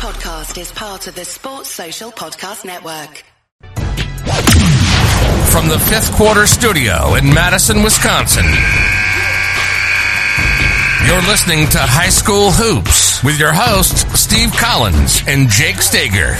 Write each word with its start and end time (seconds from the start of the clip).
podcast 0.00 0.58
is 0.58 0.72
part 0.72 1.06
of 1.08 1.14
the 1.14 1.26
Sports 1.26 1.68
Social 1.68 2.10
Podcast 2.10 2.64
Network. 2.64 3.22
From 5.52 5.68
the 5.68 5.78
fifth 5.78 6.10
quarter 6.12 6.46
studio 6.46 7.16
in 7.16 7.26
Madison, 7.34 7.82
Wisconsin. 7.82 8.46
You're 11.06 11.20
listening 11.28 11.68
to 11.68 11.78
High 11.78 12.08
School 12.08 12.50
Hoops 12.50 13.22
with 13.22 13.38
your 13.38 13.52
hosts, 13.52 14.06
Steve 14.18 14.50
Collins 14.56 15.20
and 15.28 15.50
Jake 15.50 15.76
Stager. 15.82 16.32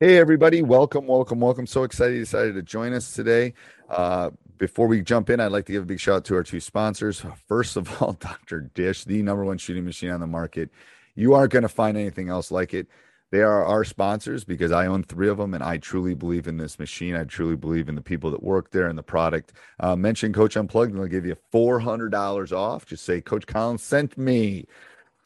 Hey, 0.00 0.18
everybody. 0.18 0.62
Welcome, 0.62 1.06
welcome, 1.06 1.38
welcome. 1.38 1.68
So 1.68 1.84
excited 1.84 2.14
you 2.14 2.22
decided 2.22 2.56
to 2.56 2.62
join 2.62 2.94
us 2.94 3.14
today. 3.14 3.54
Uh, 3.88 4.30
before 4.58 4.86
we 4.86 5.02
jump 5.02 5.30
in, 5.30 5.40
I'd 5.40 5.52
like 5.52 5.66
to 5.66 5.72
give 5.72 5.82
a 5.82 5.86
big 5.86 6.00
shout 6.00 6.16
out 6.16 6.24
to 6.26 6.36
our 6.36 6.42
two 6.42 6.60
sponsors. 6.60 7.22
First 7.46 7.76
of 7.76 8.02
all, 8.02 8.12
Dr. 8.20 8.60
Dish, 8.60 9.04
the 9.04 9.22
number 9.22 9.44
one 9.44 9.58
shooting 9.58 9.84
machine 9.84 10.10
on 10.10 10.20
the 10.20 10.26
market. 10.26 10.70
You 11.14 11.34
aren't 11.34 11.52
going 11.52 11.62
to 11.62 11.68
find 11.68 11.96
anything 11.96 12.28
else 12.28 12.50
like 12.50 12.72
it. 12.74 12.86
They 13.32 13.40
are 13.40 13.64
our 13.64 13.82
sponsors 13.82 14.44
because 14.44 14.72
I 14.72 14.86
own 14.86 15.04
three 15.04 15.28
of 15.28 15.38
them 15.38 15.54
and 15.54 15.64
I 15.64 15.78
truly 15.78 16.14
believe 16.14 16.46
in 16.46 16.58
this 16.58 16.78
machine. 16.78 17.16
I 17.16 17.24
truly 17.24 17.56
believe 17.56 17.88
in 17.88 17.94
the 17.94 18.02
people 18.02 18.30
that 18.30 18.42
work 18.42 18.70
there 18.70 18.88
and 18.88 18.98
the 18.98 19.02
product. 19.02 19.54
Uh, 19.80 19.96
mention 19.96 20.34
Coach 20.34 20.54
Unplugged 20.54 20.92
and 20.92 21.00
they'll 21.00 21.08
give 21.08 21.24
you 21.24 21.36
$400 21.50 22.52
off. 22.52 22.84
Just 22.84 23.06
say, 23.06 23.22
Coach 23.22 23.46
Collins 23.46 23.82
sent 23.82 24.18
me. 24.18 24.66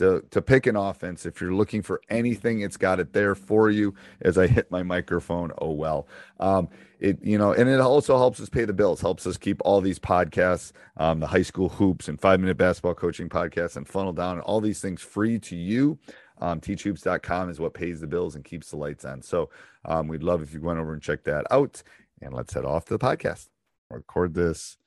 to 0.00 0.24
to 0.30 0.42
pick 0.42 0.66
an 0.66 0.76
offense. 0.76 1.26
If 1.26 1.40
you're 1.40 1.54
looking 1.54 1.82
for 1.82 2.00
anything, 2.08 2.62
it's 2.62 2.76
got 2.76 3.00
it 3.00 3.12
there 3.12 3.34
for 3.34 3.70
you. 3.70 3.94
As 4.22 4.38
I 4.38 4.46
hit 4.46 4.70
my 4.70 4.82
microphone, 4.82 5.52
oh 5.58 5.72
well. 5.72 6.08
Um, 6.40 6.68
it 6.98 7.18
you 7.22 7.36
know, 7.38 7.52
and 7.52 7.68
it 7.68 7.80
also 7.80 8.16
helps 8.16 8.40
us 8.40 8.48
pay 8.48 8.64
the 8.64 8.72
bills. 8.72 9.00
Helps 9.00 9.26
us 9.26 9.36
keep 9.36 9.60
all 9.64 9.80
these 9.80 9.98
podcasts, 9.98 10.72
um, 10.96 11.20
the 11.20 11.26
high 11.26 11.42
school 11.42 11.68
hoops 11.68 12.08
and 12.08 12.20
five 12.20 12.40
minute 12.40 12.56
basketball 12.56 12.94
coaching 12.94 13.28
podcasts, 13.28 13.76
and 13.76 13.86
funnel 13.86 14.12
down 14.12 14.36
and 14.36 14.42
all 14.42 14.60
these 14.60 14.80
things 14.80 15.02
free 15.02 15.38
to 15.38 15.54
you. 15.54 15.98
Um, 16.40 16.60
teachhoops.com 16.60 17.50
is 17.50 17.60
what 17.60 17.74
pays 17.74 18.00
the 18.00 18.06
bills 18.06 18.34
and 18.34 18.44
keeps 18.44 18.70
the 18.70 18.76
lights 18.76 19.04
on. 19.04 19.20
So 19.20 19.50
um, 19.84 20.08
we'd 20.08 20.22
love 20.22 20.42
if 20.42 20.54
you 20.54 20.62
went 20.62 20.78
over 20.78 20.94
and 20.94 21.02
check 21.02 21.24
that 21.24 21.44
out. 21.50 21.82
And 22.22 22.32
let's 22.32 22.54
head 22.54 22.64
off 22.64 22.86
to 22.86 22.96
the 22.96 22.98
podcast. 22.98 23.48
Record 23.90 24.32
this. 24.32 24.78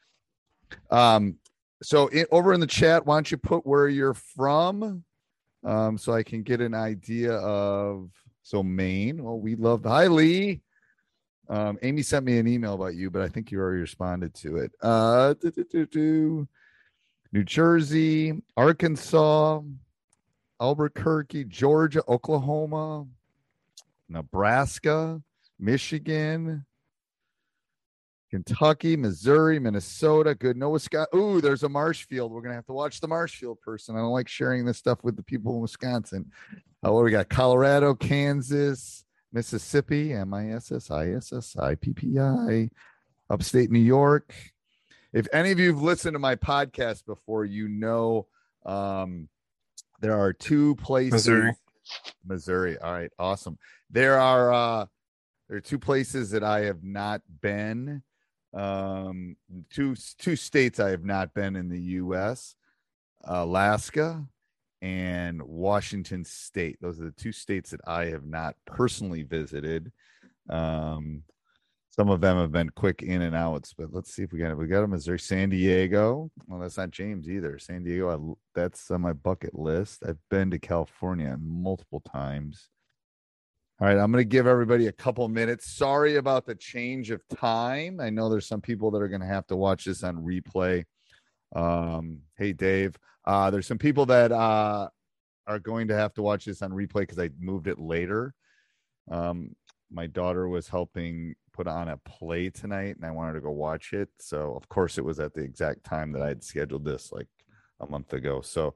Um, 0.89 1.35
so 1.83 2.07
in, 2.07 2.25
over 2.31 2.53
in 2.53 2.59
the 2.59 2.67
chat, 2.67 3.05
why 3.05 3.15
don't 3.15 3.29
you 3.29 3.37
put 3.37 3.65
where 3.65 3.87
you're 3.87 4.13
from, 4.13 5.03
um, 5.63 5.97
so 5.97 6.13
I 6.13 6.23
can 6.23 6.43
get 6.43 6.61
an 6.61 6.73
idea 6.73 7.33
of. 7.33 8.09
So 8.45 8.61
Maine. 8.61 9.23
Well, 9.23 9.39
we 9.39 9.55
love. 9.55 9.83
Hi 9.85 10.07
Lee. 10.07 10.61
Um, 11.49 11.77
Amy 11.81 12.01
sent 12.01 12.25
me 12.25 12.37
an 12.39 12.47
email 12.47 12.73
about 12.73 12.95
you, 12.95 13.09
but 13.09 13.21
I 13.21 13.29
think 13.29 13.51
you 13.51 13.59
already 13.59 13.81
responded 13.81 14.33
to 14.35 14.57
it. 14.57 14.71
Uh, 14.81 15.33
New 17.33 17.43
Jersey, 17.43 18.41
Arkansas, 18.55 19.61
Albuquerque, 20.61 21.45
Georgia, 21.45 22.03
Oklahoma, 22.07 23.05
Nebraska, 24.07 25.21
Michigan, 25.59 26.65
Kentucky, 28.33 28.97
Missouri, 28.97 29.59
Minnesota, 29.59 30.33
good. 30.33 30.57
No, 30.57 30.71
Wisconsin. 30.71 31.07
Ooh, 31.15 31.39
there's 31.39 31.61
a 31.61 31.69
Marshfield. 31.69 32.31
We're 32.31 32.41
gonna 32.41 32.55
have 32.55 32.65
to 32.65 32.73
watch 32.73 32.99
the 32.99 33.07
Marshfield 33.07 33.61
person. 33.61 33.95
I 33.95 33.99
don't 33.99 34.09
like 34.09 34.27
sharing 34.27 34.65
this 34.65 34.79
stuff 34.79 35.03
with 35.03 35.15
the 35.15 35.21
people 35.21 35.53
in 35.53 35.61
Wisconsin. 35.61 36.31
Uh, 36.83 36.91
what 36.91 37.03
we 37.03 37.11
got? 37.11 37.29
Colorado, 37.29 37.93
Kansas, 37.93 39.05
Mississippi, 39.31 40.13
M 40.13 40.33
I 40.33 40.49
S 40.49 40.71
S 40.71 40.89
I 40.89 41.11
S 41.11 41.31
S 41.31 41.55
I 41.59 41.75
P 41.75 41.93
P 41.93 42.17
I, 42.17 42.71
upstate 43.29 43.69
New 43.69 43.77
York. 43.77 44.33
If 45.13 45.27
any 45.31 45.51
of 45.51 45.59
you 45.59 45.71
have 45.71 45.83
listened 45.83 46.15
to 46.15 46.19
my 46.19 46.35
podcast 46.35 47.05
before, 47.05 47.45
you 47.45 47.67
know 47.67 48.25
um, 48.65 49.29
there 49.99 50.19
are 50.19 50.33
two 50.33 50.73
places. 50.77 51.11
Missouri. 51.11 51.53
Missouri. 52.25 52.79
All 52.79 52.93
right, 52.93 53.11
awesome. 53.19 53.59
There 53.91 54.19
are 54.19 54.51
uh, 54.51 54.85
there 55.49 55.57
are 55.57 55.61
two 55.61 55.77
places 55.77 56.31
that 56.31 56.43
I 56.43 56.61
have 56.61 56.83
not 56.83 57.21
been 57.39 58.01
um 58.53 59.35
two 59.71 59.95
two 60.19 60.35
states 60.35 60.79
i 60.79 60.89
have 60.89 61.03
not 61.03 61.33
been 61.33 61.55
in 61.55 61.69
the 61.69 61.79
us 61.79 62.55
alaska 63.25 64.23
and 64.81 65.41
washington 65.41 66.25
state. 66.25 66.77
Those 66.81 66.99
are 66.99 67.05
the 67.05 67.11
two 67.11 67.31
states 67.31 67.71
that 67.71 67.79
i 67.87 68.05
have 68.05 68.25
not 68.25 68.55
personally 68.65 69.23
visited. 69.23 69.91
Um 70.49 71.23
some 71.89 72.09
of 72.09 72.21
them 72.21 72.37
have 72.37 72.51
been 72.51 72.71
quick 72.71 73.01
in 73.01 73.21
and 73.21 73.35
outs 73.35 73.73
but 73.73 73.93
let's 73.93 74.13
see 74.13 74.23
if 74.23 74.33
we 74.33 74.39
got 74.39 74.51
it. 74.51 74.57
we 74.57 74.67
got 74.67 74.83
a 74.83 74.87
missouri 74.87 75.19
san 75.19 75.49
diego? 75.49 76.29
Well 76.47 76.59
that's 76.59 76.77
not 76.77 76.91
james 76.91 77.29
either. 77.29 77.57
San 77.59 77.83
diego 77.83 78.09
I, 78.09 78.59
that's 78.59 78.91
on 78.91 79.01
my 79.01 79.13
bucket 79.13 79.55
list. 79.57 80.03
I've 80.05 80.19
been 80.29 80.51
to 80.51 80.59
california 80.59 81.37
multiple 81.39 82.01
times 82.01 82.69
all 83.83 83.89
right, 83.89 83.97
I'm 83.97 84.13
going 84.13 84.21
to 84.21 84.29
give 84.29 84.47
everybody 84.47 84.87
a 84.87 84.93
couple 84.93 85.27
minutes. 85.27 85.69
Sorry 85.69 86.15
about 86.15 86.45
the 86.45 86.55
change 86.55 87.11
of 87.11 87.21
time. 87.27 87.99
I 87.99 88.09
know 88.09 88.29
there's 88.29 88.47
some 88.47 88.61
people 88.61 88.89
that 88.91 89.01
are 89.01 89.09
going 89.09 89.19
to 89.19 89.27
have 89.27 89.45
to 89.47 89.57
watch 89.57 89.83
this 89.83 90.05
on 90.05 90.23
replay. 90.23 90.85
Um, 91.53 92.19
hey, 92.37 92.53
Dave. 92.53 92.95
Uh, 93.25 93.51
there's 93.51 93.67
some 93.67 93.77
people 93.77 94.05
that 94.05 94.31
uh, 94.31 94.87
are 95.47 95.59
going 95.59 95.89
to 95.89 95.95
have 95.95 96.13
to 96.13 96.21
watch 96.21 96.45
this 96.45 96.61
on 96.61 96.71
replay 96.71 97.01
because 97.01 97.19
I 97.19 97.29
moved 97.37 97.67
it 97.67 97.77
later. 97.77 98.33
Um, 99.11 99.53
my 99.91 100.07
daughter 100.07 100.47
was 100.47 100.69
helping 100.69 101.35
put 101.51 101.67
on 101.67 101.89
a 101.89 101.97
play 101.97 102.49
tonight, 102.49 102.95
and 102.95 103.05
I 103.05 103.11
wanted 103.11 103.33
to 103.33 103.41
go 103.41 103.51
watch 103.51 103.91
it. 103.91 104.07
So, 104.17 104.55
of 104.55 104.69
course, 104.69 104.97
it 104.97 105.03
was 105.03 105.19
at 105.19 105.33
the 105.33 105.41
exact 105.41 105.83
time 105.83 106.13
that 106.13 106.21
I 106.21 106.29
had 106.29 106.43
scheduled 106.45 106.85
this 106.85 107.11
like 107.11 107.27
a 107.81 107.87
month 107.87 108.13
ago. 108.13 108.39
So, 108.39 108.75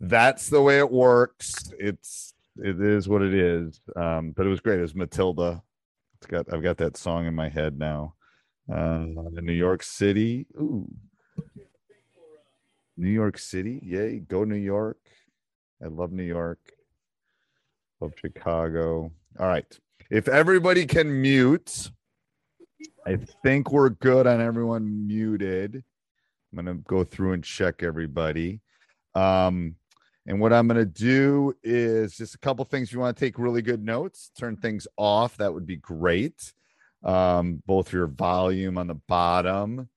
that's 0.00 0.48
the 0.48 0.60
way 0.60 0.78
it 0.78 0.90
works. 0.90 1.72
It's 1.78 2.34
it 2.58 2.80
is 2.80 3.08
what 3.08 3.22
it 3.22 3.34
is. 3.34 3.80
Um, 3.94 4.32
but 4.36 4.46
it 4.46 4.50
was 4.50 4.60
great. 4.60 4.78
It 4.78 4.82
was 4.82 4.94
Matilda. 4.94 5.62
It's 6.18 6.26
got 6.26 6.52
I've 6.52 6.62
got 6.62 6.78
that 6.78 6.96
song 6.96 7.26
in 7.26 7.34
my 7.34 7.48
head 7.48 7.78
now. 7.78 8.14
Uh, 8.72 9.06
New 9.30 9.52
York 9.52 9.82
City. 9.82 10.46
Ooh. 10.56 10.88
New 12.96 13.10
York 13.10 13.38
City. 13.38 13.80
Yay. 13.84 14.18
Go 14.18 14.44
New 14.44 14.56
York. 14.56 14.98
I 15.82 15.88
love 15.88 16.12
New 16.12 16.22
York. 16.22 16.58
Love 18.00 18.12
Chicago. 18.16 19.12
All 19.38 19.46
right. 19.46 19.78
If 20.10 20.28
everybody 20.28 20.86
can 20.86 21.20
mute, 21.20 21.90
I 23.06 23.16
think 23.42 23.70
we're 23.70 23.90
good 23.90 24.26
on 24.26 24.40
everyone 24.40 25.06
muted. 25.06 25.84
I'm 26.52 26.64
going 26.64 26.76
to 26.76 26.82
go 26.82 27.04
through 27.04 27.32
and 27.32 27.44
check 27.44 27.82
everybody. 27.82 28.60
Um, 29.14 29.76
and 30.26 30.40
what 30.40 30.52
I'm 30.52 30.66
going 30.66 30.78
to 30.78 30.84
do 30.84 31.54
is 31.62 32.16
just 32.16 32.34
a 32.34 32.38
couple 32.38 32.64
things. 32.64 32.92
You 32.92 32.98
want 32.98 33.16
to 33.16 33.24
take 33.24 33.38
really 33.38 33.62
good 33.62 33.84
notes, 33.84 34.32
turn 34.36 34.56
things 34.56 34.88
off. 34.96 35.36
That 35.36 35.54
would 35.54 35.66
be 35.66 35.76
great. 35.76 36.52
Um, 37.04 37.62
both 37.66 37.92
your 37.92 38.08
volume 38.08 38.76
on 38.78 38.88
the 38.88 38.94
bottom, 38.94 39.88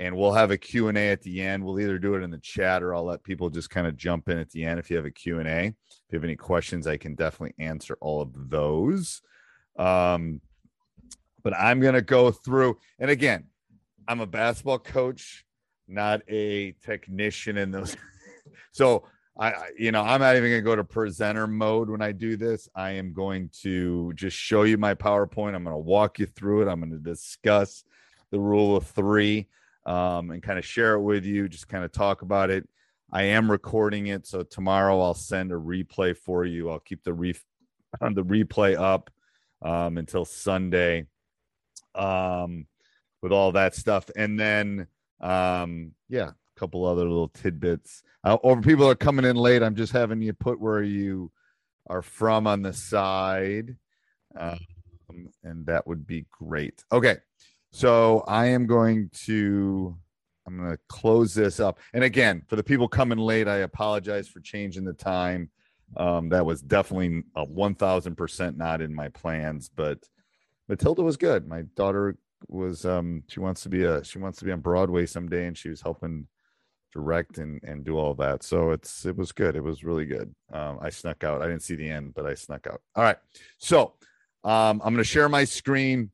and 0.00 0.16
we'll 0.16 0.32
have 0.32 0.50
a 0.50 0.58
Q&A 0.58 1.10
at 1.10 1.22
the 1.22 1.40
end. 1.40 1.64
We'll 1.64 1.78
either 1.78 1.98
do 1.98 2.14
it 2.14 2.24
in 2.24 2.30
the 2.30 2.38
chat 2.38 2.82
or 2.82 2.94
I'll 2.94 3.04
let 3.04 3.22
people 3.22 3.50
just 3.50 3.70
kind 3.70 3.86
of 3.86 3.96
jump 3.96 4.28
in 4.28 4.38
at 4.38 4.50
the 4.50 4.64
end 4.64 4.80
if 4.80 4.90
you 4.90 4.96
have 4.96 5.06
a 5.06 5.10
Q&A. 5.10 5.66
If 5.66 5.74
you 6.10 6.16
have 6.16 6.24
any 6.24 6.36
questions, 6.36 6.88
I 6.88 6.96
can 6.96 7.14
definitely 7.14 7.54
answer 7.64 7.96
all 8.00 8.20
of 8.20 8.50
those. 8.50 9.22
Um, 9.78 10.40
but 11.44 11.54
I'm 11.56 11.78
going 11.80 11.94
to 11.94 12.02
go 12.02 12.32
through, 12.32 12.78
and 12.98 13.10
again, 13.10 13.44
I'm 14.08 14.20
a 14.20 14.26
basketball 14.26 14.80
coach, 14.80 15.44
not 15.86 16.22
a 16.28 16.72
technician 16.84 17.56
in 17.56 17.70
those. 17.70 17.96
so 18.72 19.04
I, 19.38 19.70
you 19.78 19.92
know, 19.92 20.02
I'm 20.02 20.20
not 20.20 20.36
even 20.36 20.50
going 20.50 20.62
to 20.62 20.64
go 20.64 20.74
to 20.74 20.82
presenter 20.82 21.46
mode 21.46 21.88
when 21.88 22.02
I 22.02 22.10
do 22.10 22.36
this. 22.36 22.68
I 22.74 22.92
am 22.92 23.12
going 23.12 23.50
to 23.62 24.12
just 24.14 24.36
show 24.36 24.64
you 24.64 24.76
my 24.78 24.94
PowerPoint. 24.94 25.54
I'm 25.54 25.62
going 25.62 25.74
to 25.74 25.78
walk 25.78 26.18
you 26.18 26.26
through 26.26 26.62
it. 26.62 26.68
I'm 26.68 26.80
going 26.80 26.90
to 26.90 26.98
discuss 26.98 27.84
the 28.30 28.40
rule 28.40 28.76
of 28.76 28.86
three 28.88 29.48
um, 29.86 30.32
and 30.32 30.42
kind 30.42 30.58
of 30.58 30.64
share 30.64 30.94
it 30.94 31.02
with 31.02 31.24
you, 31.24 31.48
just 31.48 31.68
kind 31.68 31.84
of 31.84 31.92
talk 31.92 32.22
about 32.22 32.50
it. 32.50 32.68
I 33.12 33.22
am 33.22 33.50
recording 33.50 34.08
it. 34.08 34.26
So 34.26 34.42
tomorrow 34.42 35.00
I'll 35.00 35.14
send 35.14 35.52
a 35.52 35.54
replay 35.54 36.16
for 36.16 36.44
you. 36.44 36.70
I'll 36.70 36.80
keep 36.80 37.04
the, 37.04 37.14
re- 37.14 37.34
the 38.00 38.24
replay 38.24 38.76
up 38.76 39.08
um, 39.62 39.98
until 39.98 40.24
Sunday 40.24 41.06
um, 41.94 42.66
with 43.22 43.32
all 43.32 43.52
that 43.52 43.76
stuff. 43.76 44.10
And 44.16 44.38
then, 44.38 44.88
um, 45.20 45.92
yeah, 46.08 46.32
couple 46.58 46.84
other 46.84 47.04
little 47.04 47.28
tidbits. 47.28 48.02
Uh, 48.24 48.34
or 48.42 48.60
people 48.60 48.88
are 48.88 48.94
coming 48.94 49.24
in 49.24 49.36
late. 49.36 49.62
I'm 49.62 49.76
just 49.76 49.92
having 49.92 50.20
you 50.20 50.32
put 50.32 50.60
where 50.60 50.82
you 50.82 51.30
are 51.86 52.02
from 52.02 52.46
on 52.46 52.62
the 52.62 52.72
side, 52.72 53.76
um, 54.36 54.58
and 55.42 55.66
that 55.66 55.86
would 55.86 56.06
be 56.06 56.26
great. 56.30 56.84
Okay, 56.92 57.16
so 57.70 58.24
I 58.26 58.46
am 58.46 58.66
going 58.66 59.10
to. 59.24 59.96
I'm 60.46 60.56
going 60.56 60.70
to 60.70 60.78
close 60.88 61.34
this 61.34 61.60
up. 61.60 61.78
And 61.92 62.02
again, 62.02 62.40
for 62.48 62.56
the 62.56 62.62
people 62.62 62.88
coming 62.88 63.18
late, 63.18 63.46
I 63.46 63.56
apologize 63.56 64.28
for 64.28 64.40
changing 64.40 64.84
the 64.84 64.94
time. 64.94 65.50
Um, 65.94 66.30
that 66.30 66.46
was 66.46 66.62
definitely 66.62 67.22
a 67.36 67.44
1000% 67.44 68.56
not 68.56 68.80
in 68.80 68.94
my 68.94 69.08
plans, 69.08 69.68
but 69.68 69.98
Matilda 70.66 71.02
was 71.02 71.18
good. 71.18 71.46
My 71.46 71.62
daughter 71.76 72.16
was 72.46 72.84
um 72.84 73.24
she 73.28 73.40
wants 73.40 73.62
to 73.62 73.68
be 73.68 73.84
a 73.84 74.04
she 74.04 74.18
wants 74.18 74.38
to 74.38 74.44
be 74.44 74.52
on 74.52 74.60
Broadway 74.60 75.06
someday 75.06 75.46
and 75.46 75.58
she 75.58 75.68
was 75.68 75.82
helping 75.82 76.26
direct 76.92 77.38
and 77.38 77.62
and 77.62 77.84
do 77.84 77.96
all 77.96 78.14
that. 78.14 78.42
So 78.42 78.70
it's 78.70 79.04
it 79.04 79.16
was 79.16 79.32
good. 79.32 79.56
It 79.56 79.62
was 79.62 79.84
really 79.84 80.06
good. 80.06 80.34
Um 80.52 80.78
I 80.80 80.90
snuck 80.90 81.24
out. 81.24 81.42
I 81.42 81.46
didn't 81.46 81.62
see 81.62 81.74
the 81.76 81.88
end, 81.88 82.14
but 82.14 82.26
I 82.26 82.34
snuck 82.34 82.66
out. 82.66 82.80
All 82.96 83.02
right. 83.02 83.18
So 83.58 83.94
um 84.44 84.80
I'm 84.84 84.94
going 84.94 84.96
to 84.98 85.04
share 85.04 85.28
my 85.28 85.44
screen. 85.44 86.10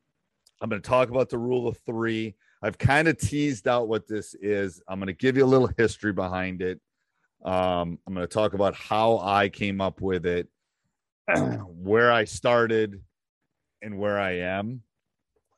I'm 0.60 0.68
going 0.70 0.80
to 0.80 0.88
talk 0.88 1.10
about 1.10 1.28
the 1.28 1.38
rule 1.38 1.68
of 1.68 1.78
3. 1.84 2.34
I've 2.62 2.78
kind 2.78 3.08
of 3.08 3.18
teased 3.18 3.68
out 3.68 3.88
what 3.88 4.08
this 4.08 4.34
is. 4.34 4.80
I'm 4.88 4.98
going 4.98 5.08
to 5.08 5.12
give 5.12 5.36
you 5.36 5.44
a 5.44 5.46
little 5.46 5.68
history 5.76 6.12
behind 6.12 6.62
it. 6.62 6.80
Um 7.44 7.98
I'm 8.06 8.14
going 8.14 8.26
to 8.26 8.32
talk 8.32 8.54
about 8.54 8.74
how 8.74 9.18
I 9.18 9.48
came 9.48 9.80
up 9.80 10.00
with 10.00 10.26
it, 10.26 10.48
where 11.68 12.10
I 12.12 12.24
started 12.24 13.02
and 13.82 13.98
where 13.98 14.18
I 14.18 14.38
am. 14.38 14.82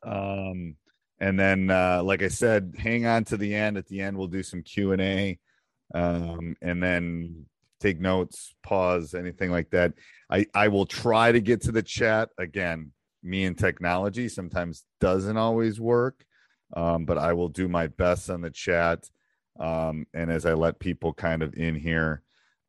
Um, 0.03 0.75
and 1.19 1.39
then, 1.39 1.69
uh, 1.69 2.01
like 2.03 2.21
I 2.21 2.27
said, 2.27 2.75
hang 2.77 3.05
on 3.05 3.23
to 3.25 3.37
the 3.37 3.53
end. 3.55 3.77
At 3.77 3.87
the 3.87 4.01
end, 4.01 4.17
we'll 4.17 4.27
do 4.27 4.43
some 4.43 4.61
Q 4.61 4.91
and 4.91 5.01
A, 5.01 5.39
um, 5.93 6.55
and 6.61 6.81
then 6.81 7.45
take 7.79 7.99
notes, 7.99 8.53
pause, 8.63 9.13
anything 9.13 9.51
like 9.51 9.69
that. 9.71 9.93
I 10.29 10.45
I 10.53 10.67
will 10.67 10.85
try 10.85 11.31
to 11.31 11.39
get 11.39 11.61
to 11.61 11.71
the 11.71 11.83
chat 11.83 12.29
again. 12.37 12.91
Me 13.23 13.45
and 13.45 13.57
technology 13.57 14.29
sometimes 14.29 14.85
doesn't 14.99 15.37
always 15.37 15.79
work, 15.79 16.23
um, 16.75 17.05
but 17.05 17.17
I 17.17 17.33
will 17.33 17.49
do 17.49 17.67
my 17.67 17.87
best 17.87 18.29
on 18.29 18.41
the 18.41 18.51
chat. 18.51 19.09
Um, 19.59 20.05
and 20.13 20.31
as 20.31 20.45
I 20.45 20.53
let 20.53 20.79
people 20.79 21.13
kind 21.13 21.41
of 21.41 21.55
in 21.55 21.73
here, 21.73 22.21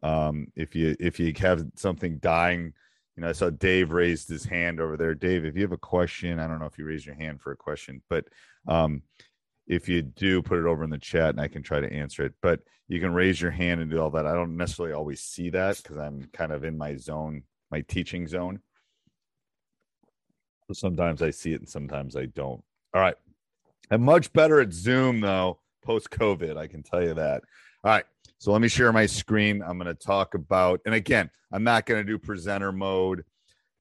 um, 0.03 0.49
if 0.57 0.75
you 0.75 0.97
if 0.99 1.21
you 1.21 1.35
have 1.39 1.67
something 1.77 2.19
dying 2.19 2.73
you 3.19 3.23
know, 3.23 3.31
I 3.31 3.33
saw 3.33 3.51
Dave 3.51 3.91
raised 3.91 4.29
his 4.29 4.45
hand 4.45 4.79
over 4.79 4.97
there. 4.97 5.13
Dave, 5.13 5.45
if 5.45 5.57
you 5.57 5.63
have 5.63 5.73
a 5.73 5.77
question, 5.77 6.39
I 6.39 6.47
don't 6.47 6.61
know 6.61 6.67
if 6.67 6.79
you 6.79 6.85
raise 6.85 7.05
your 7.05 7.17
hand 7.17 7.41
for 7.41 7.51
a 7.51 7.57
question, 7.57 8.01
but 8.09 8.27
um, 8.69 9.03
if 9.67 9.89
you 9.89 10.03
do, 10.03 10.41
put 10.41 10.61
it 10.61 10.67
over 10.67 10.85
in 10.85 10.91
the 10.91 10.99
chat 10.99 11.31
and 11.31 11.41
I 11.41 11.49
can 11.49 11.65
try 11.65 11.81
to 11.81 11.93
answer 11.93 12.25
it. 12.25 12.35
But 12.43 12.61
you 12.87 13.01
can 13.01 13.13
raise 13.13 13.41
your 13.41 13.51
hand 13.51 13.81
and 13.81 13.91
do 13.91 14.01
all 14.01 14.11
that. 14.11 14.25
I 14.25 14.35
don't 14.35 14.57
necessarily 14.57 14.95
always 14.95 15.21
see 15.21 15.51
that 15.51 15.79
because 15.79 15.97
I'm 15.97 16.31
kind 16.33 16.53
of 16.53 16.63
in 16.63 16.79
my 16.79 16.95
zone, 16.95 17.43
my 17.73 17.81
teaching 17.81 18.29
zone. 18.29 18.61
So 20.69 20.75
sometimes 20.75 21.21
I 21.21 21.31
see 21.31 21.55
it 21.55 21.61
and 21.61 21.69
sometimes 21.69 22.15
I 22.15 22.27
don't. 22.27 22.63
All 22.95 23.01
right. 23.01 23.17
I'm 23.91 24.03
much 24.03 24.33
better 24.33 24.61
at 24.61 24.73
Zoom 24.73 25.21
though, 25.21 25.59
post 25.85 26.11
COVID. 26.11 26.57
I 26.57 26.69
can 26.69 26.85
tell 26.85 27.03
you 27.03 27.15
that. 27.15 27.43
All 27.83 27.91
right. 27.91 28.05
So 28.39 28.53
let 28.53 28.61
me 28.61 28.69
share 28.69 28.93
my 28.93 29.07
screen. 29.07 29.63
I'm 29.63 29.79
going 29.79 29.95
to 29.95 29.95
talk 29.95 30.35
about, 30.35 30.81
and 30.87 30.95
again, 30.95 31.29
I'm 31.53 31.65
not 31.65 31.87
going 31.87 32.01
to 32.01 32.11
do 32.11 32.19
presenter 32.19 32.73
mode. 32.73 33.25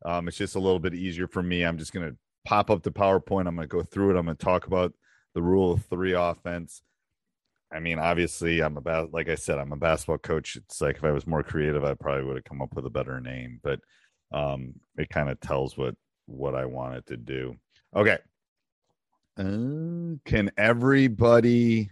Um, 0.03 0.27
it's 0.27 0.37
just 0.37 0.55
a 0.55 0.59
little 0.59 0.79
bit 0.79 0.95
easier 0.95 1.27
for 1.27 1.43
me. 1.43 1.63
I'm 1.63 1.77
just 1.77 1.93
going 1.93 2.09
to 2.09 2.17
pop 2.43 2.71
up 2.71 2.81
the 2.81 2.91
PowerPoint. 2.91 3.47
I'm 3.47 3.55
going 3.55 3.67
to 3.67 3.75
go 3.75 3.83
through 3.83 4.11
it. 4.11 4.19
I'm 4.19 4.25
going 4.25 4.37
to 4.37 4.43
talk 4.43 4.65
about 4.65 4.93
the 5.33 5.41
rule 5.41 5.73
of 5.73 5.85
three 5.85 6.13
offense. 6.13 6.81
I 7.71 7.79
mean, 7.79 7.99
obviously, 7.99 8.61
I'm 8.61 8.77
about 8.77 9.13
like 9.13 9.27
I 9.27 9.35
said, 9.35 9.57
I'm 9.57 9.73
a 9.73 9.77
basketball 9.77 10.19
coach. 10.19 10.55
It's 10.55 10.79
like 10.79 10.97
if 10.97 11.03
I 11.03 11.11
was 11.11 11.27
more 11.27 11.43
creative, 11.43 11.83
I 11.83 11.93
probably 11.95 12.23
would 12.23 12.37
have 12.37 12.45
come 12.45 12.61
up 12.61 12.73
with 12.73 12.85
a 12.85 12.89
better 12.89 13.19
name, 13.19 13.59
but 13.61 13.81
um, 14.31 14.73
it 14.97 15.09
kind 15.09 15.29
of 15.29 15.39
tells 15.41 15.77
what 15.77 15.95
what 16.27 16.55
I 16.55 16.65
wanted 16.65 17.05
to 17.07 17.17
do. 17.17 17.55
Okay. 17.95 18.17
Uh, 19.37 20.17
can 20.25 20.49
everybody 20.57 21.91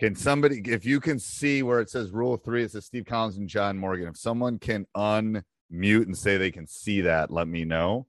can 0.00 0.14
somebody, 0.14 0.62
if 0.64 0.86
you 0.86 0.98
can 0.98 1.18
see 1.18 1.62
where 1.62 1.80
it 1.80 1.90
says 1.90 2.10
rule 2.10 2.38
three, 2.38 2.64
it 2.64 2.70
says 2.70 2.86
Steve 2.86 3.04
Collins 3.04 3.36
and 3.36 3.46
John 3.48 3.76
Morgan. 3.76 4.08
If 4.08 4.16
someone 4.16 4.58
can 4.58 4.86
unmute 4.96 5.44
and 5.70 6.16
say 6.16 6.38
they 6.38 6.50
can 6.50 6.66
see 6.66 7.02
that, 7.02 7.30
let 7.30 7.46
me 7.46 7.66
know. 7.66 8.06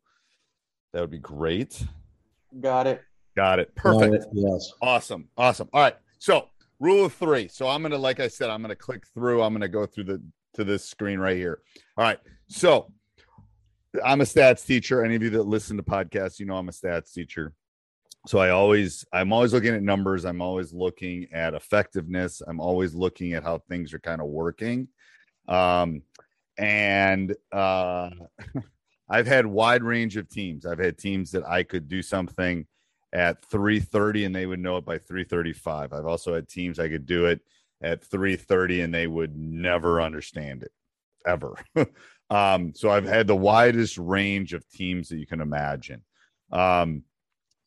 That 0.94 1.02
would 1.02 1.12
be 1.12 1.20
great. 1.20 1.84
Got 2.60 2.88
it. 2.88 3.02
Got 3.36 3.60
it. 3.60 3.76
Perfect. 3.76 4.14
Got 4.14 4.22
it. 4.22 4.28
Yes. 4.34 4.72
Awesome. 4.82 5.28
Awesome. 5.38 5.68
All 5.74 5.82
right. 5.82 5.98
So 6.18 6.48
rule 6.80 7.06
of 7.06 7.14
three. 7.14 7.50
So 7.50 7.68
I'm 7.68 7.82
gonna, 7.82 7.98
like 7.98 8.22
I 8.22 8.30
said, 8.30 8.50
I'm 8.50 8.62
gonna 8.62 8.76
click 8.76 9.06
through. 9.14 9.42
I'm 9.42 9.54
gonna 9.54 9.68
go 9.68 9.86
through 9.86 10.06
the 10.06 10.22
to 10.54 10.64
this 10.64 10.86
screen 10.86 11.20
right 11.20 11.38
here. 11.38 11.60
All 11.98 12.06
right. 12.06 12.20
So 12.48 12.92
I'm 14.04 14.22
a 14.22 14.26
stats 14.26 14.66
teacher. 14.66 15.04
Any 15.04 15.16
of 15.16 15.24
you 15.24 15.30
that 15.32 15.44
listen 15.44 15.76
to 15.76 15.84
podcasts, 15.84 16.40
you 16.40 16.46
know 16.46 16.56
I'm 16.56 16.70
a 16.70 16.74
stats 16.74 17.14
teacher 17.14 17.54
so 18.28 18.38
i 18.38 18.50
always 18.50 19.06
i'm 19.14 19.34
always 19.34 19.54
looking 19.54 19.74
at 19.74 19.82
numbers 19.82 20.26
i'm 20.26 20.42
always 20.42 20.74
looking 20.74 21.28
at 21.32 21.54
effectiveness 21.54 22.42
i'm 22.48 22.60
always 22.60 22.94
looking 22.94 23.34
at 23.34 23.44
how 23.44 23.58
things 23.58 23.94
are 23.94 24.00
kind 24.00 24.22
of 24.22 24.28
working. 24.28 24.88
Um 25.48 26.04
and 26.58 27.36
uh 27.52 28.10
i've 29.10 29.28
had 29.28 29.46
wide 29.46 29.84
range 29.84 30.18
of 30.18 30.30
teams 30.30 30.66
i've 30.66 30.80
had 30.80 30.98
teams 30.98 31.32
that 31.32 31.48
i 31.48 31.64
could 31.64 31.88
do 31.88 32.02
something 32.02 32.68
at 33.14 33.44
330 33.46 34.26
and 34.26 34.36
they 34.36 34.46
would 34.46 34.60
know 34.60 34.78
it 34.78 34.86
by 34.86 34.98
335 34.98 35.94
i've 35.94 36.06
also 36.06 36.36
had 36.36 36.48
teams 36.48 36.80
i 36.80 36.88
could 36.88 37.06
do 37.06 37.26
it 37.26 37.42
at 37.82 38.04
330 38.04 38.82
and 38.82 38.94
they 38.94 39.08
would 39.08 39.36
never 39.36 40.02
understand 40.02 40.64
it 40.64 40.72
ever. 41.26 41.56
Um 42.30 42.74
so 42.74 42.90
i've 42.90 43.06
had 43.06 43.28
the 43.28 43.36
widest 43.36 43.98
range 43.98 44.54
of 44.54 44.66
teams 44.70 45.10
that 45.10 45.18
you 45.18 45.28
can 45.28 45.42
imagine. 45.42 46.02
Um 46.50 47.04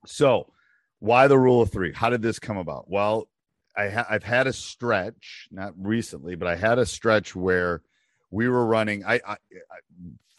so, 0.06 0.53
why 0.99 1.27
the 1.27 1.39
rule 1.39 1.61
of 1.61 1.71
three? 1.71 1.93
How 1.93 2.11
did 2.11 2.23
this 2.23 2.39
come 2.39 2.56
about? 2.56 2.91
Well, 2.91 3.29
I 3.77 3.89
ha- 3.89 4.06
I've 4.09 4.25
had 4.25 4.47
a 4.47 4.53
stretch, 4.53 5.49
not 5.51 5.75
recently, 5.77 6.35
but 6.35 6.49
I 6.49 6.56
had 6.56 6.79
a 6.79 6.87
stretch 6.87 7.35
where 7.35 7.83
we 8.31 8.49
were 8.49 8.65
running. 8.65 9.05
I, 9.05 9.15
I, 9.27 9.33
I 9.33 9.37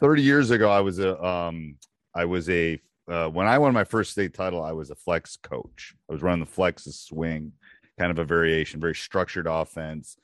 30 0.00 0.22
years 0.22 0.50
ago, 0.50 0.70
I 0.70 0.80
was 0.80 0.98
a 0.98 1.22
um, 1.24 1.76
I 2.14 2.24
was 2.24 2.48
a 2.50 2.80
uh, 3.08 3.28
when 3.28 3.46
I 3.46 3.58
won 3.58 3.72
my 3.72 3.84
first 3.84 4.12
state 4.12 4.34
title, 4.34 4.62
I 4.62 4.72
was 4.72 4.90
a 4.90 4.96
flex 4.96 5.36
coach. 5.36 5.94
I 6.08 6.12
was 6.12 6.22
running 6.22 6.44
the 6.44 6.50
flex 6.50 6.84
swing, 6.84 7.52
kind 7.98 8.10
of 8.10 8.18
a 8.18 8.24
variation, 8.24 8.80
very 8.80 8.94
structured 8.94 9.46
offense. 9.46 10.16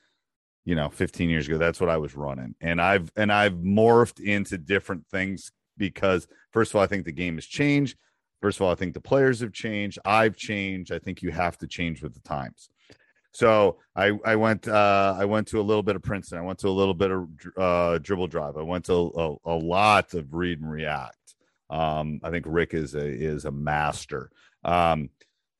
You 0.65 0.75
know, 0.75 0.89
15 0.89 1.29
years 1.29 1.47
ago, 1.47 1.57
that's 1.57 1.81
what 1.81 1.89
I 1.89 1.97
was 1.97 2.15
running, 2.15 2.55
and 2.61 2.81
I've 2.81 3.11
and 3.15 3.31
I've 3.31 3.53
morphed 3.53 4.19
into 4.19 4.57
different 4.57 5.05
things 5.11 5.51
because 5.77 6.27
first 6.51 6.71
of 6.71 6.77
all, 6.77 6.81
I 6.83 6.87
think 6.87 7.05
the 7.05 7.11
game 7.11 7.35
has 7.35 7.45
changed. 7.45 7.97
First 8.43 8.57
of 8.57 8.63
all, 8.63 8.73
I 8.73 8.75
think 8.75 8.93
the 8.93 8.99
players 8.99 9.39
have 9.39 9.53
changed. 9.53 9.99
I've 10.03 10.35
changed. 10.35 10.91
I 10.91 10.99
think 10.99 11.21
you 11.21 11.31
have 11.31 11.57
to 11.59 11.65
change 11.65 12.03
with 12.03 12.13
the 12.13 12.19
times. 12.27 12.69
So 13.31 13.77
I 13.95 14.19
I 14.25 14.35
went 14.35 14.67
uh, 14.67 15.15
I 15.17 15.23
went 15.23 15.47
to 15.47 15.61
a 15.61 15.63
little 15.63 15.81
bit 15.81 15.95
of 15.95 16.01
Princeton. 16.01 16.39
I 16.39 16.41
went 16.41 16.59
to 16.59 16.67
a 16.67 16.77
little 16.77 16.93
bit 16.93 17.09
of 17.09 17.29
uh, 17.55 17.99
dribble 17.99 18.27
drive. 18.27 18.57
I 18.57 18.61
went 18.63 18.83
to 18.87 18.93
a, 18.93 19.49
a 19.49 19.55
lot 19.55 20.13
of 20.13 20.33
read 20.33 20.59
and 20.59 20.69
react. 20.69 21.35
Um, 21.69 22.19
I 22.21 22.31
think 22.31 22.43
Rick 22.45 22.73
is 22.73 22.95
a 22.95 23.07
is 23.07 23.45
a 23.45 23.51
master. 23.51 24.29
Um, 24.65 25.09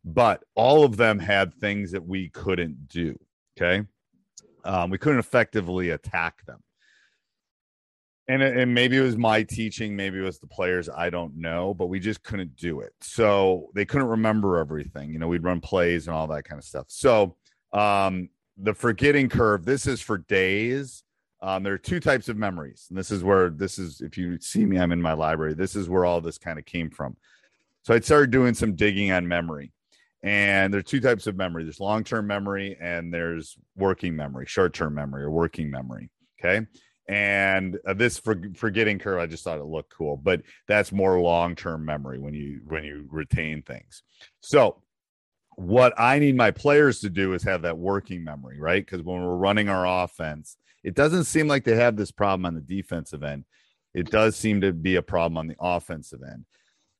but 0.03 0.43
all 0.53 0.83
of 0.83 0.97
them 0.97 1.19
had 1.19 1.53
things 1.53 1.93
that 1.93 2.05
we 2.05 2.27
couldn't 2.27 2.89
do. 2.89 3.17
Okay, 3.57 3.87
um, 4.65 4.89
we 4.89 4.97
couldn't 4.97 5.19
effectively 5.19 5.91
attack 5.91 6.45
them 6.45 6.61
and 8.27 8.41
and 8.41 8.73
maybe 8.73 8.97
it 8.97 9.01
was 9.01 9.17
my 9.17 9.43
teaching 9.43 9.95
maybe 9.95 10.17
it 10.17 10.21
was 10.21 10.39
the 10.39 10.47
players 10.47 10.87
i 10.89 11.09
don't 11.09 11.35
know 11.35 11.73
but 11.73 11.87
we 11.87 11.99
just 11.99 12.23
couldn't 12.23 12.55
do 12.55 12.79
it. 12.79 12.93
So 13.01 13.69
they 13.75 13.85
couldn't 13.85 14.07
remember 14.07 14.57
everything 14.57 15.11
you 15.11 15.19
know 15.19 15.27
we'd 15.27 15.43
run 15.43 15.59
plays 15.59 16.07
and 16.07 16.15
all 16.15 16.27
that 16.27 16.43
kind 16.43 16.59
of 16.59 16.65
stuff. 16.65 16.85
So 16.87 17.35
um 17.73 18.29
the 18.57 18.73
forgetting 18.73 19.29
curve 19.29 19.65
this 19.65 19.87
is 19.87 20.01
for 20.01 20.19
days. 20.19 21.03
Um 21.41 21.63
there 21.63 21.73
are 21.73 21.77
two 21.77 21.99
types 21.99 22.29
of 22.29 22.37
memories 22.37 22.85
and 22.89 22.97
this 22.97 23.11
is 23.11 23.23
where 23.23 23.49
this 23.49 23.77
is 23.77 24.01
if 24.01 24.17
you 24.17 24.39
see 24.39 24.65
me 24.65 24.79
i'm 24.79 24.91
in 24.91 25.01
my 25.01 25.13
library 25.13 25.53
this 25.53 25.75
is 25.75 25.89
where 25.89 26.05
all 26.05 26.21
this 26.21 26.37
kind 26.37 26.59
of 26.59 26.65
came 26.65 26.89
from. 26.89 27.17
So 27.83 27.93
i 27.93 27.99
started 27.99 28.31
doing 28.31 28.53
some 28.53 28.75
digging 28.75 29.11
on 29.11 29.27
memory 29.27 29.73
and 30.23 30.73
there 30.73 30.79
are 30.79 30.83
two 30.83 31.01
types 31.01 31.27
of 31.27 31.35
memory. 31.35 31.65
There's 31.65 31.81
long-term 31.81 32.25
memory 32.25 32.77
and 32.79 33.13
there's 33.13 33.57
working 33.75 34.15
memory 34.15 34.45
short-term 34.45 34.93
memory 34.93 35.23
or 35.23 35.31
working 35.31 35.69
memory 35.69 36.09
okay 36.39 36.65
and 37.07 37.77
uh, 37.85 37.93
this 37.93 38.17
for, 38.17 38.41
forgetting 38.55 38.97
curve 38.97 39.19
i 39.19 39.25
just 39.25 39.43
thought 39.43 39.59
it 39.59 39.65
looked 39.65 39.91
cool 39.91 40.15
but 40.15 40.41
that's 40.67 40.91
more 40.91 41.19
long-term 41.19 41.83
memory 41.83 42.17
when 42.17 42.33
you 42.33 42.61
when 42.67 42.83
you 42.83 43.05
retain 43.11 43.61
things 43.61 44.03
so 44.39 44.81
what 45.55 45.93
i 45.97 46.17
need 46.17 46.35
my 46.35 46.49
players 46.49 46.99
to 46.99 47.09
do 47.09 47.33
is 47.33 47.43
have 47.43 47.63
that 47.63 47.77
working 47.77 48.23
memory 48.23 48.59
right 48.59 48.85
because 48.85 49.03
when 49.03 49.21
we're 49.21 49.35
running 49.35 49.67
our 49.67 50.03
offense 50.03 50.57
it 50.83 50.95
doesn't 50.95 51.25
seem 51.25 51.47
like 51.47 51.63
they 51.63 51.75
have 51.75 51.97
this 51.97 52.11
problem 52.11 52.45
on 52.45 52.55
the 52.55 52.61
defensive 52.61 53.23
end 53.23 53.43
it 53.93 54.09
does 54.09 54.35
seem 54.35 54.61
to 54.61 54.71
be 54.71 54.95
a 54.95 55.01
problem 55.01 55.37
on 55.37 55.47
the 55.47 55.57
offensive 55.59 56.21
end 56.23 56.45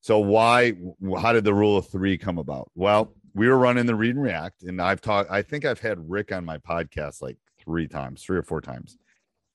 so 0.01 0.19
why 0.19 0.73
how 1.17 1.31
did 1.31 1.45
the 1.45 1.53
rule 1.53 1.77
of 1.77 1.87
three 1.87 2.17
come 2.17 2.37
about 2.37 2.69
well 2.75 3.13
we 3.33 3.47
were 3.47 3.57
running 3.57 3.85
the 3.85 3.95
read 3.95 4.15
and 4.15 4.23
react, 4.23 4.63
and 4.63 4.81
I've 4.81 5.01
talked. 5.01 5.31
I 5.31 5.41
think 5.41 5.65
I've 5.65 5.79
had 5.79 6.09
Rick 6.09 6.31
on 6.31 6.45
my 6.45 6.57
podcast 6.59 7.21
like 7.21 7.37
three 7.63 7.87
times, 7.87 8.23
three 8.23 8.37
or 8.37 8.43
four 8.43 8.61
times. 8.61 8.97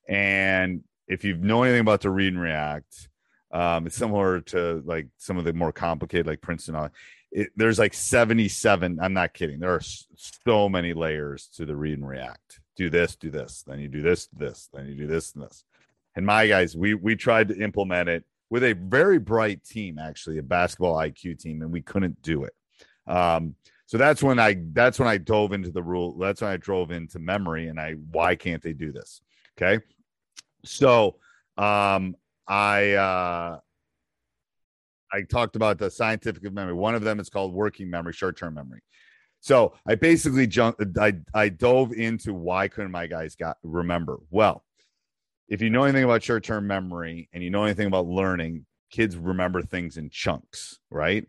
And 0.09 0.83
if 1.07 1.25
you 1.25 1.37
know 1.37 1.63
anything 1.63 1.81
about 1.81 2.01
the 2.01 2.11
read 2.11 2.33
and 2.33 2.41
react, 2.41 3.09
um, 3.53 3.87
it's 3.87 3.97
similar 3.97 4.41
to 4.41 4.83
like 4.85 5.09
some 5.17 5.39
of 5.39 5.45
the 5.45 5.53
more 5.53 5.73
complicated, 5.73 6.27
like 6.27 6.41
Princeton. 6.41 6.91
It, 7.31 7.51
there's 7.57 7.79
like 7.79 7.95
77. 7.95 8.99
I'm 9.01 9.15
not 9.15 9.35
kidding. 9.35 9.61
There 9.61 9.75
are 9.75 9.83
so 9.83 10.69
many 10.69 10.93
layers 10.93 11.49
to 11.57 11.67
the 11.67 11.77
read 11.77 11.99
and 11.99 12.09
react. 12.09 12.61
Do 12.77 12.91
this, 12.91 13.17
do 13.17 13.31
this, 13.31 13.65
then 13.67 13.81
you 13.81 13.89
do 13.89 14.03
this, 14.03 14.29
this, 14.29 14.69
then 14.73 14.87
you 14.87 14.95
do 14.95 15.07
this 15.07 15.35
and 15.35 15.45
this. 15.45 15.65
And 16.15 16.25
my 16.25 16.47
guys, 16.47 16.77
we 16.77 16.95
we 16.95 17.17
tried 17.17 17.49
to 17.49 17.59
implement 17.59 18.09
it 18.09 18.25
with 18.51 18.65
a 18.65 18.73
very 18.73 19.19
bright 19.19 19.65
team, 19.65 19.99
actually, 19.99 20.39
a 20.39 20.43
basketball 20.43 20.95
IQ 20.97 21.39
team, 21.39 21.63
and 21.63 21.71
we 21.71 21.83
couldn't 21.83 22.21
do 22.23 22.45
it. 22.45 22.55
Um, 23.07 23.55
so 23.87 23.99
that's 23.99 24.23
when 24.23 24.39
I 24.39 24.57
that's 24.73 24.99
when 24.99 25.09
I 25.09 25.19
dove 25.19 25.53
into 25.53 25.71
the 25.71 25.83
rule. 25.83 26.17
That's 26.19 26.41
when 26.41 26.51
I 26.51 26.57
drove 26.57 26.91
into 26.91 27.19
memory, 27.19 27.69
and 27.69 27.81
I 27.81 27.93
why 27.93 28.37
can't 28.37 28.63
they 28.63 28.73
do 28.73 28.93
this? 28.93 29.23
Okay, 29.57 29.83
so 30.65 31.17
um, 31.57 32.17
I 32.47 32.93
uh, 32.93 33.59
I 35.13 35.23
talked 35.31 35.57
about 35.57 35.79
the 35.79 35.91
scientific 35.91 36.43
memory. 36.53 36.75
One 36.75 36.95
of 36.95 37.03
them 37.03 37.21
is 37.21 37.29
called 37.31 37.53
working 37.53 37.91
memory, 37.91 38.13
short 38.13 38.37
term 38.37 38.55
memory. 38.55 38.81
So 39.41 39.75
I 39.87 39.95
basically 39.95 40.47
jumped. 40.47 40.83
I 40.99 41.15
I 41.35 41.49
dove 41.49 41.93
into 41.93 42.35
why 42.35 42.69
couldn't 42.69 42.91
my 42.91 43.07
guys 43.07 43.35
got 43.37 43.57
remember 43.63 44.19
well. 44.31 44.65
If 45.49 45.63
you 45.63 45.71
know 45.71 45.85
anything 45.85 46.05
about 46.05 46.23
short 46.23 46.45
term 46.45 46.67
memory 46.67 47.29
and 47.33 47.43
you 47.43 47.51
know 47.51 47.65
anything 47.65 47.87
about 47.87 48.07
learning, 48.07 48.67
kids 48.91 49.17
remember 49.17 49.63
things 49.63 49.97
in 49.97 50.11
chunks, 50.11 50.79
right? 50.91 51.27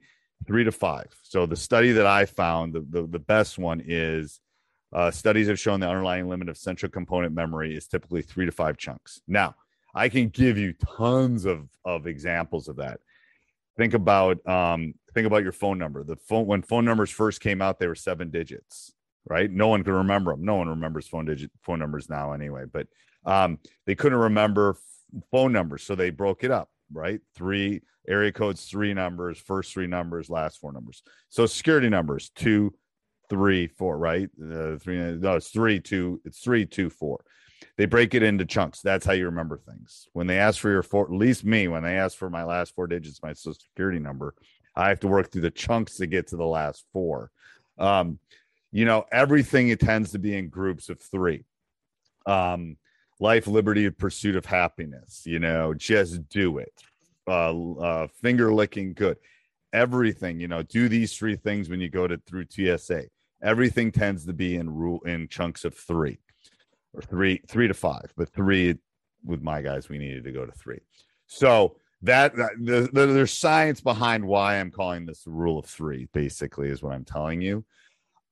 three 0.48 0.64
to 0.64 0.72
five. 0.72 1.08
So 1.24 1.46
the 1.46 1.56
study 1.56 1.92
that 1.94 2.06
I 2.06 2.26
found, 2.26 2.74
the, 2.74 2.86
the, 2.90 3.08
the 3.08 3.20
best 3.20 3.58
one 3.58 3.82
is 3.86 4.40
uh, 4.94 5.12
studies 5.12 5.48
have 5.48 5.60
shown 5.60 5.80
the 5.80 5.88
underlying 5.88 6.28
limit 6.28 6.50
of 6.50 6.58
central 6.58 6.92
component 6.92 7.34
memory 7.34 7.76
is 7.76 7.88
typically 7.88 8.22
three 8.22 8.46
to 8.46 8.52
five 8.52 8.78
chunks. 8.78 9.22
Now, 9.28 9.56
I 9.94 10.10
can 10.10 10.30
give 10.30 10.58
you 10.58 10.74
tons 10.98 11.46
of, 11.46 11.68
of 11.86 12.08
examples 12.08 12.68
of 12.68 12.78
that. 12.78 13.00
Think 13.78 13.94
about 13.94 14.46
um, 14.48 14.94
think 15.14 15.26
about 15.26 15.44
your 15.44 15.52
phone 15.52 15.78
number. 15.78 16.04
The 16.04 16.18
phone 16.18 16.46
when 16.46 16.62
phone 16.62 16.86
numbers 16.86 17.10
first 17.10 17.42
came 17.42 17.62
out, 17.62 17.80
they 17.80 17.88
were 17.88 17.96
seven 17.96 18.30
digits, 18.30 18.94
right? 19.26 19.50
No 19.50 19.68
one 19.68 19.84
could 19.84 19.94
remember 19.94 20.32
them. 20.32 20.44
No 20.44 20.56
one 20.56 20.68
remembers 20.68 21.08
phone 21.08 21.26
digit 21.26 21.52
phone 21.62 21.80
numbers 21.80 22.10
now, 22.10 22.34
anyway. 22.34 22.66
But 22.72 22.88
um, 23.26 23.58
they 23.86 23.96
couldn't 23.96 24.18
remember 24.18 24.76
phone 25.32 25.54
numbers, 25.54 25.84
so 25.84 25.96
they 25.96 26.10
broke 26.10 26.44
it 26.44 26.52
up 26.52 26.70
right? 26.94 27.20
Three 27.36 27.82
area 28.08 28.32
codes, 28.32 28.66
three 28.66 28.94
numbers, 28.94 29.40
first 29.40 29.74
three 29.74 29.88
numbers, 29.88 30.30
last 30.30 30.60
four 30.60 30.72
numbers. 30.72 31.04
So 31.30 31.46
security 31.46 31.90
numbers 31.90 32.32
two, 32.36 32.74
three, 33.30 33.68
four, 33.68 33.98
right? 33.98 34.30
Uh, 34.42 34.78
three, 34.78 34.98
no, 34.98 35.36
it's 35.36 35.50
three, 35.50 35.80
two, 35.80 36.22
it's 36.26 36.40
three, 36.40 36.66
two, 36.66 36.90
four. 36.90 37.24
They 37.78 37.86
break 37.86 38.14
it 38.14 38.24
into 38.24 38.46
chunks. 38.46 38.82
That's 38.82 39.06
how 39.06 39.14
you 39.14 39.26
remember 39.26 39.58
things. 39.58 40.08
When 40.14 40.28
they 40.28 40.38
ask 40.38 40.60
for 40.60 40.70
your 40.70 40.84
four, 40.84 41.06
at 41.06 41.12
least 41.12 41.46
me, 41.46 41.68
when 41.68 41.84
they 41.84 41.98
ask 41.98 42.18
for 42.18 42.30
my 42.30 42.44
last 42.44 42.76
four 42.76 42.88
digits, 42.88 43.24
my 43.24 43.34
social 43.34 43.60
security 43.60 44.00
number, 44.00 44.34
I 44.76 44.90
have 44.90 45.00
to 45.02 45.08
work 45.08 45.32
through 45.32 45.42
the 45.42 45.52
chunks 45.52 45.98
to 45.98 46.08
get 46.08 46.28
to 46.28 46.38
the 46.38 46.46
last 46.46 46.86
four. 46.94 47.32
Um, 47.78 48.20
you 48.72 48.86
know, 48.86 49.06
everything 49.12 49.70
it 49.70 49.80
tends 49.80 50.12
to 50.12 50.20
be 50.20 50.36
in 50.38 50.50
groups 50.50 50.90
of 50.90 51.02
three. 51.02 51.46
Um, 52.26 52.78
life, 53.20 53.48
liberty, 53.48 53.90
pursuit 53.90 54.36
of 54.36 54.46
happiness. 54.46 55.24
You 55.26 55.40
know, 55.40 55.74
just 55.74 56.28
do 56.30 56.60
it. 56.60 56.74
Uh, 57.28 57.74
uh, 57.74 58.08
finger 58.22 58.54
licking 58.54 58.94
good. 58.94 59.18
Everything, 59.72 60.40
you 60.40 60.48
know, 60.48 60.64
do 60.64 60.90
these 60.90 61.16
three 61.16 61.36
things 61.36 61.70
when 61.70 61.80
you 61.80 61.90
go 61.90 62.08
to 62.08 62.18
through 62.26 62.46
TSA. 62.50 63.06
Everything 63.42 63.92
tends 63.92 64.26
to 64.26 64.34
be 64.34 64.56
in 64.56 64.70
rule 64.70 65.02
in 65.06 65.28
chunks 65.28 65.66
of 65.66 65.74
three 65.74 66.20
or 66.94 67.02
three, 67.02 67.42
three 67.48 67.68
to 67.68 67.74
five, 67.74 68.14
but 68.18 68.30
three 68.30 68.78
with 69.24 69.42
my 69.42 69.62
guys, 69.62 69.90
we 69.90 69.98
needed 69.98 70.24
to 70.24 70.32
go 70.32 70.46
to 70.46 70.52
three. 70.52 70.80
So 71.28 71.78
that, 72.02 72.36
that 72.36 72.52
the, 72.60 72.90
the, 72.92 73.06
there's 73.06 73.34
science 73.34 73.82
behind 73.82 74.26
why 74.26 74.60
I'm 74.60 74.72
calling 74.72 75.06
this 75.06 75.24
the 75.24 75.32
rule 75.32 75.60
of 75.60 75.66
three, 75.66 76.08
basically, 76.14 76.70
is 76.70 76.82
what 76.82 76.94
I'm 76.94 77.06
telling 77.06 77.42
you. 77.42 77.66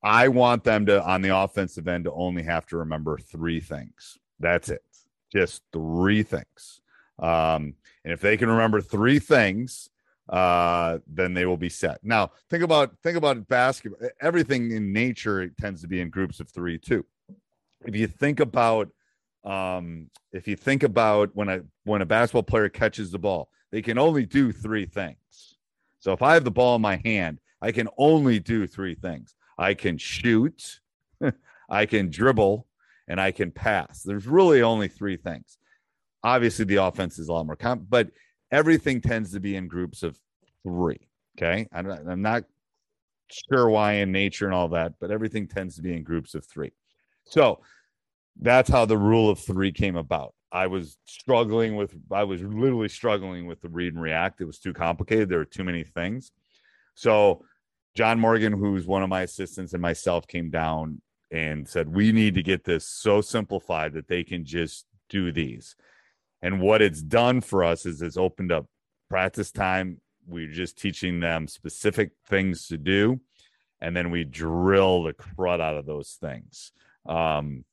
I 0.03 0.27
want 0.29 0.63
them 0.63 0.85
to, 0.85 1.03
on 1.03 1.21
the 1.21 1.35
offensive 1.35 1.87
end, 1.87 2.05
to 2.05 2.11
only 2.13 2.43
have 2.43 2.65
to 2.67 2.77
remember 2.77 3.17
three 3.17 3.59
things 3.59 4.17
that's 4.39 4.69
it. 4.69 4.83
Just 5.31 5.61
three 5.73 6.23
things. 6.23 6.81
Um, 7.19 7.73
and 8.03 8.13
if 8.13 8.21
they 8.21 8.37
can 8.37 8.49
remember 8.49 8.81
three 8.81 9.19
things, 9.19 9.89
uh, 10.29 10.99
then 11.07 11.33
they 11.33 11.45
will 11.45 11.57
be 11.57 11.69
set. 11.69 11.99
Now, 12.03 12.31
think 12.49 12.63
about 12.63 12.97
think 13.03 13.17
about 13.17 13.47
basketball. 13.47 14.09
Everything 14.21 14.71
in 14.71 14.91
nature 14.91 15.49
tends 15.49 15.81
to 15.81 15.87
be 15.87 16.01
in 16.01 16.09
groups 16.09 16.39
of 16.39 16.49
three 16.49 16.77
too. 16.77 17.05
If 17.85 17.95
you 17.95 18.07
think 18.07 18.39
about 18.39 18.89
um, 19.43 20.09
if 20.33 20.47
you 20.47 20.55
think 20.55 20.83
about 20.83 21.29
when 21.33 21.49
a 21.49 21.61
when 21.85 22.01
a 22.01 22.05
basketball 22.05 22.43
player 22.43 22.69
catches 22.69 23.11
the 23.11 23.19
ball, 23.19 23.49
they 23.71 23.81
can 23.81 23.97
only 23.97 24.25
do 24.25 24.51
three 24.51 24.85
things. 24.85 25.17
So 25.99 26.11
if 26.11 26.21
I 26.21 26.33
have 26.33 26.43
the 26.43 26.51
ball 26.51 26.75
in 26.75 26.81
my 26.81 27.01
hand, 27.03 27.39
I 27.61 27.71
can 27.71 27.87
only 27.97 28.39
do 28.39 28.67
three 28.67 28.95
things. 28.95 29.35
I 29.57 29.73
can 29.73 29.97
shoot, 29.97 30.79
I 31.69 31.85
can 31.85 32.09
dribble, 32.09 32.67
and 33.07 33.19
I 33.19 33.31
can 33.31 33.51
pass. 33.51 34.03
There's 34.03 34.27
really 34.27 34.61
only 34.61 34.87
three 34.87 35.17
things. 35.17 35.57
Obviously, 36.23 36.65
the 36.65 36.83
offense 36.83 37.17
is 37.17 37.29
a 37.29 37.33
lot 37.33 37.45
more 37.45 37.55
comp, 37.55 37.83
but 37.89 38.09
everything 38.51 39.01
tends 39.01 39.31
to 39.33 39.39
be 39.39 39.55
in 39.55 39.67
groups 39.67 40.03
of 40.03 40.17
three. 40.63 41.07
Okay. 41.37 41.67
I'm 41.71 41.87
not, 41.87 41.99
I'm 42.07 42.21
not 42.21 42.43
sure 43.29 43.69
why 43.69 43.93
in 43.93 44.11
nature 44.11 44.45
and 44.45 44.53
all 44.53 44.69
that, 44.69 44.93
but 44.99 45.11
everything 45.11 45.47
tends 45.47 45.75
to 45.75 45.81
be 45.81 45.93
in 45.93 46.03
groups 46.03 46.33
of 46.33 46.45
three. 46.45 46.71
So 47.25 47.61
that's 48.39 48.69
how 48.69 48.85
the 48.85 48.97
rule 48.97 49.29
of 49.29 49.39
three 49.39 49.71
came 49.71 49.95
about. 49.95 50.33
I 50.51 50.67
was 50.67 50.97
struggling 51.05 51.75
with, 51.75 51.93
I 52.11 52.23
was 52.23 52.41
literally 52.41 52.89
struggling 52.89 53.47
with 53.47 53.61
the 53.61 53.69
read 53.69 53.93
and 53.93 54.01
react. 54.01 54.39
It 54.39 54.45
was 54.45 54.59
too 54.59 54.73
complicated. 54.73 55.27
There 55.27 55.39
were 55.39 55.45
too 55.45 55.65
many 55.65 55.83
things. 55.83 56.31
So 56.95 57.43
John 57.95 58.19
Morgan, 58.19 58.53
who's 58.53 58.87
one 58.87 59.03
of 59.03 59.09
my 59.09 59.23
assistants, 59.23 59.73
and 59.73 59.81
myself 59.81 60.25
came 60.27 60.49
down 60.49 61.01
and 61.31 61.67
said, 61.67 61.93
we 61.93 62.11
need 62.13 62.35
to 62.35 62.43
get 62.43 62.63
this 62.63 62.87
so 62.87 63.19
simplified 63.19 63.93
that 63.93 64.07
they 64.07 64.23
can 64.23 64.45
just 64.45 64.85
do 65.09 65.31
these. 65.31 65.75
And 66.41 66.61
what 66.61 66.81
it's 66.81 67.01
done 67.01 67.41
for 67.41 67.63
us 67.63 67.85
is 67.85 68.01
it's 68.01 68.17
opened 68.17 68.51
up 68.51 68.67
practice 69.09 69.51
time. 69.51 70.01
We're 70.27 70.51
just 70.51 70.77
teaching 70.77 71.19
them 71.19 71.47
specific 71.47 72.11
things 72.27 72.67
to 72.67 72.77
do. 72.77 73.21
And 73.79 73.95
then 73.95 74.11
we 74.11 74.23
drill 74.23 75.03
the 75.03 75.13
crud 75.13 75.61
out 75.61 75.77
of 75.77 75.85
those 75.85 76.17
things. 76.19 76.71
Um, 77.07 77.63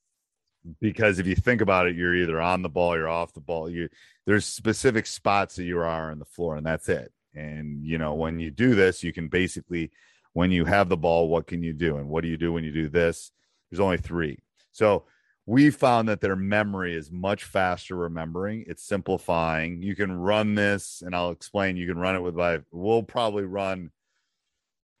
because 0.81 1.19
if 1.19 1.27
you 1.27 1.35
think 1.35 1.61
about 1.61 1.87
it, 1.87 1.95
you're 1.95 2.15
either 2.15 2.41
on 2.41 2.61
the 2.61 2.69
ball, 2.69 2.95
you're 2.95 3.09
off 3.09 3.33
the 3.33 3.41
ball. 3.41 3.69
You 3.69 3.89
there's 4.25 4.45
specific 4.45 5.05
spots 5.05 5.55
that 5.55 5.63
you 5.63 5.79
are 5.79 6.11
on 6.11 6.19
the 6.19 6.25
floor, 6.25 6.55
and 6.55 6.65
that's 6.65 6.89
it. 6.89 7.11
And 7.33 7.83
you 7.83 7.97
know, 7.97 8.13
when 8.13 8.39
you 8.39 8.51
do 8.51 8.75
this, 8.75 9.03
you 9.03 9.13
can 9.13 9.27
basically, 9.27 9.91
when 10.33 10.51
you 10.51 10.65
have 10.65 10.89
the 10.89 10.97
ball, 10.97 11.27
what 11.29 11.47
can 11.47 11.61
you 11.61 11.73
do? 11.73 11.97
And 11.97 12.09
what 12.09 12.23
do 12.23 12.29
you 12.29 12.37
do 12.37 12.51
when 12.51 12.63
you 12.63 12.71
do 12.71 12.89
this? 12.89 13.31
There's 13.69 13.79
only 13.79 13.97
three. 13.97 14.39
So 14.71 15.05
we 15.45 15.69
found 15.69 16.09
that 16.09 16.21
their 16.21 16.35
memory 16.35 16.95
is 16.95 17.11
much 17.11 17.43
faster 17.43 17.95
remembering. 17.95 18.63
It's 18.67 18.83
simplifying. 18.83 19.81
You 19.81 19.95
can 19.95 20.11
run 20.11 20.55
this, 20.55 21.03
and 21.05 21.15
I'll 21.15 21.29
explain. 21.29 21.77
You 21.77 21.87
can 21.87 21.99
run 21.99 22.15
it 22.15 22.21
with 22.21 22.35
live. 22.35 22.65
We'll 22.71 23.03
probably 23.03 23.43
run. 23.43 23.91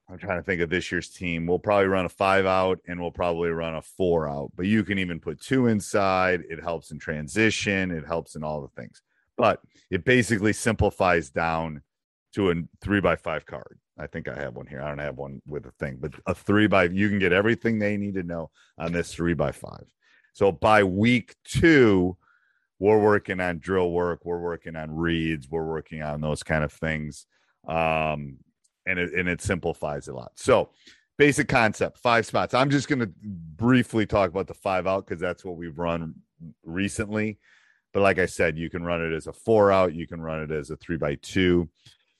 I'm 0.07 0.19
trying 0.19 0.37
to 0.37 0.43
think 0.43 0.61
of 0.61 0.69
this 0.69 0.91
year's 0.91 1.09
team. 1.09 1.47
We'll 1.47 1.57
probably 1.57 1.87
run 1.87 2.05
a 2.05 2.09
five 2.09 2.45
out 2.45 2.79
and 2.87 3.01
we'll 3.01 3.09
probably 3.09 3.49
run 3.49 3.73
a 3.73 3.81
four 3.81 4.29
out, 4.29 4.51
but 4.55 4.67
you 4.67 4.83
can 4.83 4.99
even 4.99 5.19
put 5.19 5.41
two 5.41 5.65
inside. 5.65 6.43
It 6.47 6.61
helps 6.61 6.91
in 6.91 6.99
transition, 6.99 7.89
it 7.89 8.05
helps 8.05 8.35
in 8.35 8.43
all 8.43 8.61
the 8.61 8.79
things, 8.79 9.01
but 9.35 9.61
it 9.89 10.05
basically 10.05 10.53
simplifies 10.53 11.31
down 11.31 11.81
to 12.33 12.51
a 12.51 12.55
three 12.81 13.01
by 13.01 13.15
five 13.15 13.47
card. 13.47 13.79
I 13.97 14.05
think 14.05 14.27
I 14.27 14.35
have 14.35 14.55
one 14.55 14.67
here. 14.67 14.81
I 14.81 14.89
don't 14.89 14.99
have 14.99 15.17
one 15.17 15.41
with 15.47 15.65
a 15.65 15.71
thing, 15.71 15.97
but 15.99 16.11
a 16.27 16.35
three 16.35 16.67
by 16.67 16.83
you 16.83 17.09
can 17.09 17.17
get 17.17 17.33
everything 17.33 17.79
they 17.79 17.97
need 17.97 18.13
to 18.13 18.23
know 18.23 18.51
on 18.77 18.91
this 18.91 19.11
three 19.11 19.33
by 19.33 19.53
five. 19.53 19.87
So 20.35 20.51
by 20.51 20.83
week 20.83 21.35
two, 21.43 22.17
we're 22.77 22.99
working 22.99 23.39
on 23.39 23.59
drill 23.59 23.91
work, 23.91 24.25
we're 24.25 24.39
working 24.39 24.75
on 24.75 24.93
reads, 24.93 25.49
we're 25.49 25.65
working 25.65 26.01
on 26.03 26.21
those 26.21 26.43
kind 26.43 26.63
of 26.63 26.71
things. 26.71 27.25
Um, 27.67 28.37
and 28.85 28.99
it 28.99 29.13
and 29.13 29.27
it 29.27 29.41
simplifies 29.41 30.07
a 30.07 30.13
lot. 30.13 30.33
So 30.35 30.69
basic 31.17 31.47
concept, 31.47 31.97
five 31.97 32.25
spots. 32.25 32.53
I'm 32.53 32.69
just 32.69 32.87
gonna 32.87 33.09
briefly 33.23 34.05
talk 34.05 34.29
about 34.29 34.47
the 34.47 34.53
five 34.53 34.85
out 34.85 35.07
because 35.07 35.21
that's 35.21 35.43
what 35.43 35.55
we've 35.55 35.79
run 35.79 36.13
recently. 36.63 37.39
But 37.93 38.03
like 38.03 38.19
I 38.19 38.27
said, 38.27 38.57
you 38.57 38.69
can 38.69 38.83
run 38.83 39.01
it 39.01 39.15
as 39.15 39.25
a 39.25 39.33
four 39.33 39.71
out, 39.71 39.95
you 39.95 40.05
can 40.05 40.21
run 40.21 40.43
it 40.43 40.51
as 40.51 40.69
a 40.69 40.75
three 40.75 40.97
by 40.97 41.15
two 41.21 41.69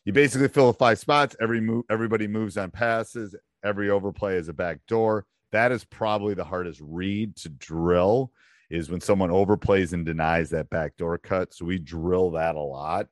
you 0.05 0.13
basically 0.13 0.47
fill 0.47 0.71
five 0.71 0.99
spots. 0.99 1.35
Every 1.41 1.59
move, 1.59 1.85
everybody 1.89 2.27
moves 2.27 2.57
on 2.57 2.71
passes. 2.71 3.35
Every 3.63 3.89
overplay 3.89 4.37
is 4.37 4.47
a 4.47 4.53
back 4.53 4.79
door. 4.87 5.25
That 5.55 5.71
is 5.71 5.85
probably 5.85 6.33
the 6.33 6.43
hardest 6.43 6.81
read 6.83 7.37
to 7.37 7.49
drill. 7.49 8.33
Is 8.69 8.89
when 8.89 8.99
someone 8.99 9.29
overplays 9.29 9.93
and 9.93 10.05
denies 10.05 10.49
that 10.49 10.69
backdoor 10.69 11.17
cut. 11.19 11.53
So 11.53 11.63
we 11.63 11.79
drill 11.79 12.31
that 12.31 12.55
a 12.55 12.59
lot. 12.59 13.07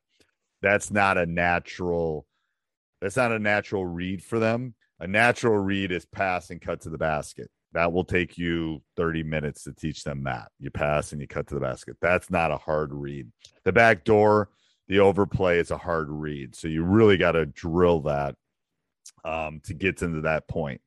That's 0.60 0.90
not 0.90 1.16
a 1.16 1.24
natural. 1.24 2.26
That's 3.00 3.16
not 3.16 3.32
a 3.32 3.38
natural 3.38 3.86
read 3.86 4.22
for 4.22 4.38
them. 4.38 4.74
A 5.00 5.06
natural 5.06 5.56
read 5.56 5.90
is 5.90 6.04
pass 6.04 6.50
and 6.50 6.60
cut 6.60 6.82
to 6.82 6.90
the 6.90 6.98
basket. 6.98 7.50
That 7.72 7.94
will 7.94 8.04
take 8.04 8.36
you 8.36 8.82
30 8.96 9.22
minutes 9.22 9.64
to 9.64 9.72
teach 9.72 10.04
them 10.04 10.24
that. 10.24 10.50
You 10.58 10.70
pass 10.70 11.12
and 11.12 11.22
you 11.22 11.26
cut 11.26 11.46
to 11.46 11.54
the 11.54 11.60
basket. 11.60 11.96
That's 12.02 12.30
not 12.30 12.50
a 12.50 12.58
hard 12.58 12.92
read. 12.92 13.30
The 13.64 13.72
back 13.72 14.04
door, 14.04 14.50
the 14.88 14.98
overplay 14.98 15.60
is 15.60 15.70
a 15.70 15.78
hard 15.78 16.10
read. 16.10 16.54
So 16.54 16.68
you 16.68 16.84
really 16.84 17.16
got 17.16 17.32
to 17.32 17.46
drill 17.46 18.00
that 18.02 18.34
um, 19.24 19.62
to 19.64 19.72
get 19.72 20.02
into 20.02 20.20
that 20.22 20.46
point. 20.46 20.82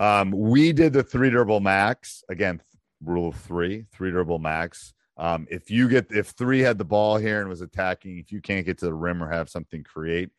Um, 0.00 0.30
we 0.30 0.72
did 0.72 0.94
the 0.94 1.02
three 1.02 1.28
dribble 1.28 1.60
max 1.60 2.24
again, 2.30 2.62
rule 3.04 3.28
of 3.28 3.36
three, 3.36 3.84
three 3.92 4.10
dribble 4.10 4.38
max. 4.38 4.94
Um, 5.18 5.46
if 5.50 5.70
you 5.70 5.90
get 5.90 6.06
if 6.10 6.28
three 6.28 6.60
had 6.60 6.78
the 6.78 6.86
ball 6.86 7.18
here 7.18 7.40
and 7.40 7.50
was 7.50 7.60
attacking, 7.60 8.16
if 8.16 8.32
you 8.32 8.40
can't 8.40 8.64
get 8.64 8.78
to 8.78 8.86
the 8.86 8.94
rim 8.94 9.22
or 9.22 9.30
have 9.30 9.50
something 9.50 9.84
create 9.84 10.30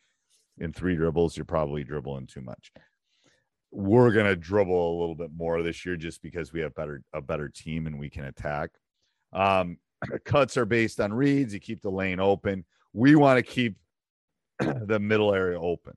in 0.57 0.73
three 0.73 0.95
dribbles, 0.95 1.37
you're 1.37 1.45
probably 1.45 1.83
dribbling 1.83 2.25
too 2.25 2.41
much. 2.41 2.71
We're 3.69 4.11
gonna 4.11 4.35
dribble 4.35 4.97
a 4.97 4.99
little 4.99 5.13
bit 5.13 5.29
more 5.31 5.61
this 5.61 5.85
year 5.85 5.95
just 5.95 6.23
because 6.23 6.51
we 6.51 6.61
have 6.61 6.73
better 6.73 7.03
a 7.13 7.21
better 7.21 7.47
team 7.47 7.85
and 7.85 7.99
we 7.99 8.09
can 8.09 8.25
attack. 8.25 8.71
Um, 9.31 9.77
cuts 10.25 10.57
are 10.57 10.65
based 10.65 10.99
on 10.99 11.13
reads. 11.13 11.53
You 11.53 11.59
keep 11.59 11.83
the 11.83 11.91
lane 11.91 12.19
open. 12.19 12.65
We 12.93 13.13
want 13.13 13.37
to 13.37 13.43
keep 13.43 13.75
the 14.59 14.99
middle 14.99 15.35
area 15.35 15.61
open. 15.61 15.93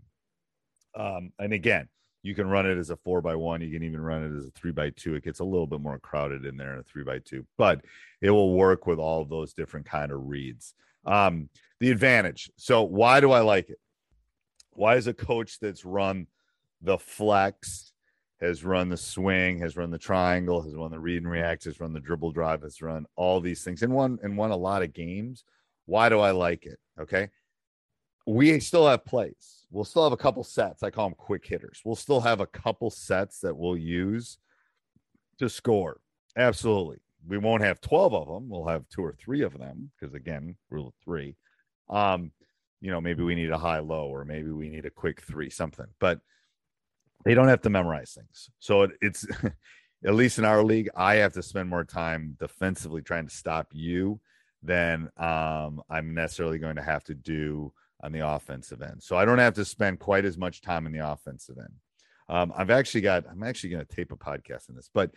Um, 0.95 1.33
and 1.39 1.55
again, 1.55 1.89
you 2.25 2.35
can 2.35 2.49
run 2.49 2.65
it 2.65 2.79
as 2.79 2.89
a 2.89 2.97
four 2.97 3.21
by 3.21 3.37
one. 3.37 3.61
You 3.61 3.71
can 3.71 3.83
even 3.83 4.01
run 4.01 4.25
it 4.25 4.37
as 4.37 4.47
a 4.47 4.51
three 4.51 4.73
by 4.73 4.89
two. 4.91 5.15
It 5.15 5.25
gets 5.25 5.41
a 5.41 5.45
little 5.45 5.67
bit 5.67 5.81
more 5.81 5.99
crowded 5.99 6.47
in 6.47 6.57
there 6.57 6.73
in 6.73 6.81
a 6.81 6.83
three 6.83 7.05
by 7.05 7.19
two, 7.19 7.47
but 7.59 7.85
it 8.23 8.31
will 8.31 8.55
work 8.55 8.87
with 8.87 8.99
all 8.99 9.27
those 9.27 9.53
different 9.53 9.85
kind 9.85 10.11
of 10.11 10.27
reads. 10.27 10.75
Um, 11.05 11.51
the 11.81 11.91
advantage. 11.91 12.51
So 12.57 12.83
why 12.83 13.21
do 13.21 13.31
I 13.31 13.41
like 13.41 13.69
it? 13.69 13.79
Why 14.71 14.97
is 14.97 15.07
a 15.07 15.13
coach 15.13 15.61
that's 15.61 15.85
run 15.85 16.27
the 16.81 16.97
flex, 16.97 17.93
has 18.41 18.65
run 18.65 18.89
the 18.89 18.97
swing, 18.97 19.59
has 19.59 19.77
run 19.77 19.91
the 19.91 19.99
triangle, 19.99 20.63
has 20.63 20.75
run 20.75 20.91
the 20.91 20.99
read 20.99 21.23
and 21.23 21.31
react, 21.31 21.65
has 21.65 21.79
run 21.79 21.93
the 21.93 22.01
dribble 22.01 22.33
drive, 22.33 22.63
has 22.63 22.81
run 22.81 23.05
all 23.17 23.39
these 23.39 23.63
things 23.63 23.83
and 23.83 23.93
won 23.93 24.19
and 24.23 24.35
won 24.39 24.51
a 24.51 24.57
lot 24.57 24.83
of 24.83 24.95
games. 24.95 25.45
Why 25.85 26.09
do 26.09 26.21
I 26.21 26.31
like 26.31 26.65
it? 26.65 26.79
Okay. 26.99 27.29
We 28.27 28.59
still 28.61 28.87
have 28.87 29.05
plays 29.05 29.65
We'll 29.75 29.85
still 29.85 30.05
have 30.05 30.13
a 30.13 30.17
couple 30.17 30.45
sets. 30.45 30.85
I 30.85 30.91
call 30.91 31.09
them 31.09 31.17
quick 31.19 31.45
hitters. 31.45 31.83
We'll 31.85 31.97
still 31.97 32.21
have 32.21 32.39
a 32.39 32.47
couple 32.47 32.91
sets 32.91 33.41
that 33.41 33.57
we'll 33.57 33.77
use 33.77 34.39
to 35.41 35.49
score. 35.49 36.01
Absolutely. 36.37 36.99
We 37.27 37.39
won't 37.39 37.65
have 37.65 37.81
12 37.81 38.15
of 38.15 38.29
them. 38.29 38.49
We'll 38.49 38.69
have 38.69 38.89
two 38.89 39.05
or 39.05 39.17
three 39.19 39.43
of 39.43 39.59
them 39.59 39.91
because, 39.99 40.15
again, 40.15 40.55
rule 40.71 40.87
of 40.87 40.95
three. 41.05 41.35
Um, 41.91 42.31
you 42.81 42.93
know, 42.93 43.01
maybe 43.01 43.25
we 43.25 43.35
need 43.35 43.51
a 43.51 43.59
high 43.59 43.81
low 43.81 44.07
or 44.07 44.25
maybe 44.25 44.53
we 44.53 44.69
need 44.69 44.87
a 44.87 44.91
quick 44.91 45.23
three, 45.23 45.51
something, 45.51 45.87
but 45.99 46.21
they 47.25 47.35
don't 47.35 47.49
have 47.49 47.63
to 47.63 47.71
memorize 47.71 48.13
things. 48.13 48.51
So 48.61 48.83
it, 48.83 48.93
it's, 49.01 49.27
at 50.07 50.15
least 50.15 50.39
in 50.39 50.45
our 50.45 50.63
league, 50.63 50.89
I 50.95 51.17
have 51.17 51.33
to 51.33 51.43
spend 51.43 51.69
more 51.69 51.85
time 51.85 52.37
defensively 52.39 53.03
trying 53.03 53.27
to 53.27 53.35
stop 53.35 53.67
you 53.73 54.21
than 54.63 55.11
um, 55.17 55.83
I'm 55.91 56.15
necessarily 56.15 56.61
going 56.61 56.77
to 56.77 56.83
have 56.83 57.03
to 57.05 57.15
do 57.15 57.73
on 58.05 58.13
the 58.13 58.27
offensive 58.27 58.83
end. 58.83 59.03
So 59.03 59.17
I 59.17 59.25
don't 59.25 59.39
have 59.39 59.55
to 59.55 59.65
spend 59.65 59.99
quite 59.99 60.25
as 60.25 60.37
much 60.37 60.61
time 60.61 60.87
in 60.87 60.93
the 60.93 61.11
offensive 61.11 61.57
end. 61.59 61.73
Um, 62.29 62.53
I've 62.57 62.71
actually 62.71 63.01
got, 63.01 63.25
I'm 63.29 63.43
actually 63.43 63.71
going 63.71 63.85
to 63.85 63.97
tape 63.97 64.13
a 64.13 64.17
podcast 64.17 64.69
in 64.69 64.77
this, 64.77 64.91
but, 64.93 65.11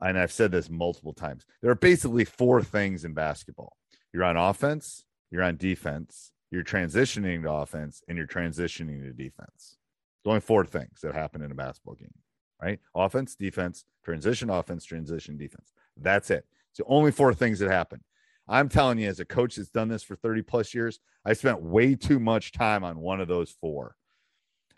and 0.00 0.18
I've 0.18 0.32
said 0.32 0.52
this 0.52 0.70
multiple 0.70 1.12
times. 1.12 1.44
There 1.60 1.70
are 1.70 1.76
basically 1.76 2.24
four 2.24 2.62
things 2.62 3.04
in 3.04 3.12
basketball 3.12 3.76
you're 4.12 4.24
on 4.24 4.38
offense, 4.38 5.04
you're 5.30 5.42
on 5.42 5.56
defense, 5.56 6.32
you're 6.50 6.64
transitioning 6.64 7.42
to 7.42 7.52
offense, 7.52 8.02
and 8.08 8.16
you're 8.16 8.26
transitioning 8.26 9.02
to 9.02 9.12
defense. 9.12 9.76
There's 10.24 10.30
only 10.30 10.40
four 10.40 10.64
things 10.64 11.00
that 11.02 11.14
happen 11.14 11.42
in 11.42 11.50
a 11.50 11.54
basketball 11.54 11.94
game, 11.94 12.14
right? 12.62 12.80
Offense, 12.94 13.34
defense, 13.34 13.84
transition, 14.04 14.48
offense, 14.48 14.84
transition, 14.84 15.36
defense. 15.36 15.72
That's 15.96 16.30
it. 16.30 16.46
It's 16.70 16.78
the 16.78 16.84
only 16.86 17.12
four 17.12 17.34
things 17.34 17.58
that 17.58 17.70
happen. 17.70 18.00
I'm 18.48 18.68
telling 18.68 18.98
you, 18.98 19.08
as 19.08 19.20
a 19.20 19.24
coach 19.24 19.56
that's 19.56 19.70
done 19.70 19.88
this 19.88 20.02
for 20.02 20.16
30 20.16 20.42
plus 20.42 20.72
years, 20.72 21.00
I 21.24 21.34
spent 21.34 21.60
way 21.60 21.94
too 21.94 22.18
much 22.18 22.52
time 22.52 22.82
on 22.82 22.98
one 22.98 23.20
of 23.20 23.28
those 23.28 23.50
four. 23.60 23.96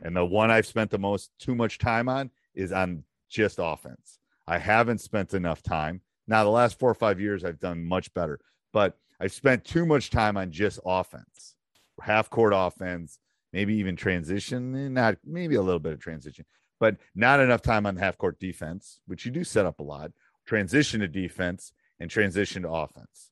And 0.03 0.17
the 0.17 0.25
one 0.25 0.51
I've 0.51 0.67
spent 0.67 0.91
the 0.91 0.99
most 0.99 1.31
too 1.39 1.55
much 1.55 1.79
time 1.79 2.09
on 2.09 2.31
is 2.55 2.73
on 2.73 3.05
just 3.29 3.59
offense. 3.61 4.19
I 4.47 4.59
haven't 4.59 5.01
spent 5.01 5.35
enough 5.35 5.63
time. 5.63 6.01
Now, 6.27 6.43
the 6.43 6.51
last 6.51 6.79
four 6.79 6.91
or 6.91 6.95
five 6.95 7.21
years, 7.21 7.45
I've 7.45 7.61
done 7.61 7.85
much 7.85 8.13
better, 8.15 8.41
but 8.73 8.99
I've 9.21 9.33
spent 9.33 9.65
too 9.65 9.87
much 9.87 10.11
time 10.11 10.37
on 10.37 10.51
just 10.51 10.81
offense, 10.85 11.55
half 12.01 12.31
court 12.31 12.53
offense, 12.57 13.19
maybe 13.53 13.75
even 13.75 13.95
transition, 13.97 14.75
eh, 14.75 14.89
not 14.89 15.17
maybe 15.25 15.55
a 15.55 15.63
little 15.63 15.81
bit 15.81 15.93
of 15.93 16.01
transition, 16.01 16.45
but 16.79 16.97
not 17.15 17.41
enough 17.41 17.63
time 17.63 17.87
on 17.87 17.97
half 17.97 18.17
court 18.17 18.41
defense, 18.41 19.01
which 19.07 19.25
you 19.25 19.31
do 19.31 19.45
set 19.45 19.67
up 19.67 19.81
a 19.81 19.83
lot, 19.85 20.13
transition 20.47 21.01
to 21.01 21.09
defense, 21.09 21.73
and 21.99 22.11
transition 22.11 22.63
to 22.63 22.71
offense. 22.71 23.31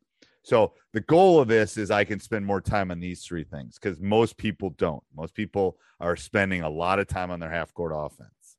So 0.49 0.73
the 0.95 1.03
goal 1.03 1.41
of 1.41 1.47
this 1.47 1.77
is 1.77 1.91
I 1.91 2.05
can 2.05 2.19
spend 2.21 2.47
more 2.47 2.63
time 2.63 2.91
on 2.91 3.01
these 3.01 3.23
three 3.23 3.45
things 3.45 3.79
because 3.79 4.01
most 4.01 4.39
people 4.39 4.71
don't. 4.79 5.03
Most 5.15 5.35
people 5.35 5.77
are 6.01 6.17
spending 6.17 6.63
a 6.63 6.71
lot 6.71 6.99
of 6.99 7.07
time 7.07 7.31
on 7.31 7.39
their 7.39 7.51
half 7.51 7.75
court 7.75 7.93
offense. 7.95 8.57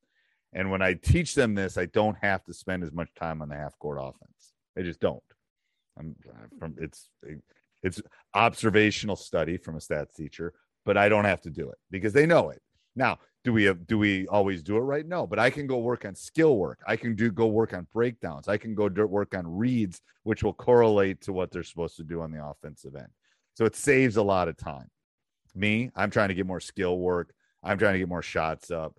And 0.53 0.69
when 0.69 0.83
I 0.83 0.93
teach 0.93 1.33
them 1.33 1.55
this, 1.55 1.79
I 1.79 1.87
don't 1.87 2.15
have 2.21 2.43
to 2.43 2.53
spend 2.53 2.83
as 2.83 2.91
much 2.91 3.09
time 3.15 3.41
on 3.41 3.49
the 3.49 3.55
half 3.55 3.75
court 3.79 3.97
offense. 3.99 4.53
I 4.77 4.83
just 4.83 4.99
don't. 4.99 5.23
I'm 5.97 6.15
from 6.59 6.75
it's 6.77 7.09
it's 7.81 7.99
observational 8.35 9.15
study 9.15 9.57
from 9.57 9.75
a 9.75 9.79
stats 9.79 10.13
teacher, 10.15 10.53
but 10.85 10.95
I 10.95 11.09
don't 11.09 11.25
have 11.25 11.41
to 11.41 11.49
do 11.49 11.71
it 11.71 11.79
because 11.89 12.13
they 12.13 12.27
know 12.27 12.51
it. 12.51 12.61
Now, 12.95 13.17
do 13.43 13.53
we 13.53 13.73
do 13.73 13.97
we 13.97 14.27
always 14.27 14.61
do 14.61 14.77
it 14.77 14.81
right? 14.81 15.05
No, 15.05 15.25
but 15.25 15.39
I 15.39 15.49
can 15.49 15.65
go 15.65 15.77
work 15.77 16.05
on 16.05 16.13
skill 16.15 16.57
work. 16.57 16.79
I 16.85 16.95
can 16.95 17.15
do 17.15 17.31
go 17.31 17.47
work 17.47 17.73
on 17.73 17.87
breakdowns. 17.93 18.47
I 18.47 18.57
can 18.57 18.75
go 18.75 18.87
work 18.87 19.33
on 19.33 19.47
reads, 19.47 20.01
which 20.23 20.43
will 20.43 20.53
correlate 20.53 21.21
to 21.21 21.33
what 21.33 21.51
they're 21.51 21.63
supposed 21.63 21.95
to 21.97 22.03
do 22.03 22.21
on 22.21 22.31
the 22.31 22.45
offensive 22.45 22.95
end. 22.95 23.07
So 23.55 23.65
it 23.65 23.75
saves 23.75 24.17
a 24.17 24.23
lot 24.23 24.47
of 24.47 24.57
time. 24.57 24.89
Me, 25.55 25.89
I'm 25.95 26.11
trying 26.11 26.29
to 26.29 26.33
get 26.33 26.45
more 26.45 26.59
skill 26.59 26.97
work. 26.99 27.33
I'm 27.63 27.77
trying 27.77 27.93
to 27.93 27.99
get 27.99 28.09
more 28.09 28.21
shots 28.21 28.71
up. 28.71 28.95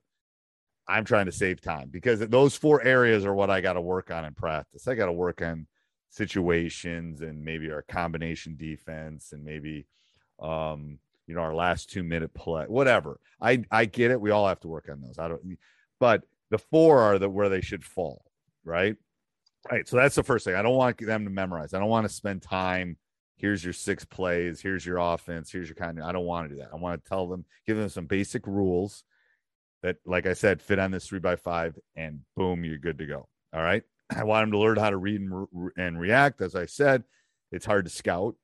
I'm 0.89 1.05
trying 1.05 1.27
to 1.27 1.33
save 1.33 1.61
time 1.61 1.89
because 1.91 2.21
those 2.21 2.57
four 2.57 2.83
areas 2.83 3.25
are 3.25 3.35
what 3.35 3.51
I 3.51 3.61
got 3.61 3.75
to 3.75 3.81
work 3.81 4.11
on 4.11 4.25
in 4.25 4.35
practice. 4.35 4.89
I 4.89 4.95
got 4.95 5.07
to 5.07 5.13
work 5.13 5.41
on 5.43 5.67
situations 6.09 7.21
and 7.21 7.45
maybe 7.45 7.71
our 7.71 7.83
combination 7.83 8.57
defense 8.57 9.33
and 9.33 9.45
maybe 9.45 9.87
um 10.41 10.99
you 11.31 11.37
know, 11.37 11.43
our 11.43 11.55
last 11.55 11.89
two 11.89 12.03
minute 12.03 12.35
play, 12.35 12.65
whatever. 12.67 13.21
I 13.41 13.63
I 13.71 13.85
get 13.85 14.11
it. 14.11 14.21
We 14.21 14.33
all 14.33 14.49
have 14.49 14.59
to 14.61 14.69
work 14.69 14.89
on 14.91 15.01
those. 15.01 15.17
I 15.17 15.29
don't, 15.29 15.59
but 16.01 16.25
the 16.51 16.59
four 16.59 16.99
are 16.99 17.21
the 17.21 17.29
where 17.29 17.49
they 17.49 17.61
should 17.61 17.85
fall, 17.85 18.25
right? 18.65 18.97
Right. 19.71 19.87
So 19.87 19.97
that's 19.97 20.17
the 20.17 20.25
first 20.25 20.45
thing. 20.45 20.57
I 20.57 20.63
don't 20.63 20.75
want 20.75 20.99
them 20.99 21.23
to 21.23 21.31
memorize. 21.31 21.73
I 21.73 21.79
don't 21.79 21.89
want 21.89 22.09
to 22.09 22.13
spend 22.13 22.43
time. 22.43 22.97
Here's 23.37 23.63
your 23.63 23.73
six 23.73 24.05
plays. 24.05 24.61
Here's 24.61 24.85
your 24.85 24.99
offense. 24.99 25.53
Here's 25.53 25.69
your 25.69 25.77
kind. 25.77 26.03
I 26.03 26.11
don't 26.11 26.25
want 26.25 26.49
to 26.49 26.55
do 26.57 26.61
that. 26.61 26.71
I 26.73 26.77
want 26.77 27.03
to 27.03 27.09
tell 27.09 27.29
them, 27.29 27.45
give 27.65 27.77
them 27.77 27.89
some 27.89 28.07
basic 28.07 28.47
rules 28.49 29.05
that, 29.83 29.99
like 30.05 30.27
I 30.27 30.33
said, 30.33 30.61
fit 30.61 30.81
on 30.81 30.91
this 30.91 31.07
three 31.07 31.21
by 31.21 31.37
five, 31.37 31.79
and 31.95 32.21
boom, 32.37 32.65
you're 32.65 32.79
good 32.79 32.99
to 32.99 33.07
go. 33.07 33.29
All 33.55 33.63
right. 33.63 33.85
I 34.17 34.25
want 34.25 34.43
them 34.43 34.53
to 34.53 34.59
learn 34.59 34.79
how 34.79 34.91
to 34.91 34.97
read 34.97 35.21
and, 35.21 35.47
re- 35.53 35.73
and 35.77 36.01
react. 36.01 36.41
As 36.41 36.57
I 36.57 36.67
said, 36.67 37.05
it's 37.53 37.67
hard 37.67 37.85
to 37.85 37.91
scout 37.91 38.35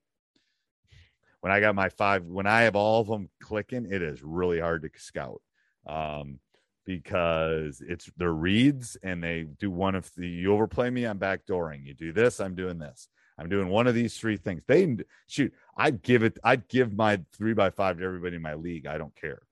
when 1.47 1.55
I 1.55 1.61
got 1.61 1.77
my 1.77 1.91
five, 1.91 2.25
when 2.25 2.49
I 2.49 2.63
have 2.63 2.75
all 2.75 3.01
of 3.01 3.07
them 3.07 3.29
clicking, 3.41 3.87
it 3.89 4.03
is 4.03 4.21
really 4.21 4.59
hard 4.59 4.83
to 4.83 4.91
scout 4.97 5.41
um, 5.87 6.41
because 6.85 7.81
it's 7.87 8.11
their 8.17 8.33
reads 8.33 8.97
and 9.05 9.23
they 9.23 9.45
do 9.61 9.71
one 9.71 9.95
of 9.95 10.11
the 10.17 10.27
you 10.27 10.53
overplay 10.53 10.91
me, 10.91 11.05
I'm 11.05 11.21
backdooring. 11.21 11.87
You 11.87 11.95
do 11.95 12.13
this, 12.13 12.41
I'm 12.41 12.57
doing 12.57 12.79
this. 12.79 13.07
I'm 13.39 13.49
doing 13.49 13.69
one 13.69 13.87
of 13.87 13.95
these 13.95 14.19
three 14.19 14.39
things. 14.39 14.63
They 14.67 14.97
shoot, 15.29 15.53
I'd 15.77 16.03
give 16.03 16.25
it, 16.25 16.37
I'd 16.43 16.67
give 16.67 16.93
my 16.93 17.21
three 17.39 17.55
by 17.55 17.71
five 17.71 17.99
to 17.99 18.05
everybody 18.05 18.35
in 18.35 18.43
my 18.43 18.55
league. 18.55 18.89
I 18.89 18.99
don't 18.99 19.15
care. 19.15 19.43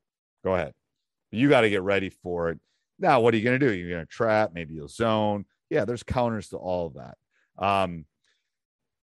Go 0.42 0.56
ahead. 0.56 0.72
You 1.30 1.48
got 1.48 1.60
to 1.60 1.70
get 1.70 1.82
ready 1.82 2.10
for 2.10 2.50
it. 2.50 2.58
Now, 2.98 3.20
what 3.20 3.34
are 3.34 3.36
you 3.36 3.44
going 3.44 3.60
to 3.60 3.68
do? 3.68 3.72
You're 3.72 3.90
going 3.90 4.04
to 4.04 4.12
trap, 4.12 4.50
maybe 4.52 4.74
you'll 4.74 4.88
zone. 4.88 5.44
Yeah, 5.70 5.84
there's 5.84 6.02
counters 6.02 6.48
to 6.48 6.56
all 6.56 6.88
of 6.88 6.94
that. 6.94 7.16
Um, 7.56 8.06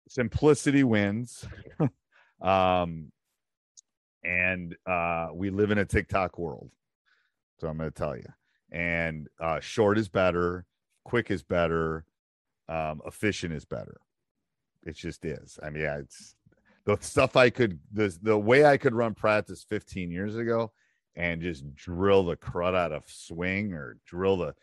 simplicity 0.09 0.85
wins. 0.85 1.45
Um, 2.41 3.13
and 4.25 4.77
uh, 4.87 5.29
we 5.33 5.51
live 5.51 5.71
in 5.71 5.79
a 5.79 5.85
TikTok 5.85 6.39
world. 6.39 6.71
So 7.61 7.69
I'm 7.69 7.79
going 7.79 7.91
to 7.91 7.95
tell 7.95 8.17
you. 8.17 8.29
And 8.71 9.29
uh, 9.41 9.61
short 9.61 9.99
is 9.99 10.09
better, 10.09 10.67
quick 11.05 11.31
is 11.31 11.43
better, 11.43 12.05
um, 12.69 13.01
efficient 13.07 13.55
is 13.55 13.65
better. 13.65 14.01
It 14.85 14.97
just 14.97 15.25
is. 15.25 15.59
I 15.63 15.71
mean, 15.71 15.83
yeah, 15.83 15.99
it's 15.99 16.37
the 16.85 16.99
stuff 17.01 17.37
I 17.37 17.51
could, 17.51 17.79
the, 17.93 18.17
the 18.23 18.39
way 18.39 18.65
I 18.65 18.77
could 18.77 18.95
run 18.95 19.15
practice 19.15 19.65
15 19.69 20.11
years 20.11 20.37
ago 20.37 20.73
and 21.17 21.43
just 21.43 21.75
drill 21.75 22.25
the 22.25 22.37
crud 22.37 22.75
out 22.77 22.93
of 22.93 23.05
swing 23.07 23.73
or 23.73 23.97
drill 24.07 24.37
the, 24.37 24.55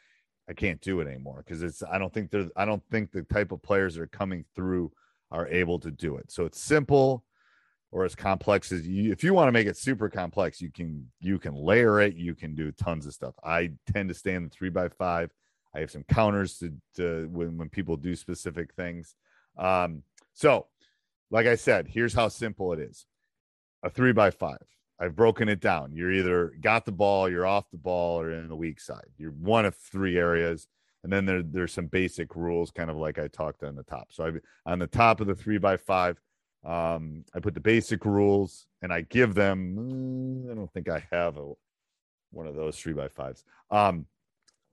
I 0.47 0.53
can't 0.53 0.79
do 0.81 0.99
it 0.99 1.07
anymore 1.07 1.43
because 1.45 1.63
it's, 1.63 1.81
I 1.83 1.97
don't 1.97 2.13
think 2.13 2.29
there's, 2.29 2.51
I 2.55 2.65
don't 2.65 2.83
think 2.91 3.11
the 3.11 3.23
type 3.23 3.51
of 3.51 3.61
players 3.63 3.95
that 3.95 4.03
are 4.03 4.07
coming 4.07 4.45
through 4.55 4.91
are 5.31 5.47
able 5.47 5.79
to 5.79 5.91
do 5.91 6.17
it. 6.17 6.31
So 6.31 6.45
it's 6.45 6.59
simple 6.59 7.23
or 7.91 8.03
as 8.03 8.15
complex 8.15 8.71
as 8.71 8.85
you 8.87 9.11
if 9.11 9.23
you 9.23 9.33
want 9.33 9.47
to 9.47 9.51
make 9.51 9.67
it 9.67 9.77
super 9.77 10.09
complex 10.09 10.59
you 10.59 10.71
can 10.71 11.07
you 11.19 11.39
can 11.39 11.55
layer 11.55 12.01
it 12.01 12.15
you 12.15 12.35
can 12.35 12.55
do 12.55 12.71
tons 12.71 13.05
of 13.05 13.13
stuff. 13.13 13.35
I 13.43 13.71
tend 13.91 14.09
to 14.09 14.15
stay 14.15 14.33
in 14.33 14.43
the 14.43 14.49
three 14.49 14.69
by 14.69 14.89
five. 14.89 15.31
I 15.73 15.79
have 15.79 15.91
some 15.91 16.03
counters 16.03 16.57
to, 16.59 16.73
to 16.95 17.29
when, 17.31 17.57
when 17.57 17.69
people 17.69 17.97
do 17.97 18.15
specific 18.15 18.73
things. 18.73 19.15
Um, 19.57 20.03
so 20.33 20.67
like 21.31 21.47
i 21.47 21.55
said 21.55 21.87
here's 21.87 22.13
how 22.13 22.27
simple 22.27 22.73
it 22.73 22.79
is. 22.79 23.05
A 23.83 23.89
three 23.89 24.13
by 24.13 24.31
five. 24.31 24.65
I've 24.99 25.15
broken 25.15 25.49
it 25.49 25.59
down. 25.59 25.93
You're 25.93 26.11
either 26.11 26.53
got 26.61 26.85
the 26.85 26.91
ball 26.91 27.29
you're 27.29 27.45
off 27.45 27.69
the 27.71 27.77
ball 27.77 28.19
or 28.19 28.31
in 28.31 28.47
the 28.47 28.55
weak 28.55 28.79
side. 28.79 29.07
You're 29.17 29.31
one 29.31 29.65
of 29.65 29.75
three 29.75 30.17
areas. 30.17 30.67
And 31.03 31.13
then 31.13 31.25
there, 31.25 31.43
there's 31.43 31.71
some 31.71 31.85
basic 31.85 32.35
rules 32.35 32.71
kind 32.71 32.89
of 32.89 32.95
like 32.95 33.19
i 33.19 33.27
talked 33.27 33.63
on 33.63 33.75
the 33.75 33.83
top. 33.83 34.07
So 34.11 34.25
I've, 34.25 34.39
on 34.65 34.79
the 34.79 34.87
top 34.87 35.21
of 35.21 35.27
the 35.27 35.35
three 35.35 35.59
by 35.59 35.77
five 35.77 36.19
um, 36.65 37.23
I 37.33 37.39
put 37.39 37.53
the 37.53 37.59
basic 37.59 38.05
rules 38.05 38.67
and 38.81 38.91
I 38.91 39.01
give 39.01 39.35
them. 39.35 39.75
Mm, 40.47 40.51
I 40.51 40.55
don't 40.55 40.71
think 40.73 40.89
I 40.89 41.05
have 41.11 41.37
a, 41.37 41.51
one 42.31 42.47
of 42.47 42.55
those 42.55 42.77
three 42.77 42.93
by 42.93 43.07
fives. 43.07 43.43
Um, 43.69 44.05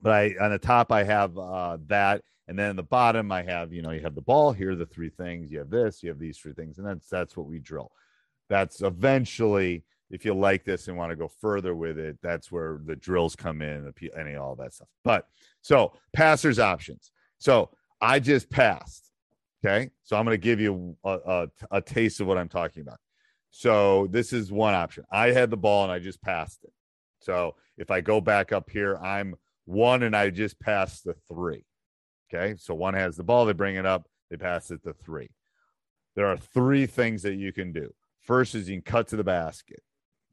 but 0.01 0.11
I 0.11 0.35
on 0.41 0.51
the 0.51 0.59
top 0.59 0.91
I 0.91 1.03
have 1.03 1.37
uh, 1.37 1.77
that, 1.87 2.23
and 2.47 2.57
then 2.57 2.75
the 2.75 2.83
bottom 2.83 3.31
I 3.31 3.43
have 3.43 3.71
you 3.71 3.81
know 3.81 3.91
you 3.91 4.01
have 4.01 4.15
the 4.15 4.21
ball. 4.21 4.51
Here 4.51 4.71
are 4.71 4.75
the 4.75 4.85
three 4.85 5.09
things. 5.09 5.51
You 5.51 5.59
have 5.59 5.69
this. 5.69 6.03
You 6.03 6.09
have 6.09 6.19
these 6.19 6.37
three 6.37 6.53
things, 6.53 6.77
and 6.77 6.87
that's 6.87 7.07
that's 7.07 7.37
what 7.37 7.47
we 7.47 7.59
drill. 7.59 7.91
That's 8.49 8.81
eventually 8.81 9.83
if 10.09 10.25
you 10.25 10.33
like 10.33 10.63
this 10.63 10.87
and 10.87 10.97
want 10.97 11.11
to 11.11 11.15
go 11.15 11.27
further 11.27 11.73
with 11.73 11.97
it, 11.97 12.17
that's 12.21 12.51
where 12.51 12.79
the 12.85 12.95
drills 12.95 13.35
come 13.35 13.63
in, 13.63 13.91
any 14.15 14.35
all 14.35 14.55
that 14.55 14.73
stuff. 14.73 14.87
But 15.03 15.27
so 15.61 15.93
passers 16.13 16.59
options. 16.59 17.11
So 17.39 17.71
I 17.99 18.19
just 18.19 18.49
passed. 18.49 19.12
Okay. 19.65 19.89
So 20.03 20.17
I'm 20.17 20.25
going 20.25 20.33
to 20.33 20.43
give 20.43 20.59
you 20.59 20.97
a, 21.03 21.19
a, 21.25 21.47
a, 21.71 21.81
taste 21.81 22.19
of 22.19 22.27
what 22.27 22.37
I'm 22.37 22.49
talking 22.49 22.81
about. 22.81 22.99
So 23.49 24.07
this 24.11 24.33
is 24.33 24.51
one 24.51 24.73
option. 24.73 25.05
I 25.11 25.27
had 25.27 25.49
the 25.49 25.57
ball 25.57 25.83
and 25.83 25.91
I 25.91 25.99
just 25.99 26.21
passed 26.21 26.63
it. 26.63 26.73
So 27.19 27.55
if 27.77 27.89
I 27.89 28.01
go 28.01 28.19
back 28.19 28.51
up 28.51 28.69
here, 28.69 28.97
I'm 28.97 29.35
one 29.65 30.03
and 30.03 30.15
I 30.15 30.29
just 30.31 30.59
passed 30.59 31.05
the 31.05 31.15
three. 31.29 31.63
Okay. 32.33 32.55
So 32.57 32.73
one 32.73 32.93
has 32.93 33.15
the 33.15 33.23
ball, 33.23 33.45
they 33.45 33.53
bring 33.53 33.75
it 33.75 33.85
up, 33.85 34.07
they 34.29 34.37
pass 34.37 34.69
it 34.71 34.83
to 34.83 34.93
three. 34.93 35.29
There 36.15 36.27
are 36.27 36.37
three 36.37 36.85
things 36.85 37.21
that 37.23 37.35
you 37.35 37.53
can 37.53 37.71
do. 37.71 37.93
First 38.21 38.55
is 38.55 38.69
you 38.69 38.81
can 38.81 38.91
cut 38.91 39.07
to 39.09 39.15
the 39.15 39.23
basket. 39.23 39.81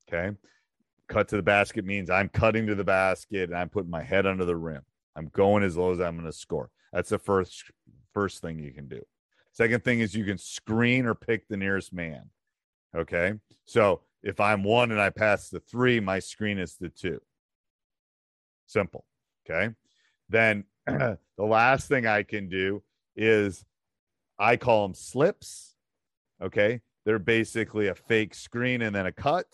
Okay. 0.09 0.37
Cut 1.09 1.29
to 1.29 1.37
the 1.37 1.43
basket 1.43 1.85
means 1.85 2.11
I'm 2.11 2.29
cutting 2.29 2.67
to 2.67 2.75
the 2.75 2.85
basket 2.85 3.51
and 3.51 3.59
I'm 3.59 3.69
putting 3.69 3.91
my 3.91 4.03
head 4.03 4.27
under 4.27 4.45
the 4.45 4.57
rim. 4.57 4.83
I'm 5.15 5.29
going 5.29 5.63
as 5.63 5.77
low 5.77 5.93
as 5.93 6.01
I'm 6.01 6.17
going 6.17 6.27
to 6.27 6.37
score. 6.37 6.71
That's 6.93 7.11
the 7.11 7.19
first 7.19 7.71
first 8.13 8.41
thing 8.43 8.59
you 8.59 8.73
can 8.73 8.89
do. 8.89 9.03
Second 9.53 9.85
thing 9.85 10.01
is 10.01 10.15
you 10.15 10.25
can 10.25 10.39
screen 10.39 11.07
or 11.07 11.15
pick 11.15 11.49
the 11.49 11.57
nearest 11.57 11.93
man. 11.93 12.31
Okay. 12.97 13.35
So 13.65 14.03
if 14.23 14.41
I'm 14.41 14.63
one 14.63 14.91
and 14.91 15.01
I 15.01 15.11
pass 15.11 15.49
the 15.49 15.61
three, 15.61 16.01
my 16.01 16.19
screen 16.19 16.59
is 16.59 16.77
the 16.77 16.89
two. 16.89 17.21
Simple. 18.67 19.05
Okay. 19.49 19.75
Then 20.29 20.65
the 20.87 21.19
last 21.39 21.89
thing 21.89 22.07
I 22.07 22.23
can 22.23 22.49
do 22.49 22.83
is 23.17 23.65
I 24.39 24.57
call 24.57 24.87
them 24.87 24.95
slips. 24.95 25.75
Okay. 26.43 26.81
They're 27.05 27.19
basically 27.19 27.89
a 27.89 27.95
fake 27.95 28.35
screen 28.35 28.83
and 28.83 28.95
then 28.95 29.07
a 29.07 29.13
cut, 29.13 29.47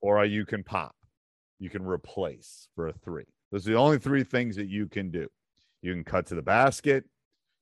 or 0.00 0.24
you 0.24 0.46
can 0.46 0.64
pop. 0.64 0.96
You 1.58 1.68
can 1.68 1.84
replace 1.84 2.68
for 2.74 2.88
a 2.88 2.92
three. 2.92 3.26
Those 3.52 3.68
are 3.68 3.72
the 3.72 3.78
only 3.78 3.98
three 3.98 4.24
things 4.24 4.56
that 4.56 4.68
you 4.68 4.86
can 4.86 5.10
do. 5.10 5.28
You 5.82 5.92
can 5.92 6.04
cut 6.04 6.26
to 6.26 6.34
the 6.34 6.42
basket, 6.42 7.04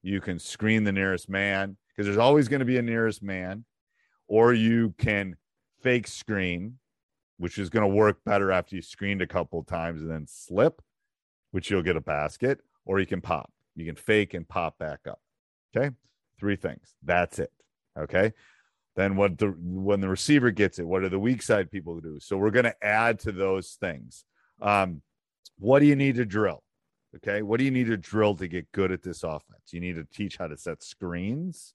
you 0.08 0.20
can 0.20 0.38
screen 0.38 0.84
the 0.84 0.92
nearest 0.92 1.28
man 1.28 1.76
because 1.88 2.06
there's 2.06 2.18
always 2.18 2.48
going 2.48 2.60
to 2.60 2.66
be 2.66 2.78
a 2.78 2.82
nearest 2.82 3.22
man, 3.22 3.64
or 4.26 4.52
you 4.52 4.94
can 4.98 5.36
fake 5.82 6.06
screen, 6.06 6.78
which 7.36 7.58
is 7.58 7.70
going 7.70 7.88
to 7.88 7.94
work 7.94 8.18
better 8.24 8.50
after 8.50 8.76
you 8.76 8.82
screened 8.82 9.22
a 9.22 9.26
couple 9.26 9.62
times 9.62 10.02
and 10.02 10.10
then 10.10 10.26
slip, 10.26 10.80
which 11.50 11.70
you'll 11.70 11.82
get 11.82 11.96
a 11.96 12.00
basket, 12.00 12.60
or 12.84 12.98
you 13.00 13.06
can 13.06 13.20
pop. 13.20 13.50
You 13.74 13.84
can 13.84 13.96
fake 13.96 14.34
and 14.34 14.48
pop 14.48 14.78
back 14.78 15.00
up. 15.08 15.20
Okay. 15.76 15.94
Three 16.40 16.56
things. 16.56 16.94
That's 17.02 17.38
it. 17.38 17.52
Okay. 17.98 18.32
Then 18.96 19.16
what 19.16 19.38
the 19.38 19.54
when 19.58 20.00
the 20.00 20.08
receiver 20.08 20.50
gets 20.50 20.78
it, 20.78 20.86
what 20.86 21.02
do 21.02 21.08
the 21.08 21.18
weak 21.18 21.42
side 21.42 21.70
people 21.70 22.00
do? 22.00 22.18
So 22.20 22.36
we're 22.36 22.50
going 22.50 22.64
to 22.64 22.84
add 22.84 23.20
to 23.20 23.32
those 23.32 23.76
things. 23.80 24.24
Um, 24.60 25.02
what 25.58 25.80
do 25.80 25.86
you 25.86 25.94
need 25.94 26.16
to 26.16 26.24
drill? 26.24 26.62
Okay. 27.16 27.42
What 27.42 27.58
do 27.58 27.64
you 27.64 27.70
need 27.70 27.86
to 27.86 27.96
drill 27.96 28.34
to 28.36 28.48
get 28.48 28.70
good 28.72 28.92
at 28.92 29.02
this 29.02 29.22
offense? 29.22 29.72
You 29.72 29.80
need 29.80 29.96
to 29.96 30.04
teach 30.04 30.36
how 30.36 30.46
to 30.46 30.56
set 30.56 30.82
screens, 30.82 31.74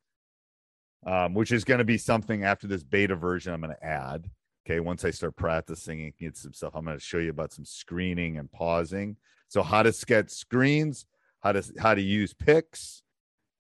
um, 1.06 1.34
which 1.34 1.52
is 1.52 1.64
going 1.64 1.80
to 1.80 1.84
be 1.84 1.98
something 1.98 2.44
after 2.44 2.68
this 2.68 2.84
beta 2.84 3.16
version 3.16 3.54
I'm 3.54 3.62
going 3.62 3.76
to 3.76 3.86
add. 3.86 4.30
Okay. 4.66 4.80
Once 4.80 5.04
I 5.04 5.12
start 5.12 5.36
practicing 5.36 6.02
and 6.02 6.18
get 6.18 6.38
some 6.38 6.54
stuff, 6.54 6.74
I'm 6.76 6.86
going 6.86 6.98
to 6.98 7.04
show 7.04 7.18
you 7.18 7.32
about 7.32 7.52
some 7.52 7.66
screening 7.66 8.38
and 8.38 8.52
pausing. 8.52 9.18
So 9.50 9.62
how 9.62 9.84
to 9.84 9.92
sketch 9.92 10.30
screens, 10.32 11.06
how 11.42 11.52
to 11.52 11.64
how 11.80 11.94
to 11.94 12.02
use 12.02 12.34
picks, 12.34 13.04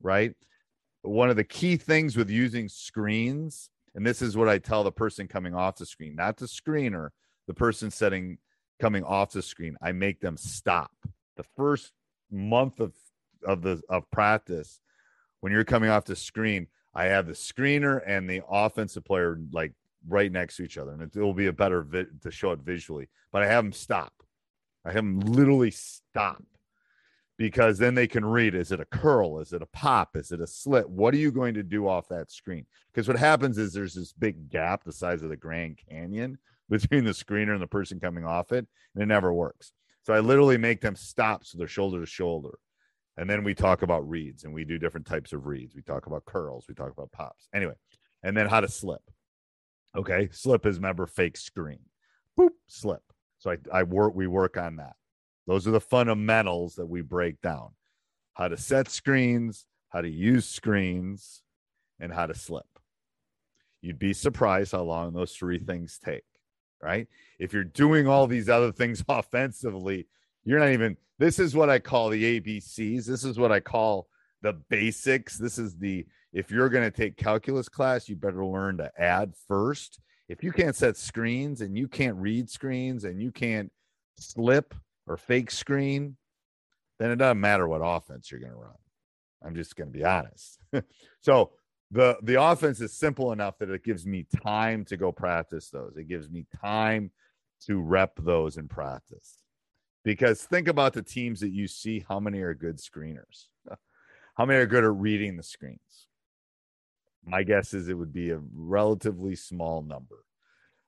right? 0.01 0.33
One 1.01 1.29
of 1.29 1.35
the 1.35 1.43
key 1.43 1.75
things 1.75 2.15
with 2.15 2.29
using 2.29 2.69
screens, 2.69 3.69
and 3.93 4.05
this 4.05 4.21
is 4.21 4.37
what 4.37 4.47
I 4.47 4.57
tell 4.57 4.83
the 4.83 4.91
person 4.91 5.27
coming 5.27 5.53
off 5.53 5.75
the 5.75 5.85
screen, 5.85 6.15
not 6.15 6.37
the 6.37 6.45
screener, 6.45 7.09
the 7.47 7.53
person 7.53 7.91
setting 7.91 8.37
coming 8.79 9.03
off 9.03 9.33
the 9.33 9.41
screen. 9.41 9.75
I 9.81 9.91
make 9.91 10.19
them 10.21 10.37
stop 10.37 10.91
the 11.35 11.43
first 11.55 11.91
month 12.31 12.79
of 12.79 12.93
of 13.45 13.61
the 13.61 13.81
of 13.89 14.09
practice 14.11 14.79
when 15.41 15.51
you're 15.51 15.63
coming 15.63 15.89
off 15.89 16.05
the 16.05 16.15
screen 16.15 16.67
i 16.93 17.05
have 17.05 17.27
the 17.27 17.33
screener 17.33 18.01
and 18.05 18.29
the 18.29 18.41
offensive 18.49 19.03
player 19.03 19.39
like 19.51 19.73
right 20.07 20.31
next 20.31 20.57
to 20.57 20.63
each 20.63 20.77
other 20.77 20.91
and 20.91 21.01
it, 21.01 21.15
will 21.15 21.33
be 21.33 21.47
a 21.47 21.53
better 21.53 21.83
vi- 21.83 22.05
to 22.21 22.31
show 22.31 22.51
it 22.51 22.59
visually 22.59 23.09
but 23.31 23.43
i 23.43 23.47
have 23.47 23.63
them 23.63 23.73
stop. 23.73 24.13
I 24.85 24.89
have 24.89 24.97
them 24.97 25.19
literally 25.19 25.71
stop 25.71 26.43
because 27.37 27.77
then 27.77 27.95
they 27.95 28.07
can 28.07 28.25
read 28.25 28.53
is 28.53 28.71
it 28.71 28.79
a 28.79 28.85
curl? 28.85 29.39
Is 29.39 29.53
it 29.53 29.61
a 29.61 29.67
pop? 29.67 30.15
Is 30.15 30.31
it 30.31 30.41
a 30.41 30.47
slit? 30.47 30.89
What 30.89 31.13
are 31.13 31.17
you 31.17 31.31
going 31.31 31.53
to 31.55 31.63
do 31.63 31.87
off 31.87 32.09
that 32.09 32.31
screen? 32.31 32.65
Because 32.91 33.07
what 33.07 33.17
happens 33.17 33.57
is 33.57 33.73
there's 33.73 33.95
this 33.95 34.13
big 34.13 34.49
gap 34.49 34.83
the 34.83 34.91
size 34.91 35.23
of 35.23 35.29
the 35.29 35.37
grand 35.37 35.79
canyon 35.89 36.37
between 36.69 37.05
the 37.05 37.11
screener 37.11 37.53
and 37.53 37.61
the 37.61 37.67
person 37.67 37.99
coming 37.99 38.25
off 38.25 38.51
it 38.51 38.67
and 38.93 39.03
it 39.03 39.07
never 39.07 39.33
works 39.33 39.71
so 40.03 40.13
I 40.13 40.19
literally 40.19 40.57
make 40.57 40.81
them 40.81 40.95
stop 40.95 41.45
so 41.45 41.57
they're 41.57 41.67
shoulder 41.67 41.99
to 42.01 42.05
shoulder. 42.05 42.57
And 43.17 43.29
then 43.29 43.43
we 43.43 43.53
talk 43.53 43.83
about 43.83 44.07
reads 44.07 44.43
and 44.43 44.53
we 44.53 44.65
do 44.65 44.77
different 44.77 45.05
types 45.05 45.33
of 45.33 45.45
reads. 45.45 45.75
We 45.75 45.81
talk 45.81 46.07
about 46.07 46.25
curls, 46.25 46.65
we 46.67 46.75
talk 46.75 46.91
about 46.91 47.11
pops. 47.11 47.47
Anyway, 47.53 47.75
and 48.23 48.35
then 48.35 48.47
how 48.47 48.59
to 48.59 48.67
slip. 48.67 49.01
Okay. 49.95 50.29
Slip 50.31 50.65
is 50.65 50.77
remember 50.77 51.05
fake 51.05 51.37
screen. 51.37 51.79
Boop, 52.37 52.49
slip. 52.67 53.03
So 53.37 53.51
I, 53.51 53.57
I 53.71 53.83
work, 53.83 54.15
we 54.15 54.27
work 54.27 54.57
on 54.57 54.77
that. 54.77 54.95
Those 55.45 55.67
are 55.67 55.71
the 55.71 55.81
fundamentals 55.81 56.75
that 56.75 56.87
we 56.87 57.01
break 57.01 57.41
down 57.41 57.69
how 58.33 58.47
to 58.47 58.57
set 58.57 58.89
screens, 58.89 59.67
how 59.89 60.01
to 60.01 60.09
use 60.09 60.45
screens, 60.47 61.43
and 61.99 62.11
how 62.11 62.25
to 62.25 62.33
slip. 62.33 62.65
You'd 63.81 63.99
be 63.99 64.13
surprised 64.13 64.71
how 64.71 64.81
long 64.81 65.13
those 65.13 65.33
three 65.33 65.59
things 65.59 65.99
take 66.03 66.23
right? 66.83 67.07
If 67.39 67.53
you're 67.53 67.63
doing 67.63 68.07
all 68.07 68.27
these 68.27 68.49
other 68.49 68.71
things 68.71 69.03
offensively, 69.09 70.07
you're 70.43 70.59
not 70.59 70.69
even. 70.69 70.97
This 71.19 71.39
is 71.39 71.55
what 71.55 71.69
I 71.69 71.79
call 71.79 72.09
the 72.09 72.39
ABCs. 72.39 73.05
This 73.05 73.23
is 73.23 73.37
what 73.37 73.51
I 73.51 73.59
call 73.59 74.07
the 74.41 74.53
basics. 74.53 75.37
This 75.37 75.57
is 75.57 75.77
the 75.77 76.05
if 76.33 76.49
you're 76.49 76.69
going 76.69 76.83
to 76.83 76.95
take 76.95 77.15
calculus 77.15 77.69
class, 77.69 78.09
you 78.09 78.15
better 78.15 78.45
learn 78.45 78.77
to 78.77 78.91
add 78.99 79.33
first. 79.47 79.99
If 80.27 80.43
you 80.43 80.51
can't 80.51 80.75
set 80.75 80.97
screens 80.97 81.61
and 81.61 81.77
you 81.77 81.87
can't 81.87 82.17
read 82.17 82.49
screens 82.49 83.03
and 83.03 83.21
you 83.21 83.31
can't 83.31 83.71
slip 84.17 84.73
or 85.05 85.15
fake 85.15 85.51
screen, 85.51 86.17
then 86.99 87.11
it 87.11 87.17
doesn't 87.17 87.39
matter 87.39 87.67
what 87.67 87.81
offense 87.83 88.31
you're 88.31 88.39
going 88.39 88.53
to 88.53 88.57
run. 88.57 88.73
I'm 89.45 89.55
just 89.55 89.75
going 89.75 89.91
to 89.91 89.97
be 89.97 90.03
honest. 90.03 90.59
so 91.21 91.51
the 91.93 92.17
the 92.23 92.41
offense 92.41 92.81
is 92.81 92.91
simple 92.91 93.31
enough 93.31 93.59
that 93.59 93.69
it 93.69 93.83
gives 93.83 94.05
me 94.05 94.25
time 94.43 94.83
to 94.85 94.97
go 94.97 95.11
practice 95.11 95.69
those. 95.69 95.95
It 95.95 96.07
gives 96.07 96.29
me 96.29 96.45
time 96.59 97.11
to 97.67 97.79
rep 97.79 98.13
those 98.17 98.57
in 98.57 98.67
practice. 98.67 99.37
Because 100.03 100.41
think 100.41 100.67
about 100.67 100.93
the 100.93 101.03
teams 101.03 101.39
that 101.41 101.51
you 101.51 101.67
see, 101.67 102.03
how 102.09 102.19
many 102.19 102.39
are 102.39 102.53
good 102.53 102.77
screeners? 102.77 103.45
How 104.35 104.45
many 104.45 104.59
are 104.59 104.65
good 104.65 104.83
at 104.83 104.95
reading 104.95 105.37
the 105.37 105.43
screens? 105.43 106.07
My 107.23 107.43
guess 107.43 107.75
is 107.75 107.87
it 107.87 107.93
would 107.93 108.11
be 108.11 108.31
a 108.31 108.41
relatively 108.51 109.35
small 109.35 109.83
number. 109.83 110.25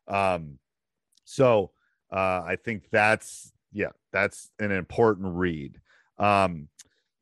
Um, 0.07 0.57
so 1.25 1.69
uh, 2.11 2.41
I 2.43 2.57
think 2.61 2.89
that's 2.91 3.53
yeah, 3.71 3.91
that's 4.11 4.49
an 4.57 4.71
important 4.71 5.35
read. 5.35 5.79
Um, 6.17 6.69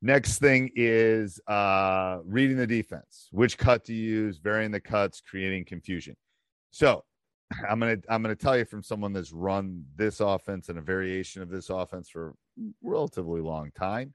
Next 0.05 0.39
thing 0.39 0.69
is 0.75 1.39
uh, 1.47 2.19
reading 2.25 2.57
the 2.57 2.67
defense. 2.67 3.29
Which 3.31 3.57
cut 3.57 3.85
to 3.85 3.93
use, 3.93 4.37
varying 4.37 4.69
the 4.69 4.81
cuts, 4.81 5.21
creating 5.21 5.63
confusion. 5.63 6.17
So 6.71 7.05
I'm 7.69 7.79
gonna 7.79 7.97
I'm 8.09 8.21
gonna 8.21 8.35
tell 8.35 8.57
you 8.57 8.65
from 8.65 8.83
someone 8.83 9.13
that's 9.13 9.31
run 9.31 9.85
this 9.95 10.19
offense 10.19 10.67
and 10.67 10.77
a 10.77 10.81
variation 10.81 11.41
of 11.41 11.49
this 11.49 11.69
offense 11.69 12.09
for 12.09 12.35
relatively 12.81 13.39
long 13.39 13.71
time, 13.79 14.13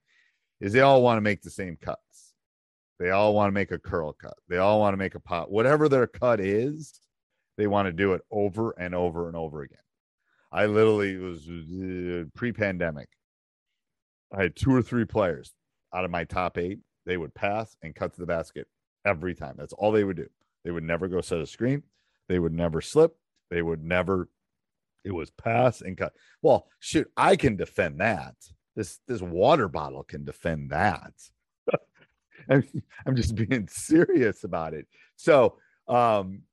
is 0.61 0.73
they 0.73 0.81
all 0.81 1.01
want 1.01 1.17
to 1.17 1.21
make 1.21 1.41
the 1.41 1.49
same 1.49 1.75
cuts. 1.81 2.35
They 2.99 3.09
all 3.09 3.33
want 3.33 3.47
to 3.47 3.53
make 3.53 3.71
a 3.71 3.79
curl 3.79 4.13
cut. 4.13 4.37
They 4.47 4.57
all 4.57 4.79
want 4.79 4.93
to 4.93 4.97
make 4.97 5.15
a 5.15 5.19
pot. 5.19 5.49
Whatever 5.49 5.89
their 5.89 6.05
cut 6.05 6.39
is, 6.39 6.99
they 7.57 7.65
want 7.65 7.87
to 7.87 7.91
do 7.91 8.13
it 8.13 8.21
over 8.29 8.75
and 8.77 8.93
over 8.93 9.27
and 9.27 9.35
over 9.35 9.63
again. 9.63 9.79
I 10.51 10.67
literally 10.67 11.17
was 11.17 11.47
uh, 11.49 12.25
pre-pandemic. 12.35 13.09
I 14.31 14.43
had 14.43 14.55
two 14.55 14.71
or 14.71 14.83
three 14.83 15.05
players 15.05 15.51
out 15.93 16.05
of 16.05 16.11
my 16.11 16.23
top 16.23 16.57
eight. 16.57 16.79
They 17.05 17.17
would 17.17 17.33
pass 17.33 17.75
and 17.81 17.95
cut 17.95 18.13
to 18.13 18.19
the 18.19 18.27
basket 18.27 18.67
every 19.05 19.33
time. 19.33 19.55
That's 19.57 19.73
all 19.73 19.91
they 19.91 20.03
would 20.03 20.17
do. 20.17 20.29
They 20.63 20.71
would 20.71 20.83
never 20.83 21.07
go 21.07 21.21
set 21.21 21.39
a 21.39 21.45
screen. 21.45 21.83
They 22.27 22.39
would 22.39 22.53
never 22.53 22.81
slip. 22.81 23.15
They 23.49 23.61
would 23.61 23.83
never. 23.83 24.29
It 25.03 25.11
was 25.11 25.31
pass 25.31 25.81
and 25.81 25.97
cut. 25.97 26.13
Well, 26.41 26.67
shoot, 26.79 27.09
I 27.15 27.35
can 27.35 27.55
defend 27.55 27.99
that. 27.99 28.35
This 28.75 28.99
this 29.07 29.21
water 29.21 29.67
bottle 29.67 30.03
can 30.03 30.25
defend 30.25 30.71
that. 30.71 31.13
I'm, 32.49 32.63
I'm 33.05 33.15
just 33.15 33.35
being 33.35 33.67
serious 33.71 34.43
about 34.43 34.73
it. 34.73 34.87
So, 35.15 35.57
um, 35.87 36.43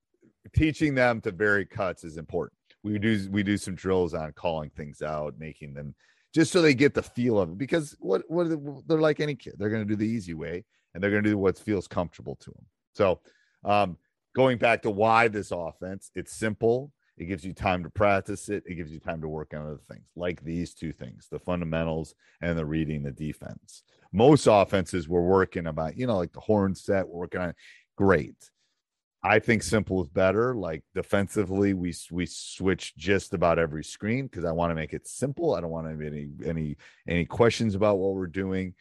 teaching 0.55 0.95
them 0.95 1.21
to 1.23 1.33
vary 1.33 1.67
cuts 1.67 2.05
is 2.05 2.17
important. 2.17 2.59
We 2.83 2.99
do 2.99 3.29
we 3.31 3.43
do 3.43 3.57
some 3.57 3.75
drills 3.75 4.15
on 4.15 4.33
calling 4.33 4.71
things 4.71 5.03
out, 5.03 5.35
making 5.39 5.75
them 5.75 5.95
just 6.37 6.53
so 6.53 6.61
they 6.61 6.75
get 6.75 6.93
the 6.93 7.03
feel 7.03 7.41
of 7.41 7.49
it. 7.49 7.57
Because 7.57 7.97
what 7.99 8.23
what 8.29 8.49
they're 8.87 9.01
like 9.01 9.21
any 9.21 9.35
kid, 9.35 9.55
they're 9.57 9.71
going 9.71 9.83
to 9.83 9.89
do 9.89 9.97
the 9.97 10.07
easy 10.07 10.35
way, 10.35 10.67
and 10.93 11.03
they're 11.03 11.11
going 11.11 11.25
to 11.25 11.31
do 11.31 11.39
what 11.39 11.59
feels 11.59 11.89
comfortable 11.89 12.37
to 12.37 12.51
them. 12.51 12.67
So, 12.95 13.21
um, 13.65 13.97
going 14.35 14.59
back 14.59 14.83
to 14.83 14.91
why 14.91 15.29
this 15.29 15.51
offense, 15.51 16.11
it's 16.15 16.35
simple. 16.35 16.93
It 17.17 17.25
gives 17.25 17.43
you 17.43 17.55
time 17.55 17.83
to 17.85 17.89
practice 17.89 18.51
it. 18.51 18.65
It 18.67 18.75
gives 18.75 18.93
you 18.93 19.01
time 19.01 19.23
to 19.23 19.29
work 19.29 19.55
on 19.55 19.63
other 19.63 19.81
things 19.89 20.05
like 20.15 20.45
these 20.45 20.75
two 20.75 20.93
things 20.93 21.27
the 21.31 21.39
fundamentals 21.39 22.15
and 22.43 22.59
the 22.59 22.67
reading 22.67 23.03
the 23.03 23.13
defense. 23.13 23.83
Most 24.13 24.47
offenses 24.47 25.09
we're 25.09 25.23
working 25.23 25.67
about, 25.67 25.97
you 25.97 26.07
know, 26.07 26.19
like 26.19 26.33
the 26.33 26.41
horn 26.41 26.75
set, 26.75 27.09
we're 27.09 27.21
working 27.21 27.41
on 27.41 27.55
great. 27.97 28.37
I 29.27 29.41
think 29.41 29.65
simple 29.65 30.01
is 30.05 30.09
better. 30.09 30.55
Like 30.55 30.85
defensively, 30.95 31.75
we 31.75 31.93
we 32.13 32.27
switch 32.27 32.95
just 32.97 33.35
about 33.35 33.59
every 33.59 33.83
screen 33.83 34.27
because 34.27 34.45
I 34.45 34.53
want 34.53 34.71
to 34.71 34.77
make 34.77 34.93
it 34.93 35.09
simple. 35.09 35.55
I 35.55 35.61
don't 35.61 35.71
want 35.71 35.87
to 35.87 35.91
have 35.91 36.01
any 36.01 36.29
any 36.45 36.77
any 37.09 37.25
questions 37.25 37.75
about 37.75 37.99
what 37.99 38.15
we're 38.15 38.29
doing. 38.29 38.75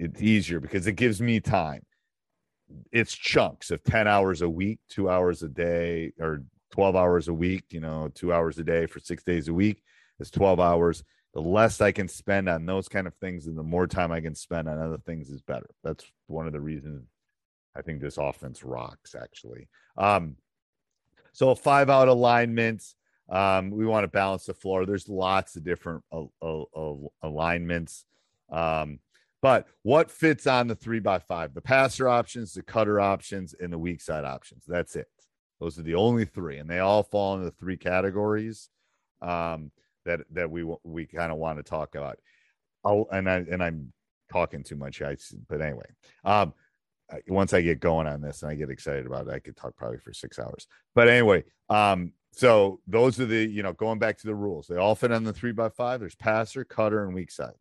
It's 0.00 0.20
easier 0.20 0.58
because 0.58 0.88
it 0.88 0.94
gives 0.96 1.20
me 1.20 1.38
time. 1.38 1.82
It's 2.90 3.14
chunks 3.14 3.70
of 3.70 3.84
10 3.84 4.08
hours 4.08 4.42
a 4.42 4.48
week, 4.48 4.80
two 4.88 5.08
hours 5.08 5.44
a 5.44 5.48
day, 5.48 6.12
or 6.18 6.42
12 6.72 6.96
hours 6.96 7.28
a 7.28 7.34
week, 7.34 7.64
you 7.70 7.80
know, 7.80 8.10
two 8.12 8.32
hours 8.32 8.58
a 8.58 8.64
day 8.64 8.86
for 8.86 8.98
six 8.98 9.22
days 9.22 9.46
a 9.46 9.54
week 9.54 9.82
is 10.18 10.30
12 10.30 10.58
hours. 10.58 11.04
The 11.34 11.40
less 11.40 11.80
I 11.80 11.92
can 11.92 12.08
spend 12.08 12.48
on 12.48 12.66
those 12.66 12.88
kind 12.88 13.06
of 13.06 13.14
things 13.14 13.46
and 13.46 13.56
the 13.56 13.62
more 13.62 13.86
time 13.86 14.10
I 14.10 14.20
can 14.20 14.34
spend 14.34 14.68
on 14.68 14.78
other 14.78 14.98
things 14.98 15.30
is 15.30 15.40
better. 15.40 15.70
That's 15.84 16.04
one 16.26 16.48
of 16.48 16.52
the 16.52 16.60
reasons 16.60 17.06
I 17.78 17.82
think 17.82 18.00
this 18.00 18.18
offense 18.18 18.64
rocks, 18.64 19.14
actually. 19.14 19.68
Um, 19.96 20.36
so, 21.32 21.54
five 21.54 21.88
out 21.88 22.08
alignments. 22.08 22.96
Um, 23.30 23.70
we 23.70 23.86
want 23.86 24.04
to 24.04 24.08
balance 24.08 24.46
the 24.46 24.54
floor. 24.54 24.86
There's 24.86 25.08
lots 25.08 25.54
of 25.54 25.62
different 25.62 26.02
alignments. 27.22 28.04
Um, 28.50 29.00
but 29.40 29.68
what 29.82 30.10
fits 30.10 30.46
on 30.46 30.66
the 30.66 30.74
three 30.74 30.98
by 30.98 31.18
five? 31.18 31.54
The 31.54 31.60
passer 31.60 32.08
options, 32.08 32.54
the 32.54 32.62
cutter 32.62 32.98
options, 32.98 33.54
and 33.54 33.72
the 33.72 33.78
weak 33.78 34.00
side 34.00 34.24
options. 34.24 34.64
That's 34.66 34.96
it. 34.96 35.06
Those 35.60 35.78
are 35.78 35.82
the 35.82 35.94
only 35.94 36.24
three, 36.24 36.58
and 36.58 36.68
they 36.68 36.78
all 36.78 37.02
fall 37.02 37.34
into 37.34 37.44
the 37.44 37.52
three 37.52 37.76
categories 37.76 38.70
um, 39.22 39.70
that 40.04 40.20
that 40.32 40.50
we 40.50 40.64
we 40.82 41.06
kind 41.06 41.30
of 41.30 41.38
want 41.38 41.58
to 41.58 41.62
talk 41.62 41.94
about. 41.94 42.18
Oh, 42.84 43.06
and 43.12 43.28
I 43.28 43.36
and 43.36 43.62
I'm 43.62 43.92
talking 44.32 44.62
too 44.62 44.76
much, 44.76 45.02
I, 45.02 45.16
but 45.48 45.60
anyway, 45.60 45.86
um, 46.24 46.52
once 47.28 47.52
I 47.52 47.62
get 47.62 47.80
going 47.80 48.06
on 48.06 48.20
this 48.20 48.42
and 48.42 48.50
I 48.50 48.54
get 48.54 48.70
excited 48.70 49.06
about 49.06 49.28
it, 49.28 49.32
I 49.32 49.38
could 49.38 49.56
talk 49.56 49.76
probably 49.76 49.98
for 49.98 50.12
six 50.12 50.38
hours. 50.38 50.66
But 50.94 51.08
anyway, 51.08 51.44
um, 51.68 52.12
so 52.32 52.80
those 52.86 53.18
are 53.18 53.26
the 53.26 53.44
you 53.46 53.62
know 53.62 53.72
going 53.72 53.98
back 53.98 54.18
to 54.18 54.26
the 54.26 54.34
rules. 54.34 54.66
They 54.66 54.76
all 54.76 54.94
fit 54.94 55.12
on 55.12 55.24
the 55.24 55.32
three 55.32 55.52
by 55.52 55.70
five. 55.70 56.00
There's 56.00 56.14
passer, 56.14 56.64
cutter, 56.64 57.04
and 57.04 57.14
weak 57.14 57.30
side. 57.30 57.54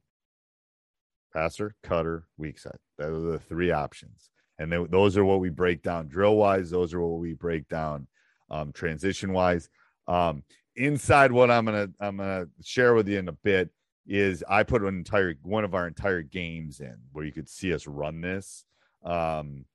Passer, 1.34 1.76
cutter, 1.84 2.26
weak 2.38 2.60
side. 2.60 2.78
Those 2.98 3.26
are 3.26 3.32
the 3.32 3.40
three 3.40 3.72
options 3.72 4.30
and 4.60 4.72
those 4.90 5.18
are 5.18 5.26
what 5.26 5.40
we 5.40 5.50
break 5.50 5.82
down 5.82 6.08
drill 6.08 6.36
wise 6.36 6.70
those 6.70 6.94
are 6.94 7.02
what 7.02 7.20
we 7.20 7.34
break 7.34 7.68
down 7.68 8.08
um, 8.50 8.72
transition 8.72 9.34
wise 9.34 9.70
um, 10.08 10.44
inside 10.76 11.32
what 11.32 11.52
i'm 11.52 11.66
gonna 11.66 11.90
i'm 12.00 12.18
gonna 12.18 12.48
share 12.62 12.94
with 12.94 13.08
you 13.08 13.18
in 13.18 13.28
a 13.28 13.34
bit 13.44 13.70
is 14.08 14.44
i 14.50 14.64
put 14.64 14.82
an 14.82 14.88
entire 14.90 15.36
one 15.44 15.64
of 15.64 15.76
our 15.76 15.88
entire 15.88 16.22
games 16.22 16.80
in 16.80 16.96
where 17.12 17.26
you 17.26 17.32
could 17.32 17.50
see 17.50 17.74
us 17.74 17.88
run 17.88 18.22
this 18.22 18.66
um, 19.04 19.66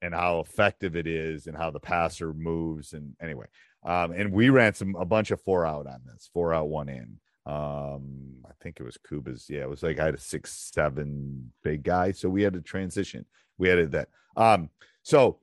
and 0.00 0.14
how 0.14 0.40
effective 0.40 0.96
it 0.96 1.06
is 1.06 1.46
and 1.46 1.56
how 1.56 1.70
the 1.70 1.80
passer 1.80 2.32
moves 2.32 2.92
and 2.92 3.14
anyway 3.20 3.46
um, 3.84 4.12
and 4.12 4.32
we 4.32 4.48
ran 4.50 4.74
some 4.74 4.94
a 4.96 5.04
bunch 5.04 5.30
of 5.30 5.40
four 5.40 5.66
out 5.66 5.86
on 5.86 6.00
this 6.06 6.30
four 6.32 6.52
out 6.52 6.68
one 6.68 6.88
in 6.88 7.18
um 7.44 8.36
i 8.46 8.52
think 8.62 8.78
it 8.78 8.84
was 8.84 8.96
kuba's 8.98 9.46
yeah 9.50 9.62
it 9.62 9.68
was 9.68 9.82
like 9.82 9.98
i 9.98 10.04
had 10.04 10.14
a 10.14 10.20
six 10.20 10.70
seven 10.72 11.52
big 11.64 11.82
guy 11.82 12.12
so 12.12 12.28
we 12.28 12.42
had 12.42 12.52
to 12.52 12.60
transition 12.60 13.24
we 13.58 13.70
added 13.70 13.92
that. 13.92 14.08
Um, 14.36 14.70
so 15.02 15.38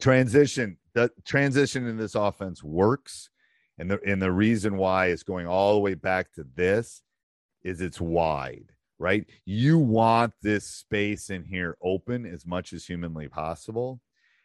transition, 0.00 0.78
the 0.94 1.10
transition 1.24 1.86
in 1.86 1.96
this 1.96 2.14
offense 2.14 2.62
works. 2.62 3.28
And 3.78 3.90
the 3.90 4.00
and 4.06 4.20
the 4.20 4.30
reason 4.30 4.76
why 4.76 5.06
it's 5.06 5.22
going 5.22 5.46
all 5.46 5.74
the 5.74 5.80
way 5.80 5.94
back 5.94 6.32
to 6.34 6.46
this 6.54 7.02
is 7.64 7.80
it's 7.80 8.00
wide, 8.00 8.70
right? 8.98 9.24
You 9.44 9.78
want 9.78 10.34
this 10.42 10.64
space 10.64 11.30
in 11.30 11.44
here 11.44 11.76
open 11.82 12.26
as 12.26 12.46
much 12.46 12.72
as 12.72 12.86
humanly 12.86 13.28
possible. 13.28 14.00